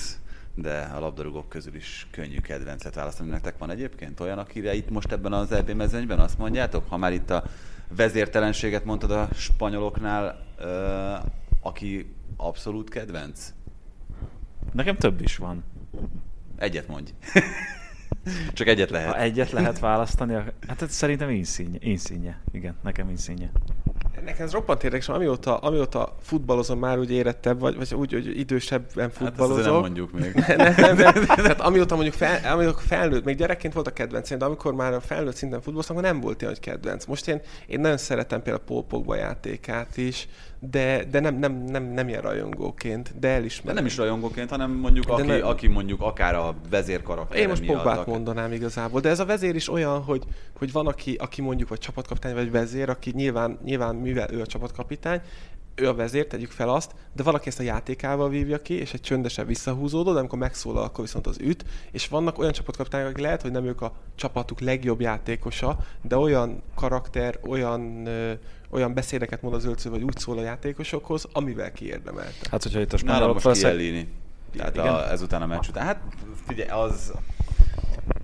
de 0.55 0.91
a 0.95 1.01
labdarúgók 1.01 1.49
közül 1.49 1.75
is 1.75 2.07
könnyű 2.11 2.39
kedvencet 2.41 2.95
választani. 2.95 3.31
Nektek 3.31 3.59
van 3.59 3.71
egyébként 3.71 4.21
olyan, 4.21 4.39
akire 4.39 4.75
itt 4.75 4.91
most 4.91 5.13
ebben 5.13 5.33
az 5.33 5.53
EB 5.53 5.71
mezőnyben 5.71 6.19
azt 6.19 6.39
mondjátok, 6.39 6.89
ha 6.89 6.97
már 6.97 7.13
itt 7.13 7.31
a 7.31 7.45
vezértelenséget 7.97 8.85
mondtad 8.85 9.11
a 9.11 9.29
spanyoloknál, 9.35 10.47
aki 11.61 12.15
abszolút 12.37 12.91
kedvenc? 12.91 13.53
Nekem 14.73 14.97
több 14.97 15.21
is 15.21 15.37
van. 15.37 15.65
Egyet 16.57 16.89
mondj. 16.89 17.11
Csak 18.53 18.67
egyet 18.67 18.91
lehet. 18.91 19.09
Ha 19.09 19.19
egyet 19.19 19.51
lehet 19.51 19.79
választani, 19.79 20.35
hát 20.67 20.83
ez 20.83 20.93
szerintem 20.93 21.31
Insigne. 21.31 21.79
Insigne. 21.81 22.41
Igen, 22.53 22.75
nekem 22.83 23.09
Insigne. 23.09 23.51
Nekem 24.25 24.47
ez 24.47 24.53
roppant 24.53 24.83
érdekes, 24.85 25.09
amióta, 25.09 25.57
amióta 25.57 26.17
futballozom 26.21 26.79
már 26.79 26.99
úgy 26.99 27.11
érettebb, 27.11 27.61
vagy, 27.61 27.77
vagy 27.77 27.95
úgy, 27.95 28.13
hogy 28.13 28.39
idősebben 28.39 29.11
futballozom. 29.11 29.63
Hát 29.63 29.73
nem 29.73 29.81
mondjuk 29.81 30.13
még. 30.13 30.35
nem, 30.57 30.75
nem, 30.77 30.97
nem. 30.97 31.25
Tehát 31.25 31.61
amióta 31.61 31.95
mondjuk 31.95 32.15
fel, 32.15 32.53
amióta 32.53 32.79
felnőtt, 32.79 33.25
még 33.25 33.37
gyerekként 33.37 33.75
volt 33.75 33.87
a 33.87 33.93
kedvencem, 33.93 34.39
de 34.39 34.45
amikor 34.45 34.75
már 34.75 34.93
a 34.93 35.01
felnőtt 35.01 35.37
szinten 35.37 35.59
futballoztam, 35.59 35.97
akkor 35.97 36.09
nem 36.09 36.21
volt 36.21 36.41
ilyen, 36.41 36.53
hogy 36.53 36.63
kedvenc. 36.63 37.05
Most 37.05 37.29
én, 37.29 37.41
én 37.67 37.81
nagyon 37.81 37.97
szeretem 37.97 38.43
például 38.43 38.65
Paul 38.65 38.85
Pogba 38.85 39.15
játékát 39.17 39.97
is, 39.97 40.29
de, 40.71 41.05
de 41.11 41.21
nem, 41.21 41.39
nem, 41.39 41.65
nem, 41.65 41.85
nem 41.85 42.09
ilyen 42.09 42.21
rajongóként, 42.21 43.19
de 43.19 43.29
elismerem. 43.29 43.75
De 43.75 43.81
nem 43.81 43.91
is 43.91 43.97
rajongóként, 43.97 44.51
hanem 44.51 44.71
mondjuk 44.71 45.09
aki, 45.09 45.27
nem... 45.27 45.47
aki 45.47 45.67
mondjuk 45.67 46.01
akár 46.01 46.35
a 46.35 46.55
vezérkarakter 46.71 47.39
Én 47.39 47.49
most 47.49 47.67
Pogbát 47.67 47.99
akár... 47.99 48.07
mondanám 48.07 48.53
igazából, 48.53 49.01
de 49.01 49.09
ez 49.09 49.21
a 49.21 49.25
vezér 49.25 49.55
is 49.55 49.69
olyan, 49.69 50.03
hogy, 50.03 50.25
hogy 50.59 50.73
van, 50.73 50.87
aki, 50.87 51.15
aki 51.15 51.43
mondjuk 51.43 51.69
vagy 51.69 51.79
csapatkapitány, 51.79 52.35
vagy 52.35 52.51
vezér, 52.51 52.89
aki 52.89 53.11
nyilván, 53.15 53.59
nyilván 53.65 53.95
mivel 53.95 54.33
ő 54.33 54.41
a 54.41 54.47
csapatkapitány, 54.47 55.21
ő 55.75 55.89
a 55.89 55.95
vezér, 55.95 56.27
tegyük 56.27 56.51
fel 56.51 56.69
azt, 56.69 56.95
de 57.13 57.23
valaki 57.23 57.49
ezt 57.49 57.61
a 57.61 57.63
játékával 57.63 58.29
vívja 58.29 58.63
ki, 58.63 58.75
és 58.75 58.93
egy 58.93 59.01
csöndesen 59.01 59.47
visszahúzódó, 59.47 60.13
de 60.13 60.19
amikor 60.19 60.39
megszólal, 60.39 60.85
akkor 60.85 61.05
viszont 61.05 61.27
az 61.27 61.39
üt, 61.41 61.65
és 61.93 62.09
vannak 62.09 62.39
olyan 62.39 62.53
csapatkapitányok, 62.53 63.09
akik 63.09 63.23
lehet, 63.23 63.43
hogy 63.43 63.51
nem 63.51 63.65
ők 63.65 63.81
a 63.81 63.93
csapatuk 64.15 64.61
legjobb 64.61 65.01
játékosa, 65.01 65.79
de 66.03 66.17
olyan 66.17 66.63
karakter, 66.75 67.39
olyan 67.47 68.09
olyan 68.73 68.95
beszédeket 68.95 69.43
mond 69.43 69.55
az 69.55 69.65
ölcső, 69.65 69.91
vagy 69.91 70.03
úgy 70.03 70.19
szól 70.19 70.39
a 70.39 70.43
játékosokhoz, 70.43 71.29
amivel 71.33 71.73
kiérdemelte. 71.73 72.49
Hát, 72.51 72.63
hogyha 72.63 72.81
itt 72.81 72.93
a 72.93 72.97
spanyolok 72.97 73.43
most 73.43 73.61
Kielini. 73.61 74.09
Tehát 74.57 74.79
a, 74.79 75.11
ezután 75.11 75.43
a 75.43 75.47
meccs 75.47 75.69
után. 75.69 75.85
Hát 75.85 76.03
figyelj, 76.47 76.69
az 76.69 77.13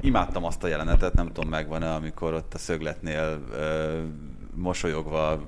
imádtam 0.01 0.45
azt 0.45 0.65
a 0.65 0.67
jelenetet, 0.67 1.15
nem 1.15 1.27
tudom 1.33 1.51
megvan-e, 1.51 1.95
amikor 1.95 2.35
ott 2.35 2.55
a 2.55 2.59
szögletnél 2.59 3.41
ö, 3.53 4.01
mosolyogva 4.55 5.47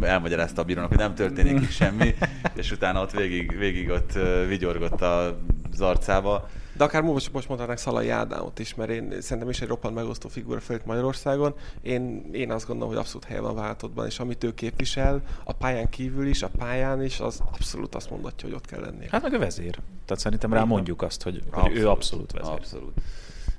elmagyarázta 0.00 0.62
a 0.62 0.64
bírónak, 0.64 0.88
hogy 0.88 0.98
nem 0.98 1.14
történik 1.14 1.60
itt 1.62 1.70
semmi, 1.70 2.14
és 2.54 2.70
utána 2.72 3.00
ott 3.00 3.10
végig, 3.10 3.58
végig 3.58 3.90
ott 3.90 4.12
vigyorgott 4.48 5.00
az 5.00 5.80
arcába. 5.80 6.48
De 6.76 6.84
akár 6.84 7.02
most, 7.02 7.32
most 7.32 7.48
mondhatnánk 7.48 7.80
Szalai 7.80 8.08
Ádámot 8.08 8.58
is, 8.58 8.74
mert 8.74 8.90
én 8.90 9.20
szerintem 9.20 9.50
is 9.50 9.60
egy 9.60 9.68
roppant 9.68 9.94
megosztó 9.94 10.28
figura 10.28 10.60
fölött 10.60 10.84
Magyarországon. 10.84 11.54
Én, 11.82 12.30
én 12.32 12.50
azt 12.50 12.66
gondolom, 12.66 12.92
hogy 12.92 13.02
abszolút 13.02 13.24
helye 13.24 13.40
van 13.40 13.54
váltottban, 13.54 14.06
és 14.06 14.18
amit 14.18 14.44
ő 14.44 14.54
képvisel, 14.54 15.22
a 15.44 15.52
pályán 15.52 15.88
kívül 15.88 16.26
is, 16.26 16.42
a 16.42 16.48
pályán 16.58 17.02
is, 17.02 17.20
az 17.20 17.40
abszolút 17.52 17.94
azt 17.94 18.10
mondatja, 18.10 18.48
hogy 18.48 18.56
ott 18.56 18.66
kell 18.66 18.80
lennie. 18.80 19.08
Hát 19.10 19.22
meg 19.22 19.34
a 19.34 19.38
vezér. 19.38 19.78
Tehát 20.04 20.22
szerintem 20.22 20.52
rá 20.52 20.64
mondjuk 20.64 21.02
azt, 21.02 21.22
hogy, 21.22 21.42
abszolút, 21.50 21.68
hogy 21.68 21.76
ő 21.76 21.88
abszolút 21.88 22.32
vezér. 22.32 22.52
Abszolút. 22.52 23.00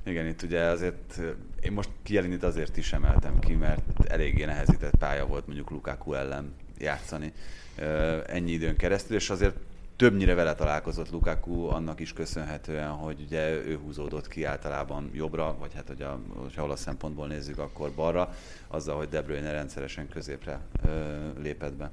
Igen, 0.05 0.28
itt 0.28 0.41
ugye 0.41 0.61
azért, 0.61 1.20
én 1.61 1.72
most 1.72 1.89
Kielinit 2.03 2.43
azért 2.43 2.78
is 2.78 2.93
emeltem 2.93 3.39
ki, 3.39 3.53
mert 3.53 3.82
eléggé 4.07 4.45
nehezített 4.45 4.95
pálya 4.95 5.26
volt 5.26 5.45
mondjuk 5.45 5.70
Lukaku 5.70 6.13
ellen 6.13 6.53
játszani 6.78 7.34
ennyi 8.28 8.51
időn 8.51 8.76
keresztül, 8.76 9.16
és 9.16 9.30
azért 9.30 9.55
többnyire 9.96 10.34
vele 10.34 10.54
találkozott 10.56 11.12
Lukaku, 11.12 11.68
annak 11.68 12.00
is 12.00 12.14
köszönhetően, 12.14 12.89
hogy 12.89 13.22
ugye 13.26 13.50
ő 13.50 13.80
húzódott 13.84 14.28
ki 14.28 14.43
általában 14.43 15.10
jobbra, 15.14 15.56
vagy 15.60 15.74
hát 15.74 15.88
hogy 15.88 16.02
a, 16.02 16.20
hogyha 16.36 16.64
olasz 16.64 16.82
szempontból 16.82 17.28
nézzük, 17.28 17.60
akkor 17.60 17.91
balra, 17.96 18.34
azzal, 18.68 18.98
hogy 18.98 19.10
De 19.10 19.22
Bruyne 19.22 19.52
rendszeresen 19.52 20.10
középre 20.10 20.60
ö, 20.86 20.89
lépett 21.41 21.74
be. 21.74 21.91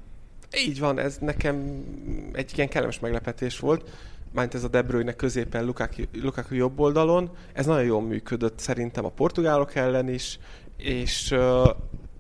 Így 0.57 0.81
van, 0.81 0.99
ez 0.99 1.19
nekem 1.19 1.85
egy 2.33 2.53
ilyen 2.55 2.69
kellemes 2.69 3.01
meglepetés 3.01 3.59
volt. 3.59 3.91
Mányt 4.33 4.55
ez 4.55 4.65
a 4.65 4.69
De 4.69 4.83
Bruyne 4.83 5.13
középen, 5.13 5.65
Lukaku, 5.65 6.03
Lukaku 6.13 6.55
jobb 6.55 6.81
oldalon. 6.81 7.31
Ez 7.53 7.67
nagyon 7.67 7.85
jól 7.85 8.03
működött 8.03 8.59
szerintem 8.59 9.05
a 9.05 9.09
portugálok 9.09 9.75
ellen 9.75 10.09
is, 10.09 10.39
és 10.77 11.31
uh, 11.31 11.69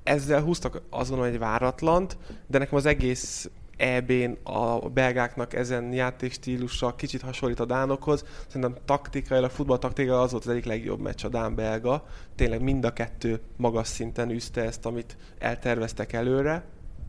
ezzel 0.02 0.42
húztak 0.42 0.82
azon 0.90 1.24
egy 1.24 1.38
váratlant, 1.38 2.16
de 2.46 2.58
nekem 2.58 2.76
az 2.76 2.86
egész 2.86 3.50
EB-n 3.82 4.38
a 4.42 4.78
belgáknak 4.78 5.54
ezen 5.54 5.92
játékstílusa 5.92 6.94
kicsit 6.94 7.22
hasonlít 7.22 7.60
a 7.60 7.64
dánokhoz. 7.64 8.24
Szerintem 8.46 8.76
taktikailag, 8.84 9.50
futballtaktikailag 9.50 10.22
az 10.22 10.30
volt 10.30 10.44
az 10.44 10.50
egyik 10.50 10.64
legjobb 10.64 11.00
meccs 11.00 11.24
a 11.24 11.28
dán-belga. 11.28 12.06
Tényleg 12.34 12.62
mind 12.62 12.84
a 12.84 12.92
kettő 12.92 13.40
magas 13.56 13.88
szinten 13.88 14.30
üzte 14.30 14.62
ezt, 14.62 14.86
amit 14.86 15.16
elterveztek 15.38 16.12
előre. 16.12 16.64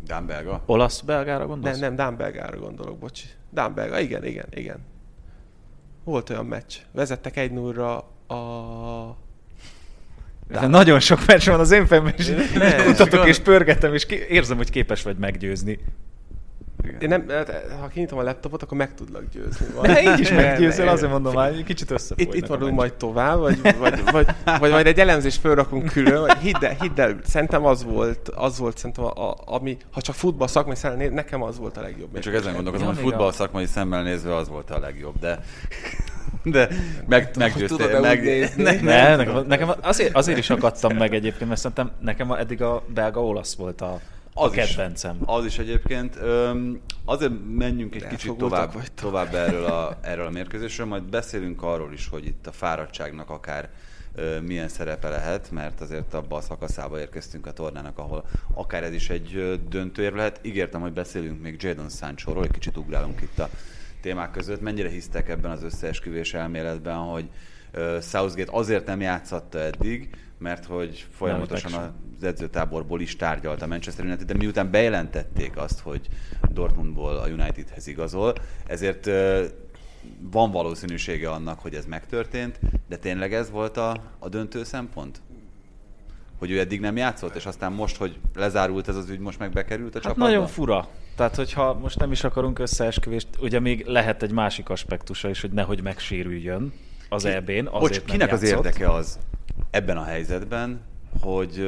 Dán-belga? 0.06 0.62
Olasz-belgára 0.66 1.48
gondolsz? 1.48 1.80
Nem, 1.80 1.88
nem, 1.88 1.96
Dán-belgára 1.96 2.58
gondolok, 2.60 2.98
bocsi. 2.98 3.26
Dán-belga, 3.52 4.00
igen, 4.00 4.26
igen, 4.26 4.48
igen. 4.50 4.86
Volt 6.04 6.30
olyan 6.30 6.46
meccs. 6.46 6.76
Vezettek 6.92 7.38
egy 7.38 7.52
0 7.52 7.98
a 8.28 9.18
de 10.48 10.68
nagyon 10.68 11.00
sok 11.00 11.26
meccs 11.26 11.48
van 11.48 11.60
az 11.60 11.72
én 11.72 11.88
fejemben, 11.88 12.14
és 12.18 12.34
mutatok 12.88 13.28
és 13.28 13.40
pörgetem, 13.40 13.94
és 13.94 14.06
érzem, 14.06 14.58
hogy 14.58 14.70
képes 14.70 15.04
vagy 15.04 15.18
meggyőzni. 15.18 15.80
Én 17.00 17.10
nem, 17.10 17.30
hát, 17.30 17.66
ha 17.82 17.88
kinyitom 17.88 18.20
a 18.20 18.24
laptopot, 18.24 18.64
akkor 18.64 18.78
meg 18.78 18.94
tudlak 18.94 19.24
győzni. 19.32 19.66
De 19.82 20.02
így 20.02 20.20
is 20.20 20.30
meggyőzöl, 20.30 20.88
azért 20.88 21.12
mondom 21.12 21.34
már, 21.34 21.64
kicsit 21.64 21.92
össze. 21.92 22.16
Itt, 22.18 22.34
itt 22.34 22.46
vagyunk 22.46 22.74
majd 22.74 22.94
tovább, 22.94 23.40
vagy, 23.40 23.62
vagy, 23.62 24.04
vagy, 24.12 24.26
vagy, 24.60 24.72
majd 24.72 24.88
egy 24.88 25.00
elemzést 25.00 25.40
felrakunk 25.40 25.92
külön, 25.92 26.22
vagy 26.22 26.38
hidd 26.38 26.66
el, 26.66 26.76
hidd 26.80 27.00
el, 27.00 27.20
szerintem 27.24 27.66
az 27.66 27.84
volt, 27.84 28.30
az 28.30 28.58
volt 28.58 28.78
szerintem, 28.78 29.04
a, 29.04 29.30
a, 29.30 29.36
ami, 29.46 29.78
ha 29.92 30.02
csak 30.02 30.16
futball 30.16 30.48
szakmai 30.48 30.76
szemmel 30.76 30.98
néz, 30.98 31.12
nekem 31.12 31.44
az 31.44 31.58
volt 31.58 31.78
a 31.78 31.82
legjobb. 31.82 32.16
Én 32.16 32.22
csak 32.22 32.34
ezen 32.34 32.54
gondolkozom, 32.54 32.88
hogy 32.88 32.98
futball 32.98 33.32
szakmai 33.32 33.66
szemmel 33.66 34.04
nézve 34.04 34.36
az 34.36 34.50
volt 34.50 34.70
a 34.70 34.80
legjobb, 34.80 35.20
de 35.20 35.40
de 36.44 36.70
meg, 37.08 37.30
meggyőztél. 37.38 38.00
Meg, 38.00 38.24
ne, 38.56 38.72
ne, 38.82 39.16
nekem, 39.16 39.46
nekem 39.48 39.72
azért, 39.82 40.16
azért 40.16 40.38
is 40.38 40.50
akadtam 40.50 40.98
meg 40.98 41.14
egyébként, 41.14 41.48
mert 41.50 41.60
szerintem 41.60 41.92
nekem 42.00 42.32
eddig 42.32 42.62
a 42.62 42.84
belga 42.94 43.24
olasz 43.24 43.56
volt 43.56 43.82
a 43.82 44.00
az 44.34 44.46
a 44.46 44.50
kedvencem. 44.50 45.16
Is, 45.16 45.22
az 45.26 45.46
is 45.46 45.60
egyébként. 45.60 46.16
Öm, 46.22 46.82
azért 47.06 47.32
menjünk 47.48 47.96
egy 47.96 48.08
kicsit 48.08 48.38
tovább, 48.38 48.74
tovább 48.94 49.34
erről, 49.34 49.66
a, 49.66 49.98
erről 50.02 50.26
a 50.26 50.30
mérkőzésről, 50.30 50.88
majd 50.88 51.04
beszélünk 51.04 51.64
arról 51.64 51.94
is, 51.94 52.08
hogy 52.08 52.26
itt 52.26 52.48
a 52.48 52.52
fáradtságnak 52.52 53.30
akár 53.30 53.70
ö, 54.16 54.40
milyen 54.40 54.68
szerepe 54.68 55.10
lehet, 55.10 55.52
mert 55.52 55.82
azért 55.82 56.14
abban 56.14 56.40
a 56.40 56.42
szakaszába 56.42 57.00
érkeztünk 57.00 57.46
a 57.46 57.54
tornának, 57.54 57.98
ahol 57.98 58.26
akár 58.54 58.84
ez 58.84 58.94
is 58.94 59.10
egy 59.10 59.60
döntőér 59.70 60.14
lehet. 60.14 60.40
Ígértem, 60.42 60.82
hogy 60.82 60.94
beszélünk 60.94 61.42
még 61.42 61.62
Jadon 61.62 61.90
Sancho-ról, 61.90 62.44
egy 62.44 62.52
kicsit 62.52 62.78
ugrálunk 62.78 63.22
itt 63.22 63.40
a 63.40 63.50
témák 64.02 64.32
között. 64.32 64.62
Mennyire 64.62 64.90
hisztek 64.90 65.30
ebben 65.30 65.52
az 65.52 65.64
összeesküvés 65.64 66.34
elméletben, 66.34 66.98
hogy 66.98 67.30
Southgate 68.02 68.52
azért 68.58 68.86
nem 68.86 69.02
játszatta 69.02 69.60
eddig, 69.60 70.10
mert 70.38 70.66
hogy 70.66 71.08
folyamatosan 71.12 71.74
az 72.18 72.24
edzőtáborból 72.24 73.02
is 73.02 73.16
tárgyalt 73.16 73.62
a 73.62 73.68
Manchester 73.68 74.06
United, 74.06 74.28
de 74.28 74.34
miután 74.34 74.72
bejelentették 74.72 75.58
azt, 75.58 75.80
hogy 75.80 76.08
Dortmundból 76.52 77.16
a 77.16 77.28
Unitedhez 77.28 77.88
igazol, 77.88 78.34
ezért 78.68 79.10
van 80.20 80.52
valószínűsége 80.52 81.30
annak, 81.30 81.60
hogy 81.60 81.76
ez 81.76 81.86
megtörtént, 81.86 82.60
de 82.88 82.98
tényleg 82.98 83.34
ez 83.34 83.50
volt 83.50 83.78
a, 83.78 83.96
a 84.20 84.30
döntő 84.30 84.64
szempont? 84.64 85.22
hogy 86.44 86.52
ő 86.52 86.60
eddig 86.60 86.80
nem 86.80 86.98
játszott, 86.98 87.36
és 87.36 87.46
aztán 87.46 87.72
most, 87.72 87.98
hogy 87.98 88.20
lezárult 88.36 88.88
ez 88.88 88.96
az 88.96 89.10
ügy, 89.10 89.20
most 89.20 89.40
meg 89.40 89.52
bekerült 89.52 89.90
a 89.90 89.94
Hát 89.94 90.04
csapatba? 90.04 90.26
nagyon 90.26 90.48
fura. 90.48 90.88
Tehát, 91.16 91.36
hogyha 91.36 91.74
most 91.74 92.00
nem 92.00 92.12
is 92.12 92.24
akarunk 92.24 92.60
összeesküvést, 92.60 93.28
ugye 93.40 93.60
még 93.60 93.86
lehet 93.86 94.24
egy 94.24 94.32
másik 94.32 94.70
aspektusa 94.70 95.30
is, 95.30 95.42
hogy 95.42 95.52
nehogy 95.52 95.82
megsérüljön 95.82 96.74
az 97.14 97.26
EB-n, 97.26 97.52
azért 97.52 97.80
Bocs, 97.80 97.98
nem 97.98 98.06
kinek 98.06 98.32
az 98.32 98.44
érdeke 98.44 98.90
az 98.90 99.20
ebben 99.70 99.98
a 99.98 100.04
helyzetben, 100.04 100.82
hogy 101.20 101.60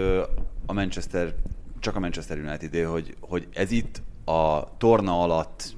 a 0.66 0.74
Manchester, 0.74 1.34
csak 1.80 1.96
a 1.96 2.00
Manchester 2.00 2.38
united 2.38 2.86
hogy, 2.86 3.16
hogy 3.20 3.48
ez 3.54 3.72
itt 3.72 4.02
a 4.26 4.78
torna 4.78 5.22
alatt 5.22 5.76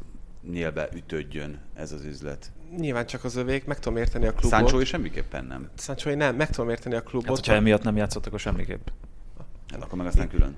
nyílbe 0.51 0.89
ütődjön 0.93 1.59
ez 1.73 1.91
az 1.91 2.05
üzlet. 2.05 2.51
Nyilván 2.77 3.05
csak 3.05 3.23
az 3.23 3.35
övék, 3.35 3.65
meg 3.65 3.79
tudom 3.79 3.97
érteni 3.97 4.25
a 4.25 4.31
klubot. 4.31 4.59
Sancho 4.59 4.79
is 4.79 4.87
semmiképpen 4.87 5.45
nem. 5.45 5.69
Sancho 5.77 6.15
nem, 6.15 6.35
meg 6.35 6.49
tudom 6.49 6.69
érteni 6.69 6.95
a 6.95 7.01
klubot. 7.01 7.27
Hát, 7.27 7.35
hogyha 7.35 7.53
emiatt 7.53 7.83
nem 7.83 7.97
játszott, 7.97 8.25
akkor 8.25 8.39
semmiképp. 8.39 8.87
Hát 9.71 9.83
akkor 9.83 9.97
meg 9.97 10.07
aztán 10.07 10.29
külön. 10.29 10.55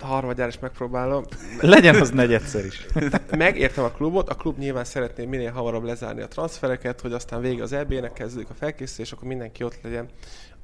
Harmadjára 0.00 0.48
is 0.48 0.58
megpróbálom. 0.58 1.24
Legyen 1.60 2.00
az 2.00 2.10
negyedszer 2.10 2.64
is. 2.64 2.86
Megértem 3.36 3.84
a 3.84 3.90
klubot, 3.90 4.28
a 4.28 4.34
klub 4.34 4.58
nyilván 4.58 4.84
szeretné 4.84 5.24
minél 5.24 5.50
hamarabb 5.50 5.84
lezárni 5.84 6.22
a 6.22 6.28
transfereket, 6.28 7.00
hogy 7.00 7.12
aztán 7.12 7.40
vége 7.40 7.62
az 7.62 7.72
EB-nek, 7.72 8.12
kezdődik 8.12 8.50
a 8.50 8.54
felkészülés, 8.54 9.12
akkor 9.12 9.28
mindenki 9.28 9.64
ott 9.64 9.78
legyen. 9.82 10.08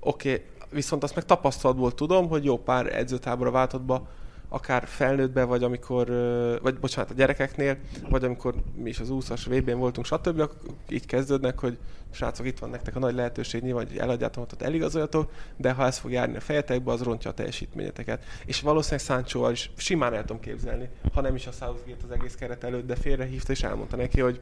Oké, 0.00 0.32
okay, 0.32 0.44
viszont 0.70 1.02
azt 1.02 1.14
meg 1.14 1.24
tapasztalatból 1.24 1.94
tudom, 1.94 2.28
hogy 2.28 2.44
jó 2.44 2.58
pár 2.58 2.96
edzőtábora 2.96 3.50
váltottba, 3.50 4.08
akár 4.52 4.86
felnőttbe, 4.86 5.44
vagy 5.44 5.62
amikor, 5.62 6.06
vagy 6.62 6.78
bocsánat, 6.78 7.10
a 7.10 7.14
gyerekeknél, 7.14 7.76
vagy 8.08 8.24
amikor 8.24 8.54
mi 8.74 8.88
is 8.88 9.00
az 9.00 9.08
20-as 9.10 9.44
VB-n 9.48 9.78
voltunk, 9.78 10.06
stb. 10.06 10.42
így 10.88 11.06
kezdődnek, 11.06 11.58
hogy 11.58 11.78
srácok, 12.10 12.46
itt 12.46 12.58
van 12.58 12.70
nektek 12.70 12.96
a 12.96 12.98
nagy 12.98 13.14
lehetőség, 13.14 13.62
nyilván, 13.62 13.86
hogy 13.86 13.96
eladjátok, 13.96 14.42
ott 14.42 14.62
eligazoljatok, 14.62 15.30
de 15.56 15.72
ha 15.72 15.86
ez 15.86 15.98
fog 15.98 16.10
járni 16.10 16.36
a 16.36 16.40
fejetekbe, 16.40 16.92
az 16.92 17.02
rontja 17.02 17.30
a 17.30 17.34
teljesítményeteket. 17.34 18.24
És 18.46 18.60
valószínűleg 18.60 19.04
Sancho 19.04 19.50
is 19.50 19.70
simán 19.76 20.14
el 20.14 20.24
tudom 20.24 20.40
képzelni, 20.40 20.88
ha 21.12 21.20
nem 21.20 21.34
is 21.34 21.46
a 21.46 21.52
Southgate 21.52 22.04
az 22.04 22.10
egész 22.10 22.34
keret 22.34 22.64
előtt, 22.64 22.86
de 22.86 22.94
félrehívta 22.94 23.52
és 23.52 23.62
elmondta 23.62 23.96
neki, 23.96 24.20
hogy 24.20 24.40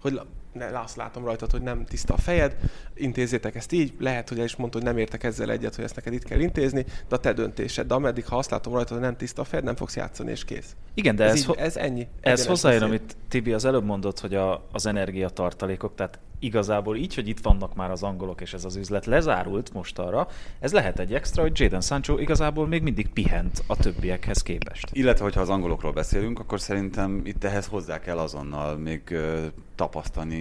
hogy 0.00 0.20
ne, 0.54 0.80
azt 0.80 0.96
látom 0.96 1.24
rajtad, 1.24 1.50
hogy 1.50 1.62
nem 1.62 1.84
tiszta 1.84 2.14
a 2.14 2.16
fejed, 2.16 2.56
intézzétek 2.94 3.54
ezt 3.54 3.72
így, 3.72 3.92
lehet, 3.98 4.28
hogy 4.28 4.38
el 4.38 4.44
is 4.44 4.56
mondta, 4.56 4.78
hogy 4.78 4.86
nem 4.86 4.98
értek 4.98 5.22
ezzel 5.24 5.50
egyet, 5.50 5.74
hogy 5.74 5.84
ezt 5.84 5.94
neked 5.94 6.12
itt 6.12 6.24
kell 6.24 6.40
intézni, 6.40 6.84
de 7.08 7.14
a 7.14 7.18
te 7.18 7.32
döntésed. 7.32 7.86
De 7.86 7.94
ameddig, 7.94 8.26
ha 8.26 8.38
azt 8.38 8.50
látom 8.50 8.72
rajtad, 8.72 8.92
hogy 8.92 9.06
nem 9.06 9.16
tiszta 9.16 9.42
a 9.42 9.44
fejed, 9.44 9.64
nem 9.64 9.76
fogsz 9.76 9.96
játszani, 9.96 10.30
és 10.30 10.44
kész. 10.44 10.76
Igen, 10.94 11.16
de 11.16 11.24
ez, 11.24 11.30
ez, 11.30 11.38
így, 11.38 11.44
ho- 11.44 11.58
ez 11.58 11.76
ennyi. 11.76 12.06
Ez 12.20 12.46
beszéd. 12.46 12.82
amit 12.82 13.16
Tibi 13.28 13.52
az 13.52 13.64
előbb 13.64 13.84
mondott, 13.84 14.20
hogy 14.20 14.34
a, 14.34 14.64
az 14.72 14.86
energiatartalékok, 14.86 15.94
tehát 15.94 16.18
igazából 16.44 16.96
így, 16.96 17.14
hogy 17.14 17.28
itt 17.28 17.40
vannak 17.40 17.74
már 17.74 17.90
az 17.90 18.02
angolok, 18.02 18.40
és 18.40 18.54
ez 18.54 18.64
az 18.64 18.76
üzlet 18.76 19.06
lezárult 19.06 19.72
most 19.72 19.98
arra, 19.98 20.28
ez 20.60 20.72
lehet 20.72 20.98
egy 20.98 21.14
extra, 21.14 21.42
hogy 21.42 21.60
Jadon 21.60 21.80
Sancho 21.80 22.18
igazából 22.18 22.66
még 22.66 22.82
mindig 22.82 23.08
pihent 23.08 23.62
a 23.66 23.76
többiekhez 23.76 24.42
képest. 24.42 24.88
Illetve, 24.92 25.24
hogyha 25.24 25.40
az 25.40 25.48
angolokról 25.48 25.92
beszélünk, 25.92 26.38
akkor 26.38 26.60
szerintem 26.60 27.20
itt 27.24 27.44
ehhez 27.44 27.66
hozzá 27.66 28.00
kell 28.00 28.18
azonnal 28.18 28.76
még 28.76 29.02
ö, 29.10 29.46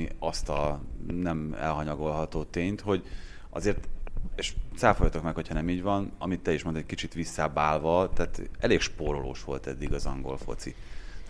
tapasztani 0.03 0.09
azt 0.19 0.49
a 0.49 0.79
nem 1.21 1.55
elhanyagolható 1.59 2.43
tényt, 2.43 2.81
hogy 2.81 3.03
azért, 3.49 3.87
és 4.35 4.53
cáfoljatok 4.77 5.23
meg, 5.23 5.35
hogyha 5.35 5.53
nem 5.53 5.69
így 5.69 5.81
van, 5.81 6.11
amit 6.17 6.39
te 6.39 6.53
is 6.53 6.63
mondtad, 6.63 6.83
egy 6.83 6.89
kicsit 6.89 7.13
visszábbálva, 7.13 8.09
tehát 8.13 8.41
elég 8.59 8.79
spórolós 8.79 9.43
volt 9.43 9.67
eddig 9.67 9.93
az 9.93 10.05
angol 10.05 10.37
foci. 10.37 10.75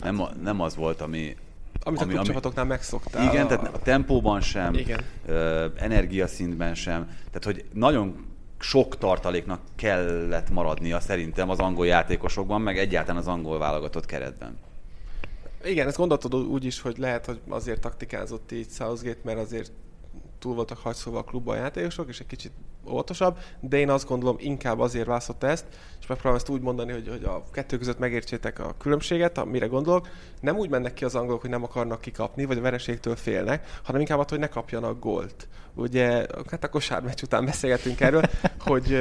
Nem, 0.01 0.21
a- 0.21 0.31
nem 0.41 0.61
az 0.61 0.75
volt, 0.75 1.01
ami... 1.01 1.35
Amit 1.83 2.01
a 2.01 2.05
klubcsapatoknál 2.05 2.65
megszoktál. 2.65 3.23
Igen, 3.31 3.45
a- 3.45 3.47
tehát 3.47 3.73
a 3.75 3.79
tempóban 3.79 4.41
sem, 4.41 4.73
Igen. 4.73 5.01
ö, 5.25 5.65
energiaszintben 5.75 6.75
sem, 6.75 7.05
tehát 7.05 7.43
hogy 7.43 7.65
nagyon 7.73 8.25
sok 8.59 8.97
tartaléknak 8.97 9.59
kellett 9.75 10.49
maradnia 10.49 10.99
szerintem 10.99 11.49
az 11.49 11.59
angol 11.59 11.85
játékosokban, 11.85 12.61
meg 12.61 12.77
egyáltalán 12.77 13.21
az 13.21 13.27
angol 13.27 13.57
válogatott 13.59 14.05
keretben. 14.05 14.57
Igen, 15.63 15.87
ezt 15.87 15.97
gondoltad 15.97 16.35
úgy 16.35 16.65
is, 16.65 16.81
hogy 16.81 16.97
lehet, 16.97 17.25
hogy 17.25 17.39
azért 17.49 17.81
taktikázott 17.81 18.51
így 18.51 18.69
Southgate, 18.69 19.19
mert 19.23 19.39
azért 19.39 19.71
túl 20.39 20.55
voltak 20.55 20.77
hajszolva 20.77 21.19
a 21.19 21.23
klubban 21.23 21.55
a 21.55 21.59
játékosok, 21.59 22.09
és 22.09 22.19
egy 22.19 22.27
kicsit 22.27 22.51
óvatosabb, 22.89 23.37
de 23.59 23.77
én 23.77 23.89
azt 23.89 24.07
gondolom 24.07 24.35
inkább 24.39 24.79
azért 24.79 25.05
választotta 25.05 25.47
ezt, 25.47 25.65
és 25.99 26.07
megpróbálom 26.07 26.37
ezt 26.37 26.49
úgy 26.49 26.61
mondani, 26.61 26.91
hogy, 26.91 27.07
hogy 27.07 27.23
a 27.23 27.43
kettő 27.51 27.77
között 27.77 27.99
megértsétek 27.99 28.59
a 28.59 28.75
különbséget, 28.77 29.37
amire 29.37 29.65
gondolok. 29.65 30.07
Nem 30.41 30.57
úgy 30.57 30.69
mennek 30.69 30.93
ki 30.93 31.05
az 31.05 31.15
angolok, 31.15 31.41
hogy 31.41 31.49
nem 31.49 31.63
akarnak 31.63 32.01
kikapni, 32.01 32.45
vagy 32.45 32.57
a 32.57 32.61
vereségtől 32.61 33.15
félnek, 33.15 33.79
hanem 33.83 34.01
inkább 34.01 34.19
attól, 34.19 34.37
hogy 34.37 34.47
ne 34.47 34.53
kapjanak 34.53 34.99
gólt. 34.99 35.47
Ugye, 35.73 36.25
hát 36.49 36.63
a 36.63 36.69
kosármeccs 36.69 37.23
után 37.23 37.45
beszélgetünk 37.45 38.01
erről, 38.01 38.23
hogy 38.59 38.97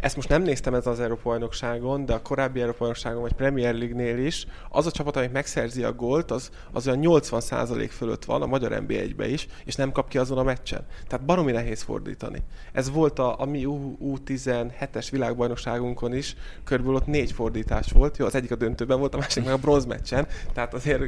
ezt 0.00 0.16
most 0.16 0.28
nem 0.28 0.42
néztem 0.42 0.74
ez 0.74 0.86
az 0.86 1.00
Európa 1.00 1.22
bajnokságon, 1.22 2.04
de 2.04 2.12
a 2.12 2.22
korábbi 2.22 2.60
Európa 2.60 2.78
bajnokságon 2.78 3.20
vagy 3.20 3.32
Premier 3.32 3.74
League-nél 3.74 4.18
is, 4.18 4.46
az 4.68 4.86
a 4.86 4.90
csapat, 4.90 5.14
amelyik 5.14 5.32
megszerzi 5.32 5.82
a 5.82 5.92
gólt, 5.92 6.30
az, 6.30 6.50
az 6.72 6.86
olyan 6.86 7.00
80% 7.02 7.88
fölött 7.90 8.24
van 8.24 8.42
a 8.42 8.46
magyar 8.46 8.82
NB1-be 8.86 9.28
is, 9.28 9.46
és 9.64 9.74
nem 9.74 9.92
kap 9.92 10.08
ki 10.08 10.18
azon 10.18 10.38
a 10.38 10.42
meccsen. 10.42 10.86
Tehát 11.08 11.24
baromi 11.24 11.52
nehéz 11.52 11.82
fordítani. 11.82 12.42
Ez 12.72 12.90
volt 12.90 13.18
a, 13.18 13.40
a 13.40 13.44
mi 13.44 13.64
U- 13.64 13.98
U17-es 14.00 15.08
világbajnokságunkon 15.10 16.14
is, 16.14 16.36
körülbelül 16.64 17.00
ott 17.00 17.06
négy 17.06 17.32
fordítás 17.32 17.90
volt. 17.90 18.16
Jó, 18.16 18.26
az 18.26 18.34
egyik 18.34 18.50
a 18.50 18.56
döntőben 18.56 18.98
volt, 18.98 19.14
a 19.14 19.18
másik 19.18 19.44
meg 19.44 19.52
a 19.52 19.58
bronz 19.58 19.84
meccsen, 19.84 20.26
tehát 20.52 20.74
azért 20.74 21.02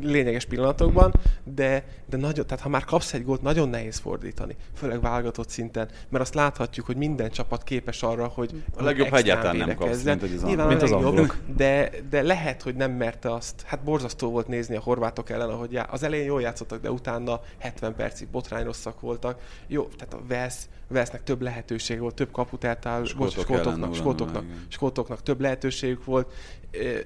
lényeges 0.00 0.44
pillanatokban, 0.44 1.12
de, 1.44 1.84
de 2.06 2.16
nagyon, 2.16 2.46
tehát 2.46 2.62
ha 2.62 2.68
már 2.68 2.84
kapsz 2.84 3.12
egy 3.12 3.24
gólt, 3.24 3.42
nagyon 3.42 3.68
nehéz 3.68 3.98
fordítani, 3.98 4.56
főleg 4.74 5.00
válogatott 5.00 5.48
szinten, 5.48 5.88
mert 6.08 6.24
azt 6.24 6.34
láthatjuk, 6.34 6.86
hogy 6.86 6.96
minden 6.96 7.30
csapat 7.30 7.62
képes 7.62 8.02
arra, 8.02 8.31
hogy 8.34 8.62
A 8.76 8.82
legjobb, 8.82 9.08
ha 9.08 9.16
egyáltalán 9.16 9.56
nem 9.56 9.74
kapsz, 9.76 10.02
mint 10.02 10.20
hogy 10.20 10.32
az 10.36 10.42
Nyilván 10.42 10.66
Mint 10.66 10.80
a 10.80 10.84
az 10.84 10.90
legjobb, 10.90 11.08
angolok. 11.08 11.36
de, 11.56 11.90
de 12.10 12.22
lehet, 12.22 12.62
hogy 12.62 12.74
nem 12.74 12.92
merte 12.92 13.32
azt. 13.32 13.62
Hát 13.66 13.82
borzasztó 13.82 14.30
volt 14.30 14.48
nézni 14.48 14.76
a 14.76 14.80
horvátok 14.80 15.30
ellen, 15.30 15.48
ahogy 15.48 15.72
já- 15.72 15.90
az 15.92 16.02
elején 16.02 16.26
jól 16.26 16.40
játszottak, 16.40 16.80
de 16.80 16.90
utána 16.90 17.40
70 17.58 17.94
percig 17.94 18.28
botrányrosszak 18.28 19.00
voltak. 19.00 19.40
Jó, 19.66 19.82
tehát 19.82 20.14
a 20.14 20.20
Vesz, 20.28 20.68
Vesznek 20.92 21.22
több 21.22 21.42
lehetőség 21.42 22.00
volt, 22.00 22.14
több 22.14 22.30
kaput 22.30 22.64
eltáll, 22.64 23.04
bocs, 23.16 23.38
skótoknak, 23.38 23.94
skótoknak, 23.94 24.44
skótoknak 24.68 25.22
több 25.22 25.40
lehetőségük 25.40 26.04
volt. 26.04 26.32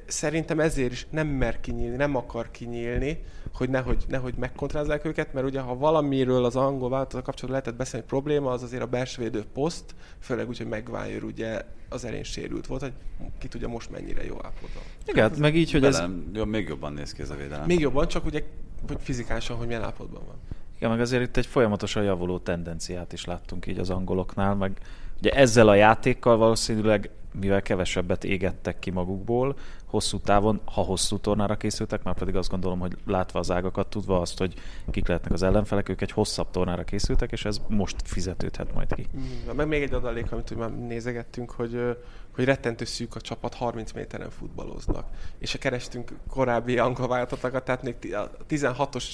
Szerintem 0.06 0.60
ezért 0.60 0.92
is 0.92 1.06
nem 1.10 1.26
mer 1.26 1.60
kinyílni, 1.60 1.96
nem 1.96 2.16
akar 2.16 2.50
kinyílni, 2.50 3.22
hogy 3.54 3.68
nehogy, 3.68 4.04
nehogy 4.08 4.34
megkontrázzák 4.34 5.04
őket, 5.04 5.32
mert 5.32 5.46
ugye 5.46 5.60
ha 5.60 5.76
valamiről 5.76 6.44
az 6.44 6.56
angol 6.56 6.88
vállalatot 6.88 7.22
kapcsolatban 7.22 7.50
lehetett 7.50 7.76
beszélni, 7.76 8.06
hogy 8.08 8.20
probléma, 8.20 8.50
az 8.50 8.62
azért 8.62 8.82
a 8.82 8.86
belső 8.86 9.22
védő 9.22 9.44
poszt, 9.52 9.94
főleg 10.18 10.48
úgy, 10.48 10.58
hogy 10.58 10.66
Maguire 10.66 11.24
ugye 11.24 11.62
az 11.88 12.04
elején 12.04 12.24
sérült 12.24 12.66
volt, 12.66 12.80
hogy 12.80 12.92
ki 13.38 13.48
tudja 13.48 13.68
most 13.68 13.90
mennyire 13.90 14.24
jó 14.24 14.34
állapotban. 14.34 14.82
Igen, 15.06 15.28
hát 15.28 15.38
meg 15.38 15.56
így, 15.56 15.70
hogy 15.70 15.84
ez, 15.84 15.94
Velem, 15.94 16.30
jó, 16.34 16.44
még 16.44 16.68
jobban 16.68 16.92
néz 16.92 17.12
ki 17.12 17.22
ez 17.22 17.30
a 17.30 17.34
védelem. 17.34 17.66
Még 17.66 17.80
jobban, 17.80 18.08
csak 18.08 18.24
ugye 18.24 18.42
hogy 18.86 18.98
fizikálisan, 19.00 19.56
hogy 19.56 19.66
milyen 19.66 19.82
állapotban 19.82 20.22
van. 20.26 20.36
Igen, 20.76 20.90
meg 20.90 21.00
azért 21.00 21.22
itt 21.22 21.36
egy 21.36 21.46
folyamatosan 21.46 22.02
javuló 22.02 22.38
tendenciát 22.38 23.12
is 23.12 23.24
láttunk 23.24 23.66
így 23.66 23.78
az 23.78 23.90
angoloknál, 23.90 24.54
meg 24.54 24.78
ugye 25.18 25.30
ezzel 25.30 25.68
a 25.68 25.74
játékkal 25.74 26.36
valószínűleg, 26.36 27.10
mivel 27.40 27.62
kevesebbet 27.62 28.24
égettek 28.24 28.78
ki 28.78 28.90
magukból, 28.90 29.56
hosszú 29.86 30.18
távon, 30.18 30.60
ha 30.64 30.82
hosszú 30.82 31.18
tornára 31.18 31.56
készültek, 31.56 32.02
már 32.02 32.14
pedig 32.14 32.36
azt 32.36 32.50
gondolom, 32.50 32.78
hogy 32.78 32.96
látva 33.06 33.38
az 33.38 33.50
ágakat, 33.50 33.86
tudva 33.86 34.20
azt, 34.20 34.38
hogy 34.38 34.54
kik 34.90 35.06
lehetnek 35.08 35.32
az 35.32 35.42
ellenfelek, 35.42 35.88
ők 35.88 36.00
egy 36.00 36.10
hosszabb 36.10 36.50
tornára 36.50 36.84
készültek, 36.84 37.32
és 37.32 37.44
ez 37.44 37.60
most 37.68 37.96
fizetődhet 38.04 38.74
majd 38.74 38.94
ki. 38.94 39.06
Mm, 39.16 39.56
Meg 39.56 39.68
még 39.68 39.82
egy 39.82 39.92
adalék, 39.92 40.32
amit 40.32 40.50
úgy 40.50 40.58
már 40.58 40.70
nézegettünk, 40.78 41.50
hogy, 41.50 41.96
hogy 42.34 42.44
rettentő 42.44 42.84
szűk 42.84 43.14
a 43.14 43.20
csapat, 43.20 43.54
30 43.54 43.92
méteren 43.92 44.30
futballoznak. 44.30 45.06
És 45.38 45.52
ha 45.52 45.58
kerestünk 45.58 46.12
korábbi 46.30 46.78
angol 46.78 47.08
válogatottakat, 47.08 47.64
tehát 47.64 47.82
még 47.82 48.14
a 48.14 48.30
16-os 48.48 49.04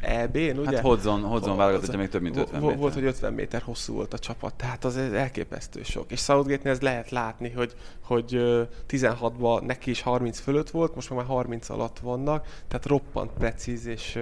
EB-n, 0.00 0.58
ugye? 0.58 0.76
Hát 0.76 0.80
Hodzon, 0.80 1.20
Hodzon 1.22 1.56
válogatottja 1.56 1.98
még 1.98 2.08
több 2.08 2.22
mint 2.22 2.36
50 2.36 2.52
vo- 2.52 2.62
méter. 2.62 2.78
Volt, 2.78 2.94
hogy 2.94 3.04
50 3.04 3.32
méter 3.32 3.62
hosszú 3.62 3.94
volt 3.94 4.12
a 4.12 4.18
csapat, 4.18 4.54
tehát 4.54 4.84
az 4.84 4.96
elképesztő 4.96 5.82
sok. 5.82 6.10
És 6.12 6.20
Southgate-nél 6.20 6.72
ez 6.72 6.80
lehet 6.80 7.10
látni, 7.10 7.50
hogy, 7.50 7.74
hogy 8.02 8.34
ö, 8.34 8.62
16-ban 8.88 9.60
neki 9.66 9.90
is 9.90 10.02
30 10.02 10.16
fölött 10.38 10.70
volt, 10.70 10.94
most 10.94 11.10
már 11.10 11.24
30 11.24 11.68
alatt 11.68 11.98
vannak, 11.98 12.46
tehát 12.68 12.86
roppant 12.86 13.30
precíz 13.30 13.86
és, 13.86 14.18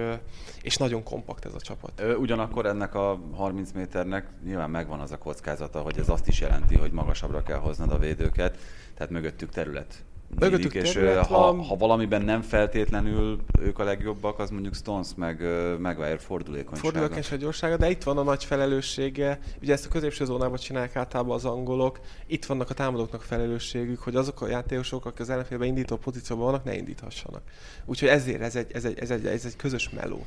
és 0.61 0.77
nagyon 0.77 1.03
kompakt 1.03 1.45
ez 1.45 1.53
a 1.53 1.59
csapat. 1.59 2.01
Ugyanakkor 2.17 2.65
ennek 2.65 2.95
a 2.95 3.19
30 3.35 3.71
méternek 3.71 4.29
nyilván 4.43 4.69
megvan 4.69 4.99
az 4.99 5.11
a 5.11 5.17
kockázata, 5.17 5.81
hogy 5.81 5.99
ez 5.99 6.09
azt 6.09 6.27
is 6.27 6.39
jelenti, 6.39 6.75
hogy 6.75 6.91
magasabbra 6.91 7.43
kell 7.43 7.59
hoznod 7.59 7.91
a 7.91 7.97
védőket, 7.97 8.57
tehát 8.93 9.11
mögöttük 9.11 9.49
terület. 9.49 10.03
Mögöttük 10.39 10.73
és 10.73 10.95
ha, 11.27 11.63
ha 11.63 11.75
valamiben 11.77 12.21
nem 12.21 12.41
feltétlenül 12.41 13.39
ők 13.59 13.79
a 13.79 13.83
legjobbak, 13.83 14.39
az 14.39 14.49
mondjuk 14.49 14.75
Stones 14.75 15.07
meg 15.15 15.41
Maguire 15.79 16.17
fordulékonysága. 16.17 16.89
Fordulékenyság 16.89 17.39
gyorsága, 17.39 17.77
de 17.77 17.89
itt 17.89 18.03
van 18.03 18.17
a 18.17 18.23
nagy 18.23 18.43
felelőssége. 18.43 19.39
Ugye 19.61 19.73
ezt 19.73 19.85
a 19.85 19.89
középső 19.89 20.25
zónában 20.25 20.57
csinálják 20.57 20.95
általában 20.95 21.35
az 21.35 21.45
angolok. 21.45 21.99
Itt 22.27 22.45
vannak 22.45 22.69
a 22.69 22.73
támadóknak 22.73 23.21
felelősségük, 23.21 23.99
hogy 23.99 24.15
azok 24.15 24.41
a 24.41 24.47
játékosok, 24.47 25.05
akik 25.05 25.19
az 25.19 25.29
ellenfélben 25.29 25.67
indító 25.67 25.95
pozícióban 25.95 26.45
vannak, 26.45 26.63
ne 26.63 26.75
indíthassanak. 26.75 27.41
Úgyhogy 27.85 28.09
ezért 28.09 28.41
ez 28.41 28.55
egy, 28.55 28.71
ez 28.71 28.85
egy, 28.85 28.99
ez 28.99 29.09
egy, 29.11 29.25
ez 29.25 29.45
egy 29.45 29.55
közös 29.55 29.89
meló. 29.89 30.25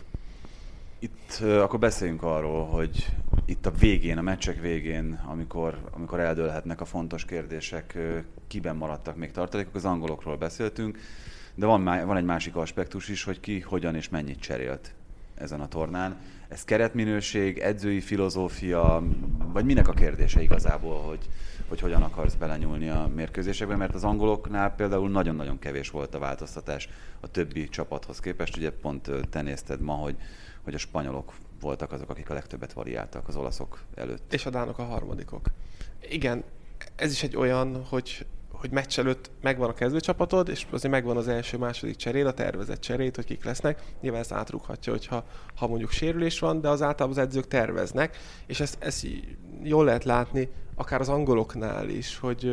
Itt 1.03 1.41
akkor 1.41 1.79
beszéljünk 1.79 2.23
arról, 2.23 2.67
hogy 2.67 3.07
itt 3.45 3.67
a 3.67 3.71
végén, 3.71 4.19
a 4.19 4.23
meccsek 4.23 4.61
végén, 4.61 5.21
amikor, 5.27 5.79
amikor 5.91 6.21
eldőlhetnek 6.21 6.81
a 6.81 6.85
fontos 6.85 7.25
kérdések, 7.25 7.99
kiben 8.47 8.77
maradtak 8.77 9.17
még 9.17 9.31
tartalékok, 9.31 9.75
az 9.75 9.85
angolokról 9.85 10.37
beszéltünk, 10.37 10.99
de 11.55 11.67
van, 11.67 11.85
van 11.85 12.17
egy 12.17 12.25
másik 12.25 12.57
aspektus 12.57 13.09
is, 13.09 13.25
hogy 13.25 13.41
ki 13.41 13.61
hogyan 13.61 13.95
és 13.95 14.09
mennyit 14.09 14.41
cserélt 14.41 14.95
ezen 15.35 15.61
a 15.61 15.69
tornán. 15.69 16.17
Ez 16.49 16.65
keretminőség, 16.65 17.59
edzői 17.59 18.01
filozófia, 18.01 19.03
vagy 19.53 19.65
minek 19.65 19.89
a 19.89 19.93
kérdése 19.93 20.43
igazából, 20.43 21.01
hogy, 21.01 21.29
hogy 21.69 21.81
hogyan 21.81 22.03
akarsz 22.03 22.35
belenyúlni 22.35 22.89
a 22.89 23.11
mérkőzésekbe, 23.15 23.77
mert 23.77 23.95
az 23.95 24.05
angoloknál 24.05 24.75
például 24.75 25.11
nagyon-nagyon 25.11 25.59
kevés 25.59 25.91
volt 25.91 26.15
a 26.15 26.19
változtatás 26.19 26.89
a 27.21 27.31
többi 27.31 27.69
csapathoz 27.69 28.21
képest. 28.21 28.57
Ugye 28.57 28.71
pont 28.71 29.11
te 29.31 29.43
nézted 29.43 29.81
ma, 29.81 29.93
hogy, 29.93 30.17
hogy 30.65 30.75
a 30.75 30.79
spanyolok 30.79 31.35
voltak 31.61 31.93
azok, 31.93 32.11
akik 32.11 32.31
a 32.31 32.35
legtöbbet 32.35 32.73
variáltak 32.73 33.29
az 33.29 33.37
olaszok 33.37 33.83
előtt. 33.95 34.33
És 34.33 34.47
a 34.47 34.51
dánok 34.51 34.79
a 34.79 34.85
harmadikok. 34.85 35.47
Igen, 36.09 36.45
ez 36.97 37.13
is 37.13 37.23
egy 37.23 37.37
olyan, 37.37 37.85
hogy 37.89 38.27
hogy 38.61 38.71
meccs 38.71 38.99
előtt 38.99 39.31
megvan 39.41 39.69
a 39.69 39.75
kezdőcsapatod, 39.75 40.49
és 40.49 40.67
azért 40.71 40.93
megvan 40.93 41.17
az 41.17 41.29
első, 41.29 41.59
második 41.59 41.97
cseréd, 41.97 42.27
a 42.27 42.35
tervezett 42.35 42.81
cserét, 42.81 43.17
hogy 43.17 43.25
kik 43.25 43.45
lesznek. 43.45 43.83
Nyilván 44.01 44.21
ezt 44.21 44.33
átrughatja, 44.33 44.93
hogyha 44.93 45.25
ha 45.55 45.67
mondjuk 45.67 45.91
sérülés 45.91 46.39
van, 46.39 46.61
de 46.61 46.69
az 46.69 46.83
általában 46.83 47.19
az 47.19 47.25
edzők 47.25 47.49
terveznek, 47.49 48.17
és 48.47 48.61
ezt, 48.61 48.77
ezt 48.79 49.07
jól 49.63 49.85
lehet 49.85 50.05
látni, 50.05 50.49
akár 50.75 51.01
az 51.01 51.09
angoloknál 51.09 51.89
is, 51.89 52.19
hogy, 52.19 52.51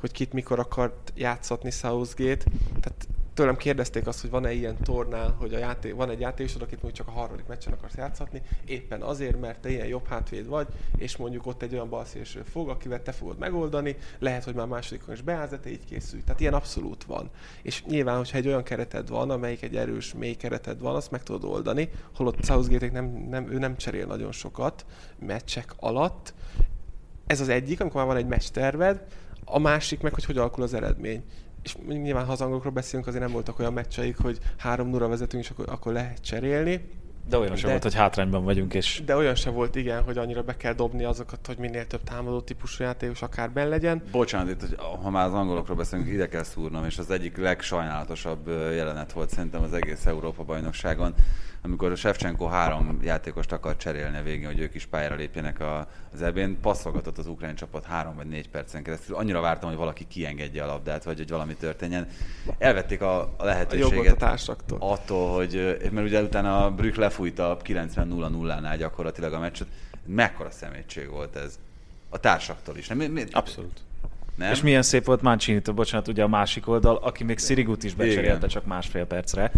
hogy 0.00 0.12
kit 0.12 0.32
mikor 0.32 0.58
akart 0.58 1.12
játszatni 1.14 1.70
Southgate. 1.70 2.44
Tehát 2.80 3.08
tőlem 3.34 3.56
kérdezték 3.56 4.06
azt, 4.06 4.20
hogy 4.20 4.30
van-e 4.30 4.52
ilyen 4.52 4.76
tornál, 4.82 5.34
hogy 5.38 5.54
a 5.54 5.58
játék, 5.58 5.94
van 5.94 6.10
egy 6.10 6.20
játékosod, 6.20 6.62
akit 6.62 6.82
mondjuk 6.82 7.06
csak 7.06 7.14
a 7.14 7.18
harmadik 7.18 7.46
meccsen 7.46 7.72
akarsz 7.72 7.94
játszatni, 7.94 8.42
éppen 8.64 9.02
azért, 9.02 9.40
mert 9.40 9.60
te 9.60 9.70
ilyen 9.70 9.86
jobb 9.86 10.06
hátvéd 10.06 10.46
vagy, 10.46 10.66
és 10.96 11.16
mondjuk 11.16 11.46
ott 11.46 11.62
egy 11.62 11.74
olyan 11.74 11.88
balszélső 11.88 12.42
fog, 12.42 12.68
akivel 12.68 13.02
te 13.02 13.12
fogod 13.12 13.38
megoldani, 13.38 13.96
lehet, 14.18 14.44
hogy 14.44 14.54
már 14.54 14.66
másodikon 14.66 15.14
is 15.14 15.22
beállsz, 15.22 15.50
te 15.62 15.70
így 15.70 15.84
készülj. 15.84 16.22
Tehát 16.22 16.40
ilyen 16.40 16.54
abszolút 16.54 17.04
van. 17.04 17.30
És 17.62 17.84
nyilván, 17.84 18.16
hogyha 18.16 18.38
egy 18.38 18.46
olyan 18.46 18.62
kereted 18.62 19.08
van, 19.08 19.30
amelyik 19.30 19.62
egy 19.62 19.76
erős, 19.76 20.14
mély 20.14 20.34
kereted 20.34 20.80
van, 20.80 20.94
azt 20.94 21.10
meg 21.10 21.22
tudod 21.22 21.44
oldani, 21.44 21.90
holott 22.14 22.44
southgate 22.44 22.90
nem, 22.90 23.26
nem, 23.30 23.52
ő 23.52 23.58
nem 23.58 23.76
cserél 23.76 24.06
nagyon 24.06 24.32
sokat 24.32 24.86
meccsek 25.18 25.72
alatt. 25.76 26.34
Ez 27.26 27.40
az 27.40 27.48
egyik, 27.48 27.80
amikor 27.80 28.00
már 28.00 28.14
van 28.14 28.22
egy 28.22 28.28
meccs 28.28 28.48
terved, 28.52 29.04
a 29.44 29.58
másik 29.58 30.00
meg, 30.00 30.14
hogy 30.14 30.24
hogy 30.24 30.38
alakul 30.38 30.62
az 30.62 30.74
eredmény 30.74 31.24
és 31.62 31.76
nyilván 31.86 32.24
ha 32.24 32.32
az 32.32 32.40
angolokról 32.40 32.72
beszélünk, 32.72 33.06
azért 33.06 33.22
nem 33.22 33.32
voltak 33.32 33.58
olyan 33.58 33.72
meccseik, 33.72 34.18
hogy 34.18 34.38
három 34.56 34.88
0 34.88 35.08
vezetünk, 35.08 35.42
és 35.42 35.50
akkor, 35.50 35.64
akkor 35.68 35.92
lehet 35.92 36.20
cserélni. 36.20 36.88
De 37.28 37.38
olyan 37.38 37.56
sem 37.56 37.70
volt, 37.70 37.82
hogy 37.82 37.94
hátrányban 37.94 38.44
vagyunk. 38.44 38.74
És... 38.74 39.02
De 39.04 39.16
olyan 39.16 39.34
sem 39.34 39.52
volt, 39.52 39.76
igen, 39.76 40.02
hogy 40.02 40.18
annyira 40.18 40.42
be 40.42 40.56
kell 40.56 40.72
dobni 40.72 41.04
azokat, 41.04 41.46
hogy 41.46 41.56
minél 41.58 41.86
több 41.86 42.02
támadó 42.02 42.40
típusú 42.40 42.84
játékos 42.84 43.22
akár 43.22 43.50
ben 43.50 43.68
legyen. 43.68 44.02
Bocsánat, 44.10 44.50
itt, 44.50 44.60
hogy 44.60 44.76
ha 45.02 45.10
már 45.10 45.26
az 45.26 45.34
angolokról 45.34 45.76
beszélünk, 45.76 46.08
ide 46.08 46.28
kell 46.28 46.42
szúrnom, 46.42 46.84
és 46.84 46.98
az 46.98 47.10
egyik 47.10 47.36
legsajnálatosabb 47.36 48.48
jelenet 48.48 49.12
volt 49.12 49.30
szerintem 49.30 49.62
az 49.62 49.72
egész 49.72 50.06
Európa 50.06 50.42
bajnokságon, 50.42 51.14
amikor 51.64 51.90
a 51.90 51.94
Shevchenko 51.94 52.46
három 52.46 52.98
játékost 53.02 53.52
akar 53.52 53.76
cserélni 53.76 54.16
a 54.16 54.22
végén, 54.22 54.46
hogy 54.46 54.58
ők 54.58 54.74
is 54.74 54.86
pályára 54.86 55.14
lépjenek 55.14 55.60
a, 55.60 55.88
az 56.12 56.22
ebén, 56.22 56.60
passzolgatott 56.60 57.18
az 57.18 57.26
ukrán 57.26 57.54
csapat 57.54 57.84
három 57.84 58.14
vagy 58.14 58.26
négy 58.26 58.48
percen 58.48 58.82
keresztül. 58.82 59.16
Annyira 59.16 59.40
vártam, 59.40 59.68
hogy 59.68 59.78
valaki 59.78 60.06
kiengedje 60.08 60.62
a 60.62 60.66
labdát, 60.66 61.04
vagy 61.04 61.18
hogy 61.18 61.30
valami 61.30 61.54
történjen. 61.54 62.08
Elvették 62.58 63.00
a, 63.00 63.20
a 63.36 63.44
lehetőséget 63.44 64.22
a 64.22 64.36
attól, 64.78 65.34
hogy, 65.34 65.78
mert 65.92 66.06
ugye 66.06 66.22
utána 66.22 66.64
a 66.64 66.70
Brück 66.70 66.96
lefújta 66.96 67.56
90-0-0-nál 67.64 68.74
gyakorlatilag 68.78 69.32
a 69.32 69.38
meccset. 69.38 69.66
Mekkora 70.06 70.50
szemétség 70.50 71.10
volt 71.10 71.36
ez. 71.36 71.58
A 72.08 72.18
társaktól 72.18 72.76
is. 72.76 72.88
Nem, 72.88 72.98
mi, 72.98 73.24
Abszolút. 73.30 73.80
Nem? 74.34 74.52
És 74.52 74.62
milyen 74.62 74.82
szép 74.82 75.04
volt 75.04 75.22
mancini 75.22 75.60
bocsánat, 75.74 76.08
ugye 76.08 76.22
a 76.22 76.28
másik 76.28 76.68
oldal, 76.68 76.96
aki 76.96 77.24
még 77.24 77.38
Sirigut 77.38 77.84
is 77.84 77.94
becserélte 77.94 78.46
csak 78.46 78.64
másfél 78.64 79.06
percre, 79.06 79.52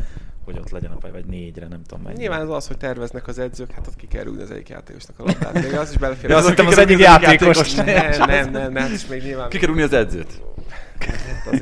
hogy 0.44 0.58
ott 0.58 0.70
legyen 0.70 0.90
a 0.90 0.96
pálya, 0.96 1.14
vagy 1.14 1.24
négyre, 1.24 1.66
nem 1.68 1.82
tudom 1.82 2.04
mennyi. 2.04 2.18
Nyilván 2.18 2.40
az 2.40 2.50
az, 2.50 2.66
hogy 2.66 2.76
terveznek 2.76 3.26
az 3.28 3.38
edzők, 3.38 3.70
hát 3.70 3.86
ott 3.86 3.96
ki 3.96 4.06
kell 4.06 4.22
rúgni 4.22 4.42
az 4.42 4.50
egyik 4.50 4.68
játékosnak 4.68 5.18
a 5.18 5.22
labdát. 5.24 5.52
Még 5.52 5.74
az 5.74 5.90
is 5.90 5.96
belefér. 5.96 6.30
Ja, 6.30 6.36
az, 6.36 6.44
az, 6.44 6.66
az 6.66 6.78
egyik 6.78 6.98
játékos. 6.98 7.74
Nem, 7.74 7.84
nem, 7.86 8.28
nem, 8.28 8.50
nem, 8.50 8.72
nem, 8.72 8.92
és 8.92 9.06
még 9.06 9.22
nyilván... 9.22 9.48
Ki 9.48 9.58
kell 9.58 9.66
rúgni 9.66 9.82
az 9.82 9.92
edzőt. 9.92 10.42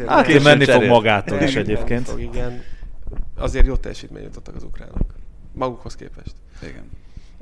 Hát, 0.06 0.26
hát 0.26 0.42
menni 0.42 0.64
fog 0.64 0.84
magától 0.84 1.40
is 1.40 1.56
egyébként. 1.56 2.08
Fog, 2.08 2.20
igen. 2.20 2.62
Azért 3.36 3.66
jó 3.66 3.76
teljesítményt 3.76 4.24
jutottak 4.24 4.54
az 4.54 4.62
ukránok. 4.62 5.14
Magukhoz 5.52 5.94
képest. 5.94 6.34
Igen. 6.62 6.90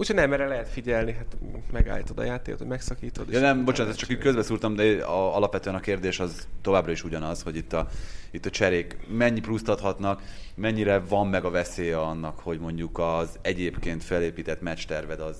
Úgyhogy 0.00 0.16
nem, 0.16 0.32
erre 0.32 0.46
lehet 0.46 0.68
figyelni, 0.68 1.12
hát 1.12 1.36
megállítod 1.72 2.18
a 2.18 2.24
játékot, 2.24 2.58
hogy 2.58 2.68
megszakítod. 2.68 3.30
Ja, 3.30 3.40
nem, 3.40 3.64
bocsánat, 3.64 3.96
csak 3.96 4.10
így 4.10 4.18
közbeszúrtam, 4.18 4.74
de 4.74 5.04
a, 5.04 5.36
alapvetően 5.36 5.74
a 5.74 5.80
kérdés 5.80 6.20
az 6.20 6.48
továbbra 6.62 6.92
is 6.92 7.04
ugyanaz, 7.04 7.42
hogy 7.42 7.56
itt 7.56 7.72
a, 7.72 7.88
itt 8.30 8.46
a 8.46 8.50
cserék 8.50 8.96
mennyi 9.08 9.40
pluszt 9.40 9.68
adhatnak, 9.68 10.22
mennyire 10.54 10.98
van 10.98 11.26
meg 11.26 11.44
a 11.44 11.50
veszélye 11.50 12.00
annak, 12.00 12.38
hogy 12.38 12.58
mondjuk 12.58 12.98
az 12.98 13.38
egyébként 13.42 14.04
felépített 14.04 14.60
meccsterved 14.60 15.20
az, 15.20 15.36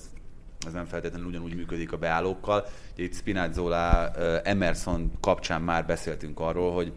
az 0.65 0.73
nem 0.73 0.85
feltétlenül 0.85 1.27
ugyanúgy 1.27 1.55
működik 1.55 1.91
a 1.91 1.97
beállókkal. 1.97 2.65
Itt 2.95 3.15
Spinazzola, 3.15 4.11
Emerson 4.41 5.11
kapcsán 5.19 5.61
már 5.61 5.85
beszéltünk 5.85 6.39
arról, 6.39 6.73
hogy 6.73 6.91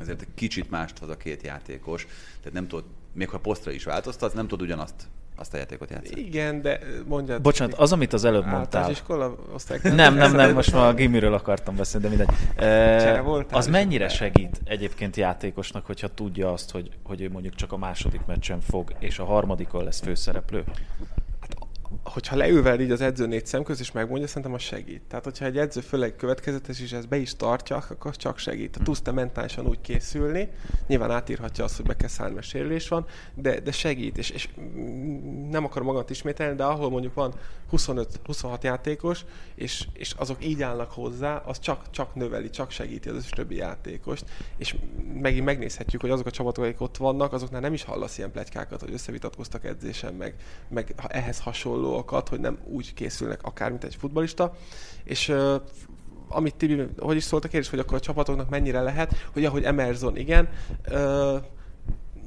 ezért 0.00 0.20
egy 0.20 0.34
kicsit 0.34 0.70
mást 0.70 0.98
hoz 0.98 1.08
a 1.08 1.16
két 1.16 1.42
játékos, 1.42 2.06
tehát 2.38 2.52
nem 2.52 2.68
tudod, 2.68 2.84
még 3.12 3.28
ha 3.28 3.38
posztra 3.38 3.70
is 3.70 3.84
változtat, 3.84 4.34
nem 4.34 4.48
tudod 4.48 4.66
ugyanazt 4.66 5.08
azt 5.36 5.54
a 5.54 5.56
játékot 5.56 5.90
játszani. 5.90 6.20
Igen, 6.20 6.62
de 6.62 6.78
mondjad. 7.06 7.42
Bocsánat, 7.42 7.78
az, 7.78 7.92
amit 7.92 8.12
az 8.12 8.24
előbb 8.24 8.46
mondtál. 8.46 8.90
iskola 8.90 9.36
osztály. 9.54 9.78
Nem, 9.82 10.14
nem, 10.14 10.32
nem, 10.32 10.52
most 10.52 10.72
már 10.72 10.86
a 10.86 10.94
gimiről 11.04 11.34
akartam 11.34 11.76
beszélni, 11.76 12.08
de 12.08 12.16
mindegy. 12.16 12.36
E, 12.56 13.22
az 13.50 13.66
mennyire 13.66 14.08
segít 14.08 14.60
egyébként 14.64 15.16
játékosnak, 15.16 15.86
hogyha 15.86 16.08
tudja 16.08 16.52
azt, 16.52 16.70
hogy, 16.70 16.90
hogy 17.02 17.20
ő 17.20 17.30
mondjuk 17.30 17.54
csak 17.54 17.72
a 17.72 17.76
második 17.76 18.20
meccsen 18.26 18.60
fog, 18.60 18.94
és 18.98 19.18
a 19.18 19.24
harmadikon 19.24 19.84
lesz 19.84 20.00
főszereplő? 20.00 20.64
Hogyha 22.02 22.36
leülvel 22.36 22.80
így 22.80 22.90
az 22.90 23.00
edző 23.00 23.26
négy 23.26 23.46
szem 23.46 23.64
és 23.78 23.92
megmondja, 23.92 24.26
szerintem 24.26 24.52
az 24.52 24.60
segít. 24.60 25.02
Tehát, 25.08 25.24
hogyha 25.24 25.44
egy 25.44 25.58
edző 25.58 25.80
főleg 25.80 26.16
következetes, 26.16 26.80
és 26.80 26.92
ezt 26.92 27.08
be 27.08 27.16
is 27.16 27.36
tartja, 27.36 27.76
akkor 27.76 28.16
csak 28.16 28.38
segít. 28.38 28.78
Tudsz 28.84 29.00
te 29.00 29.12
mentálisan 29.12 29.66
úgy 29.66 29.80
készülni, 29.80 30.48
nyilván 30.86 31.10
átírhatja 31.10 31.64
azt, 31.64 31.76
hogy 31.76 31.86
be 31.86 31.96
kell 31.96 32.08
szállni, 32.08 32.34
mert 32.34 32.46
sérülés 32.46 32.88
van, 32.88 33.06
de, 33.34 33.60
de 33.60 33.72
segít, 33.72 34.18
és, 34.18 34.30
és 34.30 34.48
nem 35.50 35.64
akarom 35.64 35.86
magamat 35.86 36.10
ismételni, 36.10 36.56
de 36.56 36.64
ahol 36.64 36.90
mondjuk 36.90 37.14
van 37.14 37.34
25-26 37.72 38.62
játékos, 38.62 39.24
és, 39.54 39.86
és 39.92 40.12
azok 40.12 40.44
így 40.44 40.62
állnak 40.62 40.90
hozzá, 40.90 41.36
az 41.36 41.58
csak, 41.58 41.90
csak 41.90 42.14
növeli, 42.14 42.50
csak 42.50 42.70
segíti 42.70 43.08
az 43.08 43.16
összes 43.16 43.30
többi 43.30 43.56
játékost, 43.56 44.24
és 44.56 44.76
megint 45.20 45.44
megnézhetjük, 45.44 46.00
hogy 46.00 46.10
azok 46.10 46.26
a 46.26 46.30
csapatok, 46.30 46.64
akik 46.64 46.80
ott 46.80 46.96
vannak, 46.96 47.32
azoknál 47.32 47.60
nem 47.60 47.72
is 47.72 47.82
hallasz 47.82 48.18
ilyen 48.18 48.30
pletykákat, 48.30 48.80
hogy 48.80 48.92
összevitatkoztak 48.92 49.64
edzésen, 49.64 50.14
meg, 50.14 50.34
meg 50.68 50.94
ehhez 51.08 51.40
hasonló 51.40 51.83
dolgokat, 51.84 52.28
hogy 52.28 52.40
nem 52.40 52.58
úgy 52.64 52.94
készülnek 52.94 53.42
akár, 53.42 53.70
mint 53.70 53.84
egy 53.84 53.94
futbalista. 53.94 54.52
És 55.04 55.28
uh, 55.28 55.54
amit 56.28 56.54
Tibi, 56.54 56.86
hogy 56.98 57.16
is 57.16 57.24
szólt 57.24 57.44
a 57.44 57.48
kérdés, 57.48 57.70
hogy 57.70 57.78
akkor 57.78 57.96
a 57.96 58.00
csapatoknak 58.00 58.48
mennyire 58.48 58.80
lehet, 58.80 59.14
hogy 59.32 59.44
ahogy 59.44 59.64
Emerson, 59.64 60.16
igen, 60.16 60.48
uh, 60.90 61.34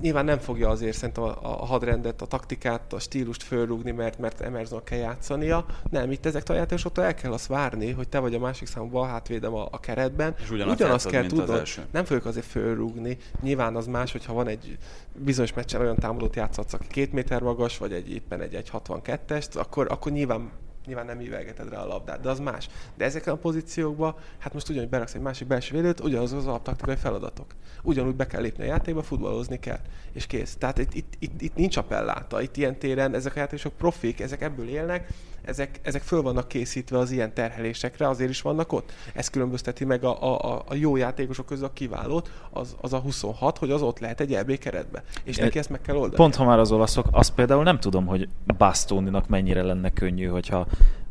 nyilván 0.01 0.25
nem 0.25 0.37
fogja 0.37 0.69
azért 0.69 0.97
szerintem 0.97 1.23
a, 1.23 1.37
a 1.41 1.65
hadrendet, 1.65 2.21
a 2.21 2.25
taktikát, 2.25 2.93
a 2.93 2.99
stílust 2.99 3.43
fölrúgni, 3.43 3.91
mert, 3.91 4.19
mert 4.19 4.41
Emerson 4.41 4.83
kell 4.83 4.97
játszania. 4.97 5.65
Nem, 5.89 6.11
itt 6.11 6.25
ezek 6.25 6.49
a 6.49 6.53
játékosoktól 6.53 7.03
el 7.03 7.13
kell 7.13 7.31
azt 7.31 7.47
várni, 7.47 7.91
hogy 7.91 8.07
te 8.07 8.19
vagy 8.19 8.33
a 8.33 8.39
másik 8.39 8.67
számú 8.67 8.89
bal 8.89 9.07
hátvédem 9.07 9.53
a, 9.53 9.67
a 9.71 9.79
keretben. 9.79 10.35
És 10.41 10.49
ugyanazt, 10.49 10.79
ugyanazt 10.79 11.09
kell 11.09 11.25
tudnod. 11.25 11.67
Nem 11.91 12.05
fogjuk 12.05 12.25
azért 12.25 12.45
fölrúgni. 12.45 13.17
Nyilván 13.41 13.75
az 13.75 13.87
más, 13.87 14.11
hogyha 14.11 14.33
van 14.33 14.47
egy 14.47 14.77
bizonyos 15.15 15.53
meccsen 15.53 15.81
olyan 15.81 15.95
támadót 15.95 16.35
játszatsz, 16.35 16.73
aki 16.73 16.87
két 16.87 17.11
méter 17.13 17.41
magas, 17.41 17.77
vagy 17.77 17.91
egy 17.91 18.11
éppen 18.11 18.41
egy, 18.41 18.53
egy 18.53 18.69
62-est, 18.73 19.57
akkor, 19.57 19.87
akkor 19.89 20.11
nyilván 20.11 20.51
nyilván 20.87 21.05
nem 21.05 21.21
ívelgeted 21.21 21.69
rá 21.69 21.81
a 21.81 21.87
labdát, 21.87 22.21
de 22.21 22.29
az 22.29 22.39
más. 22.39 22.69
De 22.95 23.05
ezeken 23.05 23.33
a 23.33 23.37
pozíciókban, 23.37 24.15
hát 24.37 24.53
most 24.53 24.69
ugyanúgy 24.69 24.89
beraksz 24.89 25.13
egy 25.13 25.21
másik 25.21 25.47
belső 25.47 25.75
védőt, 25.75 25.99
ugyanaz 25.99 26.33
az 26.33 26.47
alaptaktikai 26.47 26.95
feladatok. 26.95 27.45
Ugyanúgy 27.87 28.15
be 28.15 28.27
kell 28.27 28.41
lépni 28.41 28.63
a 28.63 28.67
játékba, 28.67 29.01
futballozni 29.01 29.59
kell, 29.59 29.79
és 30.13 30.25
kész. 30.25 30.55
Tehát 30.55 30.77
itt, 30.77 30.93
itt, 30.93 31.13
itt, 31.19 31.41
itt 31.41 31.55
nincs 31.55 31.77
appelláta, 31.77 32.41
itt 32.41 32.57
ilyen 32.57 32.79
téren 32.79 33.15
ezek 33.15 33.35
a 33.35 33.39
játékosok 33.39 33.73
profik, 33.73 34.19
ezek 34.19 34.41
ebből 34.41 34.67
élnek, 34.67 35.07
ezek, 35.41 35.79
ezek 35.83 36.01
föl 36.01 36.21
vannak 36.21 36.47
készítve 36.47 36.97
az 36.97 37.11
ilyen 37.11 37.33
terhelésekre, 37.33 38.07
azért 38.07 38.29
is 38.29 38.41
vannak 38.41 38.73
ott. 38.73 38.91
Ez 39.13 39.29
különbözteti 39.29 39.85
meg 39.85 40.03
a, 40.03 40.33
a, 40.33 40.63
a 40.67 40.75
jó 40.75 40.95
játékosok 40.95 41.45
közül 41.45 41.65
a 41.65 41.73
kiválót, 41.73 42.31
az, 42.49 42.75
az 42.81 42.93
a 42.93 42.99
26, 42.99 43.57
hogy 43.57 43.71
az 43.71 43.81
ott 43.81 43.99
lehet 43.99 44.19
egy 44.19 44.33
EB 44.33 44.57
keretbe. 44.57 45.03
És 45.23 45.37
neki 45.37 45.59
ezt 45.59 45.69
meg 45.69 45.81
kell 45.81 45.95
oldani. 45.95 46.15
Pont 46.15 46.35
ha 46.35 46.45
már 46.45 46.59
az 46.59 46.71
olaszok, 46.71 47.07
azt 47.11 47.33
például 47.33 47.63
nem 47.63 47.79
tudom, 47.79 48.05
hogy 48.05 48.27
Bastoninak 48.57 49.27
mennyire 49.27 49.61
lenne 49.63 49.89
könnyű, 49.89 50.25
hogyha 50.25 50.67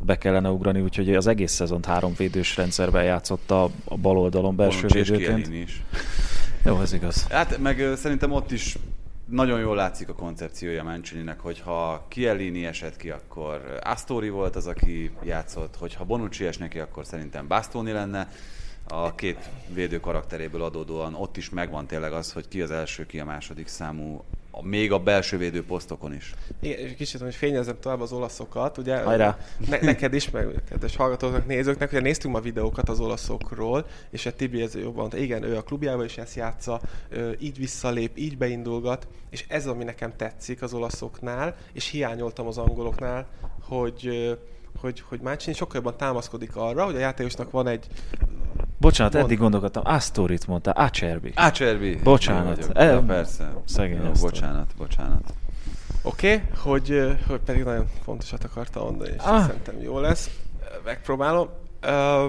be 0.06 0.18
kellene 0.18 0.50
ugrani, 0.50 0.80
úgyhogy 0.80 1.14
az 1.14 1.26
egész 1.26 1.52
szezont 1.52 1.86
három 1.86 2.14
védős 2.16 2.56
rendszerben 2.56 3.04
játszotta 3.04 3.70
a 3.84 3.96
bal 3.96 4.18
oldalon 4.18 4.56
belső 4.56 4.86
védőként. 4.86 5.48
is. 5.48 5.82
Jó, 6.64 6.80
ez 6.80 6.92
igaz. 6.92 7.26
Hát 7.26 7.58
meg 7.58 7.92
szerintem 7.96 8.32
ott 8.32 8.50
is 8.50 8.76
nagyon 9.24 9.60
jól 9.60 9.76
látszik 9.76 10.08
a 10.08 10.14
koncepciója 10.14 10.82
Mancininek, 10.82 11.40
hogyha 11.40 12.06
Chiellini 12.08 12.66
esett 12.66 12.96
ki, 12.96 13.10
akkor 13.10 13.78
Astori 13.82 14.28
volt 14.28 14.56
az, 14.56 14.66
aki 14.66 15.10
játszott, 15.22 15.76
hogyha 15.76 16.04
Bonucci 16.04 16.44
esne 16.44 16.68
ki, 16.68 16.78
akkor 16.78 17.06
szerintem 17.06 17.46
Bastoni 17.46 17.92
lenne. 17.92 18.28
A 18.88 19.14
két 19.14 19.48
védő 19.74 20.00
karakteréből 20.00 20.62
adódóan 20.62 21.14
ott 21.14 21.36
is 21.36 21.50
megvan 21.50 21.86
tényleg 21.86 22.12
az, 22.12 22.32
hogy 22.32 22.48
ki 22.48 22.62
az 22.62 22.70
első, 22.70 23.06
ki 23.06 23.20
a 23.20 23.24
második 23.24 23.66
számú, 23.66 24.24
még 24.62 24.92
a 24.92 24.98
belső 24.98 25.38
védő 25.38 25.64
posztokon 25.64 26.14
is. 26.14 26.34
Igen, 26.60 26.78
és 26.78 26.94
kicsit, 26.94 27.20
hogy 27.20 27.34
fényezem 27.34 27.76
tovább 27.80 28.00
az 28.00 28.12
olaszokat, 28.12 28.78
ugye 28.78 29.02
Hajrá! 29.02 29.38
ne, 29.68 29.78
neked 29.80 30.14
is, 30.14 30.30
meg 30.30 30.62
kedves 30.68 30.96
hallgatóknak, 30.96 31.46
nézőknek, 31.46 31.90
ugye 31.90 32.00
néztünk 32.00 32.34
ma 32.34 32.40
videókat 32.40 32.88
az 32.88 33.00
olaszokról, 33.00 33.86
és 34.10 34.26
a 34.26 34.32
Tibi 34.32 34.62
ez 34.62 34.74
jobban 34.74 34.94
mondta, 34.94 35.16
igen, 35.16 35.42
ő 35.42 35.56
a 35.56 35.62
klubjában 35.62 36.04
is 36.04 36.18
ezt 36.18 36.34
játsza, 36.34 36.80
így 37.38 37.58
visszalép, 37.58 38.18
így 38.18 38.38
beindulgat, 38.38 39.08
és 39.30 39.44
ez 39.48 39.66
ami 39.66 39.84
nekem 39.84 40.16
tetszik 40.16 40.62
az 40.62 40.74
olaszoknál, 40.74 41.56
és 41.72 41.88
hiányoltam 41.88 42.46
az 42.46 42.58
angoloknál, 42.58 43.26
hogy 43.62 44.36
hogy, 44.80 45.02
hogy 45.08 45.20
Mácsini 45.20 45.54
sokkal 45.54 45.76
jobban 45.76 45.96
támaszkodik 45.96 46.56
arra, 46.56 46.84
hogy 46.84 46.94
a 46.94 46.98
játékosnak 46.98 47.50
van 47.50 47.66
egy 47.66 47.86
Bocsánat, 48.78 49.12
Mond. 49.12 49.24
eddig 49.24 49.38
gondolkodtam, 49.38 49.82
Astorit 49.86 50.46
mondta, 50.46 50.70
Acerbi. 50.70 51.32
Ácserbi! 51.34 51.96
Bocsánat. 52.02 52.56
Vagyok. 52.56 52.70
E, 52.78 52.84
Ja, 52.84 53.02
persze. 53.02 53.52
szegény 53.64 54.04
Jó, 54.04 54.10
bocsánat, 54.20 54.66
bocsánat. 54.76 55.34
Oké, 56.02 56.32
okay, 56.34 56.42
hogy, 56.56 57.16
hogy 57.28 57.40
pedig 57.40 57.62
nagyon 57.64 57.86
fontosat 58.04 58.44
akartam 58.44 58.82
mondani, 58.84 59.10
és 59.10 59.22
Ah. 59.22 59.46
szerintem 59.46 59.80
jó 59.80 59.98
lesz. 60.00 60.30
Megpróbálom. 60.84 61.48
Ö, 61.80 62.26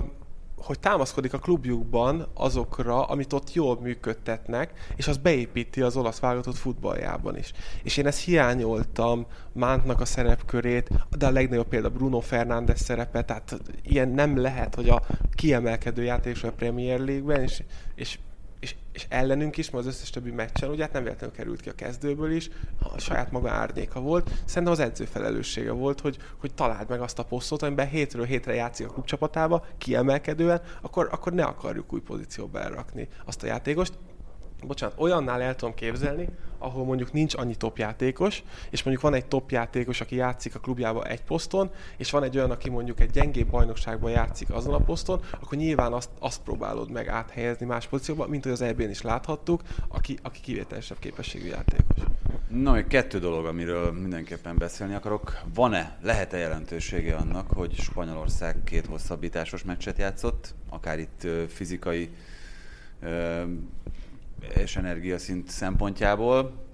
hogy 0.57 0.79
támaszkodik 0.79 1.33
a 1.33 1.39
klubjukban 1.39 2.27
azokra, 2.33 3.05
amit 3.05 3.33
ott 3.33 3.53
jól 3.53 3.79
működtetnek, 3.81 4.71
és 4.95 5.07
az 5.07 5.17
beépíti 5.17 5.81
az 5.81 5.97
olasz 5.97 6.19
válogatott 6.19 6.55
futballjában 6.55 7.37
is. 7.37 7.51
És 7.83 7.97
én 7.97 8.07
ezt 8.07 8.23
hiányoltam 8.23 9.25
Mántnak 9.51 10.01
a 10.01 10.05
szerepkörét, 10.05 10.89
de 11.17 11.25
a 11.25 11.31
legnagyobb 11.31 11.67
példa 11.67 11.89
Bruno 11.89 12.19
Fernández 12.19 12.81
szerepe, 12.81 13.23
tehát 13.23 13.59
ilyen 13.83 14.09
nem 14.09 14.37
lehet, 14.37 14.75
hogy 14.75 14.89
a 14.89 15.01
kiemelkedő 15.35 16.03
játékos 16.03 16.43
a 16.43 16.51
Premier 16.51 16.99
League-ben, 16.99 17.41
és, 17.41 17.63
és 17.95 18.19
és, 18.59 18.75
és 18.91 19.05
ellenünk 19.09 19.57
is, 19.57 19.69
mert 19.69 19.85
az 19.85 19.93
összes 19.93 20.09
többi 20.09 20.31
meccsen, 20.31 20.69
ugye 20.69 20.83
hát 20.83 20.93
nem 20.93 21.03
véletlenül 21.03 21.35
került 21.35 21.61
ki 21.61 21.69
a 21.69 21.75
kezdőből 21.75 22.31
is, 22.31 22.49
a 22.79 22.99
saját 22.99 23.31
maga 23.31 23.49
árnyéka 23.49 23.99
volt. 23.99 24.29
Szerintem 24.45 24.73
az 24.73 24.79
edző 24.79 25.05
felelőssége 25.05 25.71
volt, 25.71 25.99
hogy, 26.01 26.17
hogy 26.37 26.53
találd 26.53 26.89
meg 26.89 27.01
azt 27.01 27.19
a 27.19 27.23
posztot, 27.23 27.61
amiben 27.61 27.87
hétről 27.87 28.25
hétre 28.25 28.53
játszik 28.53 28.87
a 28.87 28.91
klubcsapatába, 28.91 29.65
kiemelkedően, 29.77 30.61
akkor, 30.81 31.07
akkor 31.11 31.33
ne 31.33 31.43
akarjuk 31.43 31.93
új 31.93 32.01
pozícióba 32.01 32.59
elrakni 32.59 33.07
azt 33.25 33.43
a 33.43 33.45
játékost. 33.45 33.93
Bocsánat, 34.63 34.95
olyannál 34.99 35.41
el 35.41 35.55
tudom 35.55 35.73
képzelni, 35.73 36.29
ahol 36.57 36.85
mondjuk 36.85 37.13
nincs 37.13 37.35
annyi 37.35 37.55
topjátékos, 37.55 38.43
és 38.69 38.83
mondjuk 38.83 39.05
van 39.05 39.13
egy 39.13 39.25
topjátékos, 39.25 40.01
aki 40.01 40.15
játszik 40.15 40.55
a 40.55 40.59
klubjába 40.59 41.05
egy 41.05 41.23
poszton, 41.23 41.71
és 41.97 42.11
van 42.11 42.23
egy 42.23 42.37
olyan, 42.37 42.51
aki 42.51 42.69
mondjuk 42.69 42.99
egy 42.99 43.09
gyengébb 43.09 43.47
bajnokságban 43.47 44.11
játszik 44.11 44.49
azon 44.49 44.73
a 44.73 44.79
poszton, 44.79 45.21
akkor 45.39 45.57
nyilván 45.57 45.93
azt, 45.93 46.09
azt 46.19 46.41
próbálod 46.41 46.91
meg 46.91 47.07
áthelyezni 47.07 47.65
más 47.65 47.87
pozícióba, 47.87 48.27
mint 48.27 48.43
hogy 48.43 48.51
az 48.51 48.61
EB-n 48.61 48.89
is 48.89 49.01
láthattuk, 49.01 49.61
aki, 49.87 50.17
aki 50.21 50.39
kivételesebb 50.41 50.99
képességű 50.99 51.47
játékos. 51.47 52.03
Na, 52.49 52.71
még 52.71 52.87
kettő 52.87 53.19
dolog, 53.19 53.45
amiről 53.45 53.91
mindenképpen 53.91 54.57
beszélni 54.57 54.93
akarok. 54.93 55.39
Van-e, 55.53 55.97
lehet-e 56.01 56.37
jelentősége 56.37 57.15
annak, 57.15 57.51
hogy 57.51 57.73
Spanyolország 57.73 58.63
két 58.63 58.85
hosszabbításos 58.85 59.63
meccset 59.63 59.97
játszott, 59.97 60.55
akár 60.69 60.99
itt 60.99 61.27
fizikai 61.47 62.09
és 64.55 64.75
energiaszint 64.75 65.49
szempontjából? 65.49 66.65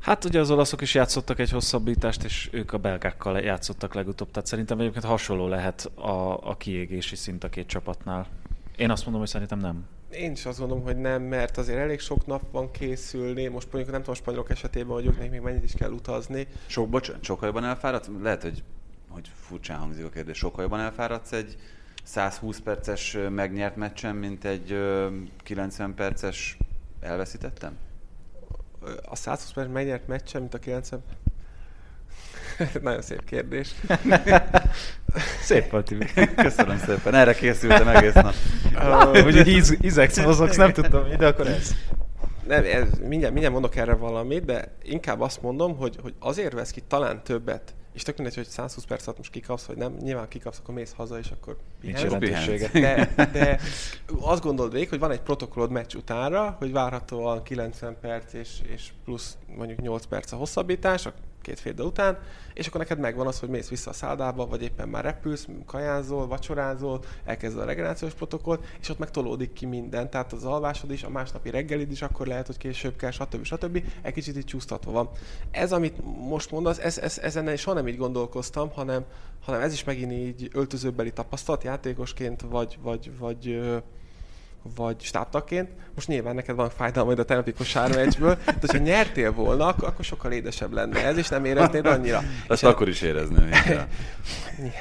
Hát 0.00 0.24
ugye 0.24 0.40
az 0.40 0.50
olaszok 0.50 0.80
is 0.80 0.94
játszottak 0.94 1.38
egy 1.38 1.50
hosszabbítást, 1.50 2.24
és 2.24 2.48
ők 2.52 2.72
a 2.72 2.78
belgákkal 2.78 3.38
játszottak 3.38 3.94
legutóbb, 3.94 4.30
tehát 4.30 4.48
szerintem 4.48 4.80
egyébként 4.80 5.04
hasonló 5.04 5.48
lehet 5.48 5.90
a, 5.94 6.48
a 6.48 6.56
kiégési 6.56 7.16
szint 7.16 7.44
a 7.44 7.48
két 7.48 7.66
csapatnál. 7.66 8.26
Én 8.76 8.90
azt 8.90 9.02
mondom, 9.02 9.20
hogy 9.20 9.30
szerintem 9.30 9.58
nem. 9.58 9.86
Én 10.10 10.32
is 10.32 10.46
azt 10.46 10.58
gondolom, 10.58 10.84
hogy 10.84 10.96
nem, 10.96 11.22
mert 11.22 11.56
azért 11.56 11.78
elég 11.78 12.00
sok 12.00 12.26
nap 12.26 12.42
van 12.50 12.70
készülni. 12.70 13.46
Most 13.46 13.72
mondjuk 13.72 13.92
nem 13.92 14.00
tudom, 14.00 14.14
a 14.14 14.22
spanyolok 14.22 14.50
esetében, 14.50 14.92
hogy 14.92 15.06
őknek 15.06 15.30
még 15.30 15.40
mennyit 15.40 15.64
is 15.64 15.72
kell 15.72 15.90
utazni. 15.90 16.46
Sok, 16.66 16.88
bocsánat, 16.88 17.24
sokkal 17.24 17.46
jobban 17.46 17.64
elfáradsz? 17.64 18.08
Lehet, 18.22 18.42
hogy, 18.42 18.62
hogy 19.08 19.30
furcsán 19.34 19.78
hangzik 19.78 20.04
a 20.04 20.08
kérdés. 20.08 20.36
Sokkal 20.36 20.62
jobban 20.62 20.80
elfáradsz 20.80 21.32
egy 21.32 21.56
120 22.10 22.58
perces 22.58 23.16
megnyert 23.28 23.76
meccsen, 23.76 24.16
mint 24.16 24.44
egy 24.44 24.72
ö, 24.72 25.08
90 25.42 25.94
perces 25.94 26.56
elveszítettem? 27.00 27.76
A 29.02 29.16
120 29.16 29.52
perc 29.52 29.68
megnyert 29.72 30.06
meccsen, 30.06 30.40
mint 30.40 30.54
a 30.54 30.58
90... 30.58 31.02
Nagyon 32.82 33.02
szép 33.02 33.24
kérdés. 33.24 33.74
Szép 35.48 35.70
volt, 35.70 35.86
Tibi. 35.86 36.06
Köszönöm 36.36 36.78
szépen, 36.78 37.14
erre 37.14 37.34
készültem 37.34 37.88
egész 37.88 38.14
nap. 38.14 38.34
Láttam, 38.74 39.22
hogy 39.22 39.36
így 39.36 39.48
íz, 39.48 39.76
izegsz, 39.80 40.22
mozogsz, 40.22 40.56
nem 40.56 40.72
tudtam, 40.72 41.08
mi, 41.08 41.16
de 41.16 41.26
akkor 41.26 41.46
ez. 41.46 41.74
Nem, 42.46 42.64
ez, 42.64 42.88
mindjárt, 42.98 43.32
mindjárt 43.32 43.52
mondok 43.52 43.76
erre 43.76 43.94
valamit, 43.94 44.44
de 44.44 44.76
inkább 44.82 45.20
azt 45.20 45.42
mondom, 45.42 45.76
hogy, 45.76 45.96
hogy 46.02 46.14
azért 46.18 46.52
vesz 46.52 46.70
ki 46.70 46.80
talán 46.80 47.22
többet, 47.22 47.74
és 47.92 48.02
tök 48.02 48.16
mindegy, 48.16 48.34
hogy 48.34 48.46
120 48.46 48.84
perc 48.84 49.06
alatt 49.06 49.18
most 49.18 49.30
kikapsz, 49.30 49.64
vagy 49.64 49.76
nem, 49.76 49.92
nyilván 49.92 50.28
kikapsz, 50.28 50.58
akkor 50.58 50.74
mész 50.74 50.92
haza, 50.92 51.18
és 51.18 51.30
akkor 51.30 51.56
Nincs 51.80 52.04
pihensz. 52.18 52.70
De, 52.72 53.12
de 53.32 53.60
azt 54.20 54.42
gondolod 54.42 54.72
végig, 54.72 54.88
hogy 54.88 54.98
van 54.98 55.10
egy 55.10 55.20
protokollod 55.20 55.70
meccs 55.70 55.94
utánra, 55.94 56.56
hogy 56.58 56.72
várhatóan 56.72 57.42
90 57.42 57.96
perc 58.00 58.32
és, 58.32 58.60
és 58.72 58.92
plusz 59.04 59.36
mondjuk 59.56 59.80
8 59.80 60.04
perc 60.04 60.32
a 60.32 60.36
hosszabbítás, 60.36 61.06
két 61.50 61.60
fél 61.60 61.84
után, 61.84 62.18
és 62.54 62.66
akkor 62.66 62.80
neked 62.80 62.98
megvan 62.98 63.26
az, 63.26 63.40
hogy 63.40 63.48
mész 63.48 63.68
vissza 63.68 63.90
a 63.90 63.92
szállába, 63.92 64.46
vagy 64.46 64.62
éppen 64.62 64.88
már 64.88 65.04
repülsz, 65.04 65.48
kajázol, 65.66 66.26
vacsorázol, 66.26 67.00
elkezded 67.24 67.62
a 67.62 67.64
regenerációs 67.64 68.14
protokoll, 68.14 68.60
és 68.80 68.88
ott 68.88 68.98
meg 68.98 69.10
tolódik 69.10 69.52
ki 69.52 69.66
minden. 69.66 70.10
Tehát 70.10 70.32
az 70.32 70.44
alvásod 70.44 70.90
is, 70.90 71.02
a 71.02 71.10
másnapi 71.10 71.50
reggelid 71.50 71.90
is 71.90 72.02
akkor 72.02 72.26
lehet, 72.26 72.46
hogy 72.46 72.56
később 72.56 72.96
kell, 72.96 73.10
stb. 73.10 73.44
stb. 73.44 73.84
Egy 74.02 74.12
kicsit 74.12 74.36
így 74.36 74.44
csúsztatva 74.44 74.92
van. 74.92 75.10
Ez, 75.50 75.72
amit 75.72 76.02
most 76.28 76.50
mondasz, 76.50 76.78
ez, 76.78 76.98
ez, 76.98 77.18
ezen 77.18 77.56
soha 77.56 77.76
nem 77.76 77.88
így 77.88 77.96
gondolkoztam, 77.96 78.70
hanem, 78.70 79.04
hanem 79.44 79.60
ez 79.60 79.72
is 79.72 79.84
megint 79.84 80.12
így 80.12 80.48
öltözőbeli 80.52 81.12
tapasztalat 81.12 81.64
játékosként, 81.64 82.40
vagy, 82.40 82.78
vagy, 82.82 83.18
vagy, 83.18 83.48
ö, 83.48 83.76
vagy 84.76 84.96
stábtagként. 85.00 85.68
Most 85.94 86.08
nyilván 86.08 86.34
neked 86.34 86.56
van 86.56 86.70
fájdalma 86.76 87.06
majd 87.06 87.18
a 87.18 87.24
tegnapi 87.24 87.52
kosármeccsből, 87.52 88.38
de 88.44 88.54
hogyha 88.60 88.78
nyertél 88.78 89.32
volna, 89.32 89.66
akkor, 89.66 90.04
sokkal 90.04 90.32
édesebb 90.32 90.72
lenne 90.72 91.04
ez, 91.04 91.16
és 91.16 91.28
nem 91.28 91.44
éreznéd 91.44 91.86
annyira. 91.86 92.22
Ezt 92.48 92.62
És 92.62 92.68
akkor 92.68 92.88
is 92.88 93.00
érezném. 93.00 93.50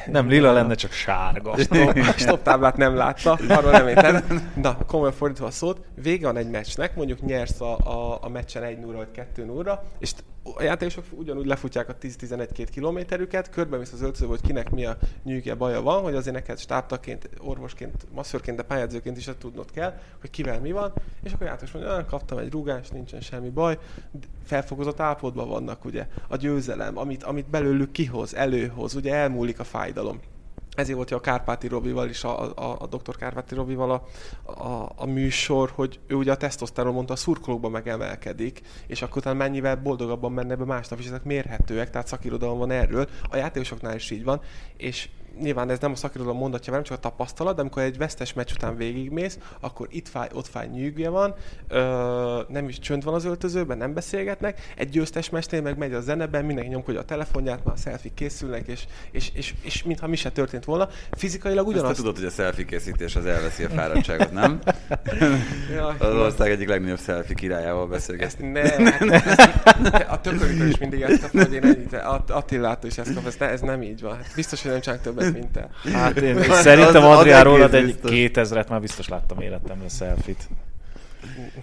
Nem 0.06 0.28
lila 0.28 0.52
lenne, 0.52 0.76
csak 0.76 0.92
sárga. 0.92 1.58
stop, 1.58 2.04
stop 2.18 2.44
táblát 2.44 2.78
nem 2.78 2.96
látta, 2.96 3.40
arról 3.50 3.72
nem 3.72 3.88
érted. 3.88 4.24
Na, 4.56 4.78
komolyan 4.88 5.14
fordítva 5.14 5.46
a 5.46 5.52
szót, 5.52 5.80
vége 6.02 6.26
van 6.26 6.38
egy 6.38 6.50
meccsnek, 6.50 6.96
mondjuk 6.96 7.22
nyersz 7.22 7.62
a, 7.62 7.78
a, 7.78 8.18
a 8.22 8.30
meccsen 8.30 8.64
1 8.64 8.80
0 8.80 8.98
vagy 8.98 9.12
2 9.12 9.46
0 9.46 9.84
és 10.00 10.12
a 10.56 10.64
játékosok 10.64 11.06
ugyanúgy 11.12 11.46
lefutják 11.46 11.90
a 11.90 11.96
10-11-2 11.96 12.68
kilométerüket, 12.72 13.50
körbemész 13.50 13.92
az 13.92 14.02
öltözőbe, 14.02 14.32
hogy 14.32 14.42
kinek 14.42 14.70
mi 14.70 14.86
a 14.86 14.98
nyűgje 15.24 15.56
baja 15.56 15.82
van, 15.82 16.02
hogy 16.02 16.16
azért 16.16 16.36
neked 16.36 16.60
stábtaként, 16.60 17.30
orvosként, 17.40 18.06
masszörként, 18.14 18.58
de 18.58 18.64
pályázóként 18.64 19.18
is 19.18 19.30
tudnod 19.40 19.72
kell, 19.72 20.00
hogy 20.22 20.30
kivel 20.30 20.60
mi 20.60 20.72
van, 20.72 20.94
és 21.24 21.34
akkor 21.34 21.48
játékos 21.48 21.72
mondja, 21.72 21.94
"Ah, 21.94 22.06
kaptam 22.06 22.38
egy 22.38 22.52
rúgást, 22.52 22.94
nincsen 22.94 23.22
semmi 23.22 23.50
baj, 23.50 23.78
felfokozott 24.44 25.00
állapotban 25.00 25.48
vannak 25.48 25.86
ugye 25.86 26.08
a 26.28 26.36
győzelem, 26.36 26.98
amit, 26.98 27.24
amit 27.24 27.50
belőlük 27.50 27.92
kihoz, 27.92 28.36
előhoz, 28.36 28.96
ugye 28.96 29.14
elmúlik 29.14 29.60
a 29.60 29.64
fájdalom 29.64 30.20
ezért 30.76 30.96
volt 30.98 31.12
a 31.12 31.20
Kárpáti 31.20 31.68
Robival 31.68 32.10
is, 32.10 32.24
a, 32.24 32.42
a, 32.56 32.78
a 32.80 32.88
dr. 32.88 33.16
Kárpáti 33.18 33.56
Robival 33.56 33.92
a, 33.92 34.04
a, 34.52 34.92
a 34.96 35.06
műsor, 35.06 35.72
hogy 35.76 36.00
ő 36.08 36.16
ugye 36.16 36.32
a 36.32 36.38
tesztoszteron 36.38 36.94
mondta, 36.94 37.14
a 37.14 37.16
szurkolókban 37.16 37.72
megemelkedik, 37.72 38.62
és 38.88 39.02
akkor 39.02 39.18
utána 39.18 39.38
mennyivel 39.38 39.76
boldogabban 39.76 40.32
menne 40.32 40.56
be 40.56 40.66
másnap, 40.66 41.00
és 41.00 41.06
ezek 41.06 41.24
mérhetőek, 41.24 41.90
tehát 41.90 42.08
szakirodalom 42.08 42.58
van 42.58 42.72
erről, 42.72 43.08
a 43.30 43.36
játékosoknál 43.36 43.96
is 43.96 44.12
így 44.12 44.24
van, 44.24 44.42
és 44.78 45.10
nyilván 45.42 45.70
ez 45.70 45.80
nem 45.80 45.92
a 45.92 45.96
szakirodalom 45.96 46.38
mondatja, 46.38 46.74
nem 46.74 46.84
csak 46.84 46.98
a 46.98 47.00
tapasztalat, 47.00 47.56
de 47.56 47.62
amikor 47.62 47.82
egy 47.84 47.98
vesztes 47.98 48.34
meccs 48.34 48.52
után 48.52 48.76
végigmész, 48.76 49.38
akkor 49.60 49.88
itt 49.92 50.08
fáj, 50.08 50.28
ott 50.34 50.48
fáj, 50.48 50.68
nyűgje 50.68 51.10
van, 51.10 51.34
ö, 51.68 52.42
nem 52.48 52.68
is 52.68 52.80
csönd 52.80 53.04
van 53.04 53.14
az 53.14 53.26
öltözőben, 53.26 53.78
nem 53.78 53.94
beszélgetnek, 53.94 54.62
egy 54.76 54.90
győztes 54.90 55.30
meccsnél 55.30 55.62
meg 55.62 55.78
megy 55.78 55.94
a 55.94 56.02
zeneben, 56.02 56.46
mindenki 56.46 56.70
nyomkodja 56.70 57.00
a 57.00 57.06
telefonját, 57.06 57.64
már 57.64 57.76
a 57.76 57.80
selfie 57.80 58.12
készülnek, 58.16 58.68
és, 58.68 58.84
és, 59.12 59.32
és, 59.34 59.54
és 59.62 59.84
mintha 59.84 60.08
mi 60.08 60.16
se 60.16 60.30
történt 60.32 60.66
volna. 60.66 60.90
Fizikailag 61.12 61.66
Ezt 61.68 61.76
ugyanaz. 61.76 61.96
tudod, 61.98 62.16
hogy 62.16 62.26
a 62.26 62.30
selfie 62.30 62.66
készítés 62.66 63.16
az 63.16 63.26
elveszi 63.26 63.64
a 63.64 63.70
fáradtságot, 63.70 64.32
nem? 64.32 64.60
Jaj, 65.76 65.96
Az 66.00 66.14
ország 66.16 66.52
egyik 66.52 66.68
legnagyobb 66.68 67.00
selfie 67.00 67.36
királyával 67.36 67.82
ezt 67.82 67.90
beszélgetünk. 67.90 68.52
ne, 68.54 68.62
hát 69.92 70.10
a 70.10 70.22
tököritől 70.22 70.68
is 70.68 70.78
mindig 70.78 71.02
ezt 71.02 71.22
kapta, 71.22 71.38
hogy 71.44 71.54
én 71.54 71.64
ennyit, 71.64 71.94
Att- 71.94 72.30
Attilától 72.30 72.90
is 72.90 72.98
ezt 72.98 73.14
kap, 73.14 73.26
ez, 73.26 73.36
ne, 73.40 73.50
ez 73.50 73.62
nem 73.62 73.82
így 73.82 74.02
van. 74.02 74.16
Hát 74.16 74.32
biztos, 74.36 74.62
hogy 74.62 74.72
nem 74.72 74.80
csinálok 74.82 75.04
többet, 75.20 75.34
mint 75.34 75.52
te. 75.52 75.70
Hát 75.94 76.18
én 76.18 76.44
szerintem 76.68 77.04
Adrián 77.04 77.44
rólad 77.44 77.74
egy 77.74 77.86
biztos. 77.86 78.12
2000-et 78.14 78.70
már 78.70 78.82
biztos 78.82 79.08
láttam 79.08 79.40
életemben 79.42 79.86
a 79.86 79.90
selfit. 79.90 80.48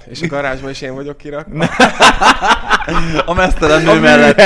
És 0.04 0.22
a 0.22 0.26
garázsban 0.26 0.70
is 0.70 0.80
én 0.80 0.94
vagyok 0.94 1.16
kirakva. 1.16 1.64
A 3.24 3.34
mesztelen 3.34 3.82
nő 3.82 4.00
mellett. 4.00 4.40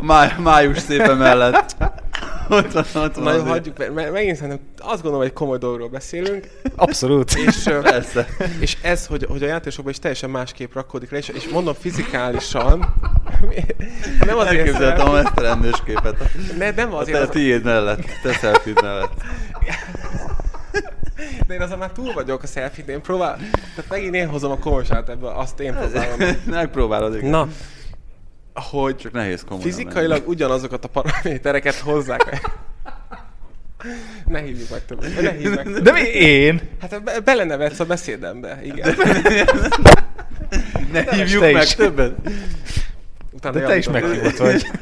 Máj, 0.00 0.32
május 0.38 0.78
szépe 0.78 1.14
mellett. 1.14 1.76
Ott 2.50 2.72
van, 2.72 3.04
ott 3.04 3.14
van 3.14 3.36
Na, 3.36 3.42
hagyjuk, 3.42 3.94
mert, 3.94 4.12
megint 4.12 4.36
szerintem 4.36 4.60
azt 4.78 4.94
gondolom, 5.02 5.18
hogy 5.18 5.26
egy 5.26 5.32
komoly 5.32 5.58
dologról 5.58 5.88
beszélünk, 5.88 6.48
Abszolút. 6.76 7.34
és, 7.34 7.62
Persze. 7.82 8.26
és 8.60 8.76
ez, 8.82 9.06
hogy, 9.06 9.26
hogy 9.28 9.42
a 9.42 9.46
játékosokban 9.46 9.92
is 9.92 9.98
teljesen 9.98 10.30
másképp 10.30 10.74
rakódik 10.74 11.10
le, 11.10 11.18
és, 11.18 11.28
és 11.28 11.48
mondom 11.48 11.74
fizikálisan, 11.74 12.94
nem 14.26 14.36
azért, 14.36 14.56
Elképzeltem 14.58 15.08
a 15.08 15.12
mesztelen 15.12 15.58
nős 15.58 15.82
képet. 15.84 16.16
ne, 16.58 16.70
nem 16.70 16.94
A 16.94 16.98
azért, 16.98 17.18
te 17.18 17.22
az, 17.24 17.28
tiéd 17.30 17.64
mellett, 17.64 18.02
te 18.22 18.32
selfie 18.32 18.72
mellett. 18.82 19.12
de 21.46 21.54
én 21.54 21.60
azon 21.60 21.78
már 21.78 21.90
túl 21.90 22.12
vagyok 22.12 22.42
a 22.42 22.46
selfie 22.46 22.84
én 22.84 23.00
próbál, 23.00 23.36
tehát 23.74 23.90
megint 23.90 24.14
én 24.14 24.28
hozom 24.28 24.50
a 24.50 24.58
komolyságot 24.58 25.08
ebből, 25.08 25.28
azt 25.28 25.60
én 25.60 25.74
próbálom. 25.74 26.18
Megpróbálod, 26.46 27.14
igen. 27.14 27.30
Na, 27.30 27.48
hogy 28.54 28.96
Csak 28.96 29.12
nehéz 29.12 29.42
komolyan 29.48 29.62
fizikailag 29.70 30.28
ugyanazokat 30.28 30.84
a 30.84 30.88
paramétereket 30.88 31.74
hozzák. 31.74 32.50
Ne 34.26 34.40
hívjuk 34.40 34.70
meg 34.70 34.84
többet. 34.84 35.20
Ne 35.22 35.30
hívjuk 35.30 35.54
meg. 35.54 35.82
De 35.82 35.92
mi 35.92 36.00
én? 36.00 36.60
Hát 36.80 37.02
be, 37.02 37.20
belenevetsz 37.20 37.80
a 37.80 37.84
beszédembe, 37.84 38.60
igen. 38.64 38.94
Ne 40.92 41.04
hívjuk 41.14 41.42
te 41.42 41.52
meg 41.52 41.62
is. 41.62 41.74
többet. 41.74 42.12
Utána 43.38 43.58
De 43.58 43.66
te 43.66 43.76
is 43.76 43.88
meghívott 43.88 44.36
vagy. 44.36 44.66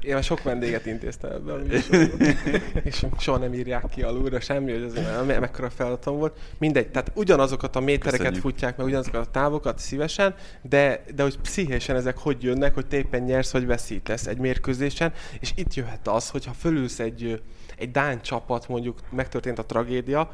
Én 0.00 0.14
már 0.14 0.22
sok 0.22 0.42
vendéget 0.42 0.86
intéztem 0.86 1.30
ebben 1.30 1.54
a 1.54 1.62
műsorban. 1.66 2.36
És 2.82 3.06
soha 3.18 3.38
nem 3.38 3.54
írják 3.54 3.84
ki 3.88 4.02
alulra 4.02 4.40
semmi, 4.40 4.72
hogy 4.72 4.82
ez 4.82 4.92
me- 5.26 5.40
mekkora 5.40 5.70
feladatom 5.70 6.18
volt. 6.18 6.38
Mindegy, 6.58 6.90
tehát 6.90 7.12
ugyanazokat 7.14 7.76
a 7.76 7.80
métereket 7.80 8.18
Köszönjük. 8.18 8.42
futják 8.42 8.76
meg, 8.76 8.86
ugyanazokat 8.86 9.26
a 9.26 9.30
távokat 9.30 9.78
szívesen, 9.78 10.34
de, 10.62 11.04
de 11.14 11.22
hogy 11.22 11.38
pszichésen 11.38 11.96
ezek 11.96 12.18
hogy 12.18 12.42
jönnek, 12.42 12.74
hogy 12.74 12.86
te 12.86 12.96
éppen 12.96 13.22
nyersz 13.22 13.52
vagy 13.52 13.66
veszítesz 13.66 14.26
egy 14.26 14.38
mérkőzésen, 14.38 15.12
és 15.40 15.52
itt 15.54 15.74
jöhet 15.74 16.08
az, 16.08 16.30
hogyha 16.30 16.52
fölülsz 16.52 16.98
egy, 16.98 17.42
egy 17.76 17.90
Dán 17.90 18.22
csapat, 18.22 18.68
mondjuk 18.68 18.98
megtörtént 19.10 19.58
a 19.58 19.64
tragédia, 19.64 20.30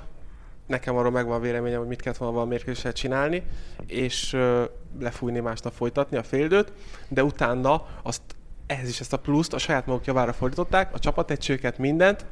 nekem 0.66 0.96
arról 0.96 1.10
megvan 1.10 1.36
a 1.36 1.40
véleményem, 1.40 1.78
hogy 1.78 1.88
mit 1.88 2.02
kellett 2.02 2.18
volna 2.18 2.34
valami 2.34 2.50
mérkőzéssel 2.50 2.92
csinálni, 2.92 3.42
és 3.86 4.36
lefújni 5.00 5.40
másnap 5.40 5.72
folytatni 5.72 6.16
a 6.16 6.22
félidőt, 6.22 6.72
de 7.08 7.24
utána 7.24 7.86
azt 8.02 8.22
ehhez 8.66 8.88
is 8.88 9.00
ezt 9.00 9.12
a 9.12 9.18
pluszt 9.18 9.54
a 9.54 9.58
saját 9.58 9.86
maguk 9.86 10.04
javára 10.04 10.32
fordították, 10.32 10.94
a 10.94 10.98
csapategységeket, 10.98 11.78
mindent, 11.78 12.26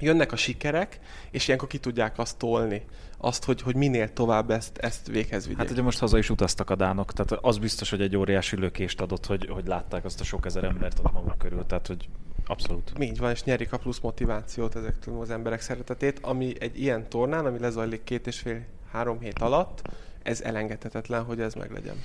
jönnek 0.00 0.32
a 0.32 0.36
sikerek, 0.36 1.00
és 1.30 1.46
ilyenkor 1.46 1.68
ki 1.68 1.78
tudják 1.78 2.18
azt 2.18 2.36
tolni, 2.38 2.84
azt, 3.18 3.44
hogy, 3.44 3.62
hogy 3.62 3.74
minél 3.74 4.12
tovább 4.12 4.50
ezt, 4.50 4.78
ezt 4.78 5.06
véghez 5.06 5.42
vigyék. 5.42 5.58
Hát 5.58 5.70
ugye 5.70 5.82
most 5.82 5.98
haza 5.98 6.18
is 6.18 6.30
utaztak 6.30 6.70
a 6.70 6.74
dánok, 6.74 7.12
tehát 7.12 7.44
az 7.44 7.58
biztos, 7.58 7.90
hogy 7.90 8.00
egy 8.00 8.16
óriási 8.16 8.56
lökést 8.56 9.00
adott, 9.00 9.26
hogy, 9.26 9.48
hogy 9.50 9.66
látták 9.66 10.04
azt 10.04 10.20
a 10.20 10.24
sok 10.24 10.46
ezer 10.46 10.64
embert 10.64 10.98
ott 10.98 11.12
maguk 11.12 11.38
körül, 11.38 11.66
tehát 11.66 11.86
hogy 11.86 12.08
abszolút. 12.46 12.92
Így 13.00 13.18
van, 13.18 13.30
és 13.30 13.44
nyerik 13.44 13.72
a 13.72 13.78
plusz 13.78 14.00
motivációt 14.00 14.76
ezektől 14.76 15.20
az 15.20 15.30
emberek 15.30 15.60
szeretetét, 15.60 16.18
ami 16.22 16.52
egy 16.60 16.80
ilyen 16.80 17.08
tornán, 17.08 17.46
ami 17.46 17.58
lezajlik 17.58 18.04
két 18.04 18.26
és 18.26 18.38
fél, 18.38 18.64
három 18.90 19.20
hét 19.20 19.38
alatt, 19.38 19.82
ez 20.22 20.40
elengedhetetlen, 20.40 21.24
hogy 21.24 21.40
ez 21.40 21.54
meglegyen. 21.54 21.96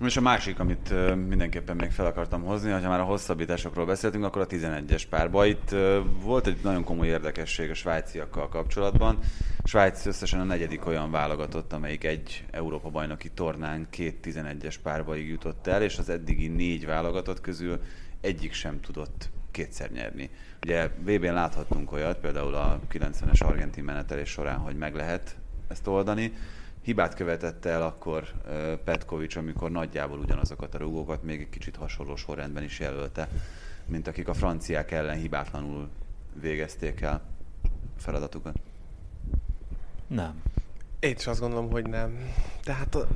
És 0.00 0.16
a 0.16 0.20
másik, 0.20 0.58
amit 0.58 1.14
mindenképpen 1.28 1.76
még 1.76 1.90
fel 1.90 2.06
akartam 2.06 2.42
hozni, 2.42 2.70
ha 2.70 2.88
már 2.88 3.00
a 3.00 3.04
hosszabbításokról 3.04 3.86
beszéltünk, 3.86 4.24
akkor 4.24 4.42
a 4.42 4.46
11-es 4.46 5.02
párba. 5.10 5.46
Itt 5.46 5.74
volt 6.20 6.46
egy 6.46 6.58
nagyon 6.62 6.84
komoly 6.84 7.06
érdekesség 7.06 7.70
a 7.70 7.74
svájciakkal 7.74 8.48
kapcsolatban. 8.48 9.18
Svájc 9.64 10.06
összesen 10.06 10.40
a 10.40 10.44
negyedik 10.44 10.86
olyan 10.86 11.10
válogatott, 11.10 11.72
amelyik 11.72 12.04
egy 12.04 12.44
Európa-bajnoki 12.50 13.30
tornán 13.30 13.86
két 13.90 14.26
11-es 14.26 14.74
párbaig 14.82 15.28
jutott 15.28 15.66
el, 15.66 15.82
és 15.82 15.98
az 15.98 16.08
eddigi 16.08 16.48
négy 16.48 16.86
válogatott 16.86 17.40
közül 17.40 17.80
egyik 18.20 18.52
sem 18.52 18.80
tudott 18.80 19.30
kétszer 19.54 19.90
nyerni. 19.90 20.30
Ugye 20.62 20.88
VB-n 20.88 21.32
láthattunk 21.32 21.92
olyat, 21.92 22.18
például 22.18 22.54
a 22.54 22.80
90-es 22.92 23.44
argentin 23.46 23.84
menetelés 23.84 24.28
során, 24.28 24.58
hogy 24.58 24.76
meg 24.76 24.94
lehet 24.94 25.36
ezt 25.68 25.86
oldani. 25.86 26.32
Hibát 26.82 27.14
követett 27.14 27.64
el 27.64 27.82
akkor 27.82 28.32
Petkovics, 28.84 29.36
amikor 29.36 29.70
nagyjából 29.70 30.18
ugyanazokat 30.18 30.74
a 30.74 30.78
rúgókat 30.78 31.22
még 31.22 31.40
egy 31.40 31.48
kicsit 31.48 31.76
hasonló 31.76 32.16
sorrendben 32.16 32.62
is 32.62 32.78
jelölte, 32.78 33.28
mint 33.86 34.06
akik 34.06 34.28
a 34.28 34.34
franciák 34.34 34.90
ellen 34.90 35.16
hibátlanul 35.16 35.88
végezték 36.40 37.00
el 37.00 37.22
feladatukat. 37.96 38.56
Nem. 40.06 40.42
Én 41.00 41.14
is 41.18 41.26
azt 41.26 41.40
gondolom, 41.40 41.70
hogy 41.70 41.88
nem. 41.88 42.18
Tehát 42.62 42.94
a, 42.94 43.06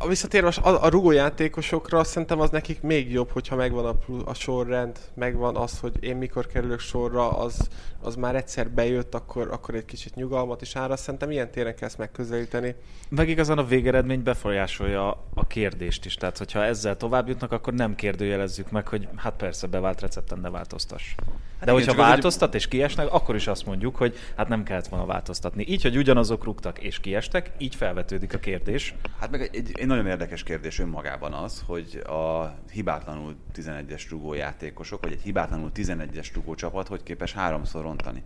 a 0.00 0.06
visszatérve 0.08 0.52
a, 0.62 0.84
a 0.84 0.88
rugójátékosokra 0.88 2.04
szerintem 2.04 2.40
az 2.40 2.50
nekik 2.50 2.80
még 2.82 3.12
jobb, 3.12 3.30
hogyha 3.30 3.56
megvan 3.56 3.84
a, 3.84 3.96
a 4.24 4.34
sorrend, 4.34 4.98
megvan 5.14 5.56
az, 5.56 5.78
hogy 5.78 5.96
én 6.00 6.16
mikor 6.16 6.46
kerülök 6.46 6.80
sorra, 6.80 7.30
az, 7.30 7.68
az 8.02 8.14
már 8.14 8.36
egyszer 8.36 8.70
bejött, 8.70 9.14
akkor, 9.14 9.48
akkor 9.50 9.74
egy 9.74 9.84
kicsit 9.84 10.14
nyugalmat 10.14 10.62
is 10.62 10.76
ára. 10.76 10.96
Szerintem 10.96 11.30
ilyen 11.30 11.50
téren 11.50 11.74
kell 11.74 11.88
ezt 11.88 11.98
megközelíteni. 11.98 12.74
Meg 13.08 13.28
igazán 13.28 13.58
a 13.58 13.64
végeredmény 13.64 14.22
befolyásolja 14.22 15.10
a 15.34 15.46
kérdést 15.46 16.04
is. 16.04 16.14
Tehát, 16.14 16.38
hogyha 16.38 16.64
ezzel 16.64 16.96
tovább 16.96 17.28
jutnak, 17.28 17.52
akkor 17.52 17.72
nem 17.72 17.94
kérdőjelezzük 17.94 18.70
meg, 18.70 18.88
hogy 18.88 19.08
hát 19.16 19.36
persze 19.36 19.66
bevált 19.66 20.00
recepten 20.00 20.38
ne 20.38 20.50
változtass. 20.50 21.14
De 21.60 21.64
igen, 21.64 21.74
hogyha 21.74 21.90
egy- 21.90 21.98
változtat 21.98 22.54
és 22.54 22.68
kiesnek, 22.68 23.12
akkor 23.12 23.34
is 23.34 23.46
azt 23.46 23.66
mondjuk, 23.66 23.96
hogy 23.96 24.16
hát 24.36 24.48
nem 24.48 24.62
kellett 24.62 24.86
volna 24.86 25.06
változtatni. 25.06 25.64
Így, 25.68 25.82
hogy 25.82 25.96
ugyanazok 25.96 26.44
rúgtak 26.44 26.78
és 26.78 27.00
kiestek, 27.00 27.50
így 27.58 27.74
felvetődik 27.74 28.34
a 28.34 28.38
kérdés. 28.38 28.94
Hát 29.20 29.30
meg 29.30 29.40
egy, 29.40 29.70
egy 29.74 29.86
nagyon 29.88 30.06
érdekes 30.06 30.42
kérdés 30.42 30.78
önmagában 30.78 31.32
az, 31.32 31.62
hogy 31.66 32.02
a 32.06 32.54
hibátlanul 32.72 33.36
11-es 33.54 34.06
rugó 34.10 34.34
játékosok, 34.34 35.02
vagy 35.02 35.12
egy 35.12 35.22
hibátlanul 35.22 35.70
11-es 35.74 36.30
rugó 36.34 36.54
csapat 36.54 36.88
hogy 36.88 37.02
képes 37.02 37.32
háromszor 37.32 37.82
rontani 37.82 38.22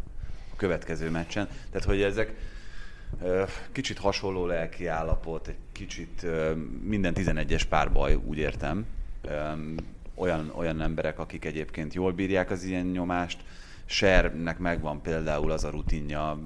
a 0.53 0.57
következő 0.57 1.11
meccsen. 1.11 1.49
Tehát, 1.71 1.87
hogy 1.87 2.03
ezek 2.03 2.35
kicsit 3.73 3.99
hasonló 3.99 4.47
lelki 4.47 4.87
állapot, 4.87 5.49
egy 5.49 5.57
kicsit 5.73 6.27
minden 6.83 7.13
11-es 7.17 7.63
párbaj, 7.69 8.15
úgy 8.15 8.39
értem. 8.39 8.87
Olyan, 10.15 10.53
olyan 10.55 10.81
emberek, 10.81 11.19
akik 11.19 11.45
egyébként 11.45 11.95
jól 11.95 12.13
bírják 12.13 12.51
az 12.51 12.65
ilyen 12.65 12.87
nyomást. 12.87 13.45
Sernek 13.85 14.59
megvan 14.59 15.03
például 15.03 15.51
az 15.51 15.65
a 15.65 15.71
rutinja, 15.71 16.39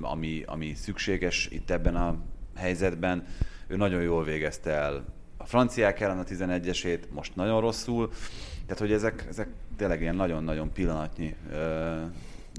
ami, 0.00 0.42
ami 0.46 0.74
szükséges 0.74 1.48
itt 1.50 1.70
ebben 1.70 1.96
a 1.96 2.16
helyzetben. 2.54 3.26
Ő 3.66 3.76
nagyon 3.76 4.02
jól 4.02 4.24
végezte 4.24 4.70
el 4.70 5.04
a 5.36 5.46
franciák 5.46 6.00
ellen 6.00 6.18
a 6.18 6.22
11-esét, 6.24 6.98
most 7.10 7.36
nagyon 7.36 7.60
rosszul. 7.60 8.10
Tehát, 8.62 8.78
hogy 8.78 8.92
ezek, 8.92 9.26
ezek 9.28 9.48
tényleg 9.76 10.00
ilyen 10.00 10.14
nagyon-nagyon 10.14 10.72
pillanatnyi 10.72 11.34
ö, 11.52 12.00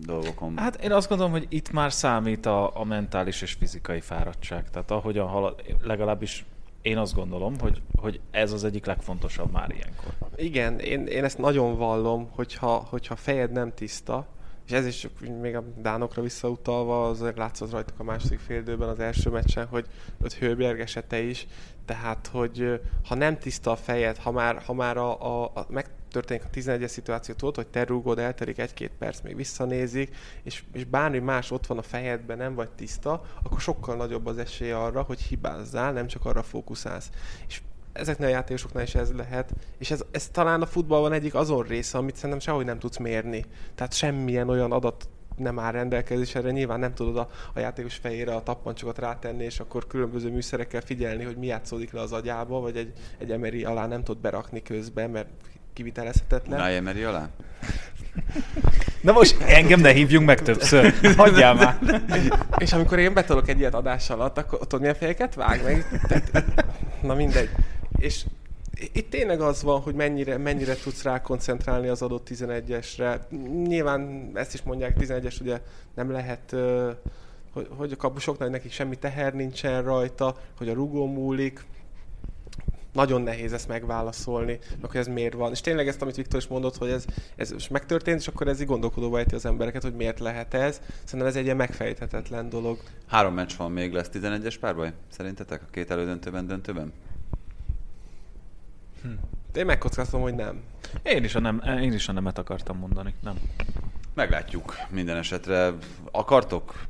dolgokon. 0.05 0.57
Hát 0.57 0.83
én 0.83 0.91
azt 0.91 1.09
gondolom, 1.09 1.31
hogy 1.31 1.45
itt 1.49 1.71
már 1.71 1.93
számít 1.93 2.45
a, 2.45 2.79
a 2.79 2.83
mentális 2.83 3.41
és 3.41 3.53
fizikai 3.53 4.01
fáradtság. 4.01 4.69
Tehát 4.69 4.91
ahogyan 4.91 5.27
halad, 5.27 5.61
legalábbis 5.81 6.45
én 6.81 6.97
azt 6.97 7.15
gondolom, 7.15 7.59
hogy, 7.59 7.81
hogy 8.01 8.19
ez 8.31 8.51
az 8.51 8.63
egyik 8.63 8.85
legfontosabb 8.85 9.51
már 9.51 9.71
ilyenkor. 9.71 10.13
Igen, 10.35 10.79
én, 10.79 11.05
én 11.05 11.23
ezt 11.23 11.37
nagyon 11.37 11.77
vallom, 11.77 12.29
hogyha, 12.31 12.87
hogyha 12.89 13.15
fejed 13.15 13.51
nem 13.51 13.73
tiszta, 13.73 14.27
és 14.65 14.71
ez 14.71 14.85
is 14.85 14.97
csak 14.97 15.11
még 15.41 15.55
a 15.55 15.63
Dánokra 15.77 16.21
visszautalva, 16.21 17.07
az 17.07 17.25
látszott 17.35 17.71
rajtuk 17.71 17.99
a 17.99 18.03
második 18.03 18.39
félidőben 18.39 18.89
az 18.89 18.99
első 18.99 19.29
meccsen, 19.29 19.65
hogy 19.65 19.85
ott 20.23 20.33
Hőberg 20.33 20.79
esete 20.79 21.21
is, 21.21 21.47
tehát, 21.85 22.27
hogy 22.27 22.81
ha 23.07 23.15
nem 23.15 23.37
tiszta 23.37 23.71
a 23.71 23.75
fejed, 23.75 24.17
ha 24.17 24.31
már, 24.31 24.61
ha 24.61 24.73
már 24.73 24.97
a, 24.97 25.21
a, 25.21 25.51
a 25.53 25.65
megtörténik 25.69 26.43
a 26.43 26.49
11-es 26.49 26.87
szituáció, 26.87 27.33
tudod, 27.33 27.55
hogy 27.55 27.67
te 27.67 27.83
rúgod, 27.83 28.19
eltelik 28.19 28.57
egy-két 28.57 28.91
perc, 28.99 29.21
még 29.21 29.35
visszanézik, 29.35 30.15
és, 30.43 30.63
és 30.73 30.83
bármi 30.83 31.19
más 31.19 31.51
ott 31.51 31.65
van 31.65 31.77
a 31.77 31.81
fejedben, 31.81 32.37
nem 32.37 32.55
vagy 32.55 32.69
tiszta, 32.69 33.23
akkor 33.43 33.59
sokkal 33.59 33.95
nagyobb 33.95 34.25
az 34.25 34.37
esély 34.37 34.71
arra, 34.71 35.01
hogy 35.01 35.21
hibázzál, 35.21 35.91
nem 35.91 36.07
csak 36.07 36.25
arra 36.25 36.43
fókuszálsz. 36.43 37.09
És 37.47 37.61
ezeknél 37.95 38.27
a 38.27 38.31
játékosoknál 38.31 38.83
is 38.83 38.95
ez 38.95 39.11
lehet, 39.11 39.53
és 39.77 39.91
ez, 39.91 40.03
ez 40.11 40.27
talán 40.27 40.61
a 40.61 40.65
futballban 40.65 41.13
egyik 41.13 41.35
azon 41.35 41.63
része, 41.63 41.97
amit 41.97 42.15
szerintem 42.15 42.39
sehogy 42.39 42.65
nem 42.65 42.79
tudsz 42.79 42.97
mérni. 42.97 43.45
Tehát 43.75 43.93
semmilyen 43.93 44.49
olyan 44.49 44.71
adat 44.71 45.07
nem 45.37 45.59
áll 45.59 45.71
rendelkezésre, 45.71 46.51
nyilván 46.51 46.79
nem 46.79 46.93
tudod 46.93 47.17
a, 47.17 47.29
a 47.53 47.59
játékos 47.59 47.95
fejére 47.95 48.35
a 48.35 48.43
tappancsokat 48.43 48.97
rátenni, 48.97 49.43
és 49.43 49.59
akkor 49.59 49.87
különböző 49.87 50.31
műszerekkel 50.31 50.81
figyelni, 50.81 51.23
hogy 51.23 51.37
mi 51.37 51.45
játszódik 51.45 51.91
le 51.91 52.01
az 52.01 52.11
agyába, 52.11 52.59
vagy 52.59 52.77
egy, 52.77 52.91
egy 53.17 53.31
emeri 53.31 53.63
alá 53.63 53.87
nem 53.87 54.03
tud 54.03 54.17
berakni 54.17 54.61
közben, 54.61 55.09
mert 55.09 55.29
kivitelezhetetlen. 55.73 56.59
Rájemeri 56.59 57.03
alá? 57.03 57.29
Na 59.01 59.11
most 59.11 59.41
engem 59.41 59.79
ne 59.79 59.91
hívjunk 59.91 60.25
meg 60.25 60.41
többször. 60.41 60.93
Hagyjál 61.17 61.53
már. 61.53 61.79
És 62.57 62.73
amikor 62.73 62.99
én 62.99 63.13
betolok 63.13 63.49
egy 63.49 63.59
ilyet 63.59 63.73
adás 63.73 64.09
alatt, 64.09 64.37
akkor 64.37 64.59
tudod 64.59 64.79
milyen 64.79 64.95
fejeket 64.95 65.35
vág 65.35 65.63
meg? 65.63 66.01
Tehát, 66.07 66.45
na 67.01 67.13
mindegy. 67.13 67.49
És 67.97 68.25
itt 68.93 69.09
tényleg 69.09 69.41
az 69.41 69.63
van, 69.63 69.81
hogy 69.81 69.95
mennyire, 69.95 70.37
mennyire 70.37 70.75
tudsz 70.75 71.03
rá 71.03 71.21
koncentrálni 71.21 71.87
az 71.87 72.01
adott 72.01 72.27
11-esre. 72.29 73.19
Nyilván 73.67 74.31
ezt 74.33 74.53
is 74.53 74.61
mondják, 74.61 74.95
11-es 74.99 75.41
ugye 75.41 75.61
nem 75.93 76.11
lehet, 76.11 76.55
hogy, 77.77 77.91
a 77.91 77.95
kapusoknak 77.97 78.49
nekik 78.49 78.71
semmi 78.71 78.95
teher 78.95 79.33
nincsen 79.33 79.83
rajta, 79.83 80.35
hogy 80.57 80.69
a 80.69 80.73
rugó 80.73 81.05
múlik, 81.05 81.65
nagyon 82.93 83.21
nehéz 83.21 83.53
ezt 83.53 83.67
megválaszolni, 83.67 84.59
meg 84.81 84.91
hogy 84.91 84.99
ez 84.99 85.07
miért 85.07 85.33
van. 85.33 85.51
És 85.51 85.61
tényleg 85.61 85.87
ezt, 85.87 86.01
amit 86.01 86.15
Viktor 86.15 86.39
is 86.39 86.47
mondott, 86.47 86.77
hogy 86.77 86.89
ez, 86.89 87.05
ez 87.35 87.51
most 87.51 87.69
megtörtént, 87.69 88.19
és 88.19 88.27
akkor 88.27 88.47
ez 88.47 88.61
így 88.61 88.67
gondolkodóba 88.67 89.17
ejti 89.17 89.35
az 89.35 89.45
embereket, 89.45 89.81
hogy 89.81 89.95
miért 89.95 90.19
lehet 90.19 90.53
ez. 90.53 90.81
Szerintem 91.03 91.29
ez 91.29 91.35
egy 91.35 91.43
ilyen 91.43 91.55
megfejthetetlen 91.55 92.49
dolog. 92.49 92.79
Három 93.07 93.33
meccs 93.33 93.55
van 93.57 93.71
még, 93.71 93.93
lesz 93.93 94.09
11-es 94.13 94.55
párbaj? 94.59 94.93
Szerintetek 95.11 95.61
a 95.61 95.71
két 95.71 95.91
elődöntőben, 95.91 96.47
döntőben? 96.47 96.93
Hm. 99.05 99.57
Én 99.57 99.65
megkockáztam, 99.65 100.21
hogy 100.21 100.35
nem. 100.35 100.61
Én 101.03 101.23
is, 101.23 101.35
a 101.35 101.39
nem. 101.39 101.61
én 101.81 101.93
is 101.93 102.07
a 102.07 102.11
nemet 102.11 102.37
akartam 102.37 102.77
mondani, 102.77 103.13
nem. 103.23 103.35
Meglátjuk 104.13 104.75
minden 104.89 105.17
esetre. 105.17 105.73
Akartok 106.11 106.85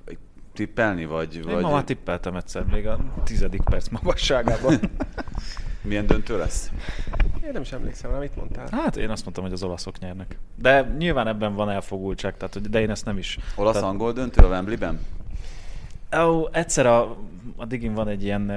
tippelni, 0.53 1.05
vagy... 1.05 1.35
Én 1.35 1.41
vagy... 1.43 1.63
ma 1.63 1.71
már 1.71 1.83
tippeltem 1.83 2.35
egyszer, 2.35 2.63
még 2.63 2.87
a 2.87 2.99
tizedik 3.23 3.61
perc 3.61 3.87
magasságában. 3.87 4.79
Milyen 5.81 6.07
döntő 6.07 6.37
lesz? 6.37 6.71
Én 7.43 7.51
nem 7.51 7.61
is 7.61 7.71
emlékszem 7.71 8.11
rá, 8.11 8.17
mit 8.17 8.35
mondtál? 8.35 8.67
Hát 8.71 8.97
én 8.97 9.09
azt 9.09 9.23
mondtam, 9.23 9.43
hogy 9.43 9.53
az 9.53 9.63
olaszok 9.63 9.99
nyernek. 9.99 10.37
De 10.55 10.95
nyilván 10.97 11.27
ebben 11.27 11.55
van 11.55 11.69
elfogultság, 11.69 12.37
tehát, 12.37 12.69
de 12.69 12.81
én 12.81 12.89
ezt 12.89 13.05
nem 13.05 13.17
is. 13.17 13.37
Olasz-angol 13.55 14.13
tehát... 14.13 14.29
döntő 14.29 14.47
a 14.47 14.49
Wembley-ben? 14.49 14.99
Ó, 16.23 16.47
egyszer 16.51 16.85
a, 16.85 17.17
a 17.55 17.65
Digin 17.65 17.93
van 17.93 18.07
egy 18.07 18.23
ilyen 18.23 18.51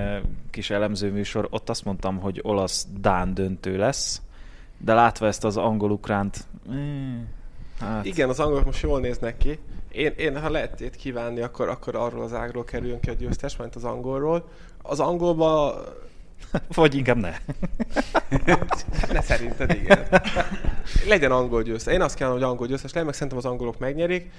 kis 0.50 0.70
elemző 0.70 1.12
műsor, 1.12 1.46
ott 1.50 1.68
azt 1.68 1.84
mondtam, 1.84 2.18
hogy 2.18 2.40
olasz-dán 2.42 3.34
döntő 3.34 3.76
lesz, 3.76 4.22
de 4.78 4.94
látva 4.94 5.26
ezt 5.26 5.44
az 5.44 5.56
angol-ukránt, 5.56 6.46
hát... 7.80 8.04
Igen, 8.04 8.28
az 8.28 8.40
angolok 8.40 8.64
most 8.64 8.82
jól 8.82 9.00
néznek 9.00 9.36
ki. 9.36 9.59
Én, 9.92 10.12
én 10.16 10.40
ha 10.40 10.50
lehet 10.50 10.80
itt 10.80 10.96
kívánni, 10.96 11.40
akkor, 11.40 11.68
akkor 11.68 11.94
arról 11.94 12.22
az 12.22 12.32
ágról 12.32 12.64
kerüljön 12.64 13.00
ki 13.00 13.11
a 13.11 13.12
győztes, 13.12 13.56
mint 13.56 13.74
az 13.74 13.84
angolról. 13.84 14.48
Az 14.82 15.00
angolban 15.00 15.74
Vagy 16.74 16.94
inkább 16.94 17.16
ne. 17.16 17.32
ne 19.12 19.20
szerinted, 19.20 19.70
igen. 19.70 20.06
Legyen 21.09 21.32
angol 21.32 21.62
győztes. 21.62 21.94
Én 21.94 22.00
azt 22.00 22.14
kívánom, 22.14 22.38
hogy 22.38 22.46
angol 22.46 22.66
győztes 22.66 22.90
legyen, 22.90 23.06
meg 23.06 23.14
szerintem 23.14 23.38
az 23.38 23.44
angolok 23.44 23.78
megnyerik. 23.78 24.30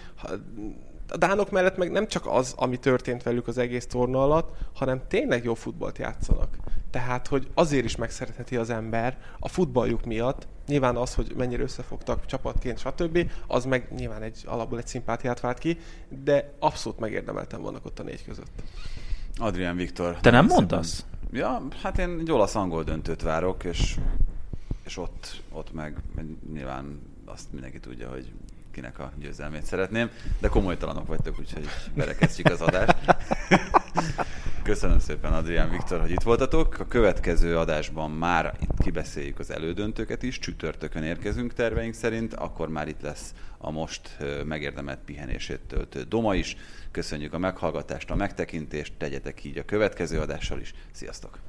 A 1.11 1.17
dánok 1.17 1.51
mellett 1.51 1.77
meg 1.77 1.91
nem 1.91 2.07
csak 2.07 2.25
az, 2.27 2.53
ami 2.57 2.77
történt 2.77 3.23
velük 3.23 3.47
az 3.47 3.57
egész 3.57 3.87
torna 3.87 4.23
alatt, 4.23 4.55
hanem 4.73 5.01
tényleg 5.07 5.43
jó 5.43 5.53
futballt 5.53 5.97
játszanak. 5.97 6.57
Tehát, 6.89 7.27
hogy 7.27 7.47
azért 7.53 7.85
is 7.85 7.95
megszeretheti 7.95 8.55
az 8.55 8.69
ember 8.69 9.17
a 9.39 9.47
futballjuk 9.47 10.05
miatt, 10.05 10.47
nyilván 10.67 10.95
az, 10.95 11.15
hogy 11.15 11.33
mennyire 11.37 11.63
összefogtak 11.63 12.25
csapatként, 12.25 12.79
stb., 12.79 13.31
az 13.47 13.65
meg 13.65 13.87
nyilván 13.95 14.21
egy 14.21 14.43
alapból 14.45 14.77
egy 14.77 14.87
szimpátiát 14.87 15.39
vált 15.39 15.57
ki, 15.57 15.77
de 16.23 16.53
abszolút 16.59 16.99
megérdemeltem 16.99 17.61
vannak 17.61 17.85
ott 17.85 17.99
a 17.99 18.03
négy 18.03 18.25
között. 18.25 18.61
Adrián 19.37 19.75
Viktor. 19.75 20.15
Te 20.19 20.29
nem 20.29 20.45
mondasz? 20.45 21.05
Ja, 21.31 21.61
hát 21.81 21.97
én 21.97 22.17
egy 22.19 22.31
olasz-angol 22.31 22.83
döntőt 22.83 23.21
várok, 23.21 23.63
és, 23.63 23.97
és 24.85 24.97
ott, 24.97 25.41
ott 25.51 25.73
meg 25.73 25.97
nyilván 26.53 27.01
azt 27.25 27.51
mindenki 27.51 27.79
tudja, 27.79 28.09
hogy 28.09 28.31
kinek 28.79 28.99
a 28.99 29.11
győzelmét 29.19 29.65
szeretném, 29.65 30.09
de 30.39 30.47
komolytalanok 30.47 31.07
vagytok, 31.07 31.39
úgyhogy 31.39 31.67
berekeztjük 31.93 32.47
az 32.47 32.61
adást. 32.61 32.95
Köszönöm 34.63 34.99
szépen 34.99 35.33
Adrián 35.33 35.69
Viktor, 35.69 36.01
hogy 36.01 36.11
itt 36.11 36.21
voltatok. 36.21 36.79
A 36.79 36.87
következő 36.87 37.57
adásban 37.57 38.11
már 38.11 38.55
itt 38.61 38.83
kibeszéljük 38.83 39.39
az 39.39 39.51
elődöntőket 39.51 40.23
is, 40.23 40.39
csütörtökön 40.39 41.03
érkezünk 41.03 41.53
terveink 41.53 41.93
szerint, 41.93 42.33
akkor 42.33 42.69
már 42.69 42.87
itt 42.87 43.01
lesz 43.01 43.33
a 43.57 43.71
most 43.71 44.17
megérdemelt 44.45 44.99
pihenését 45.05 45.59
töltő 45.67 46.03
Doma 46.03 46.35
is. 46.35 46.57
Köszönjük 46.91 47.33
a 47.33 47.37
meghallgatást, 47.37 48.11
a 48.11 48.15
megtekintést, 48.15 48.93
tegyetek 48.97 49.43
így 49.43 49.57
a 49.57 49.65
következő 49.65 50.19
adással 50.19 50.59
is. 50.59 50.73
Sziasztok! 50.91 51.48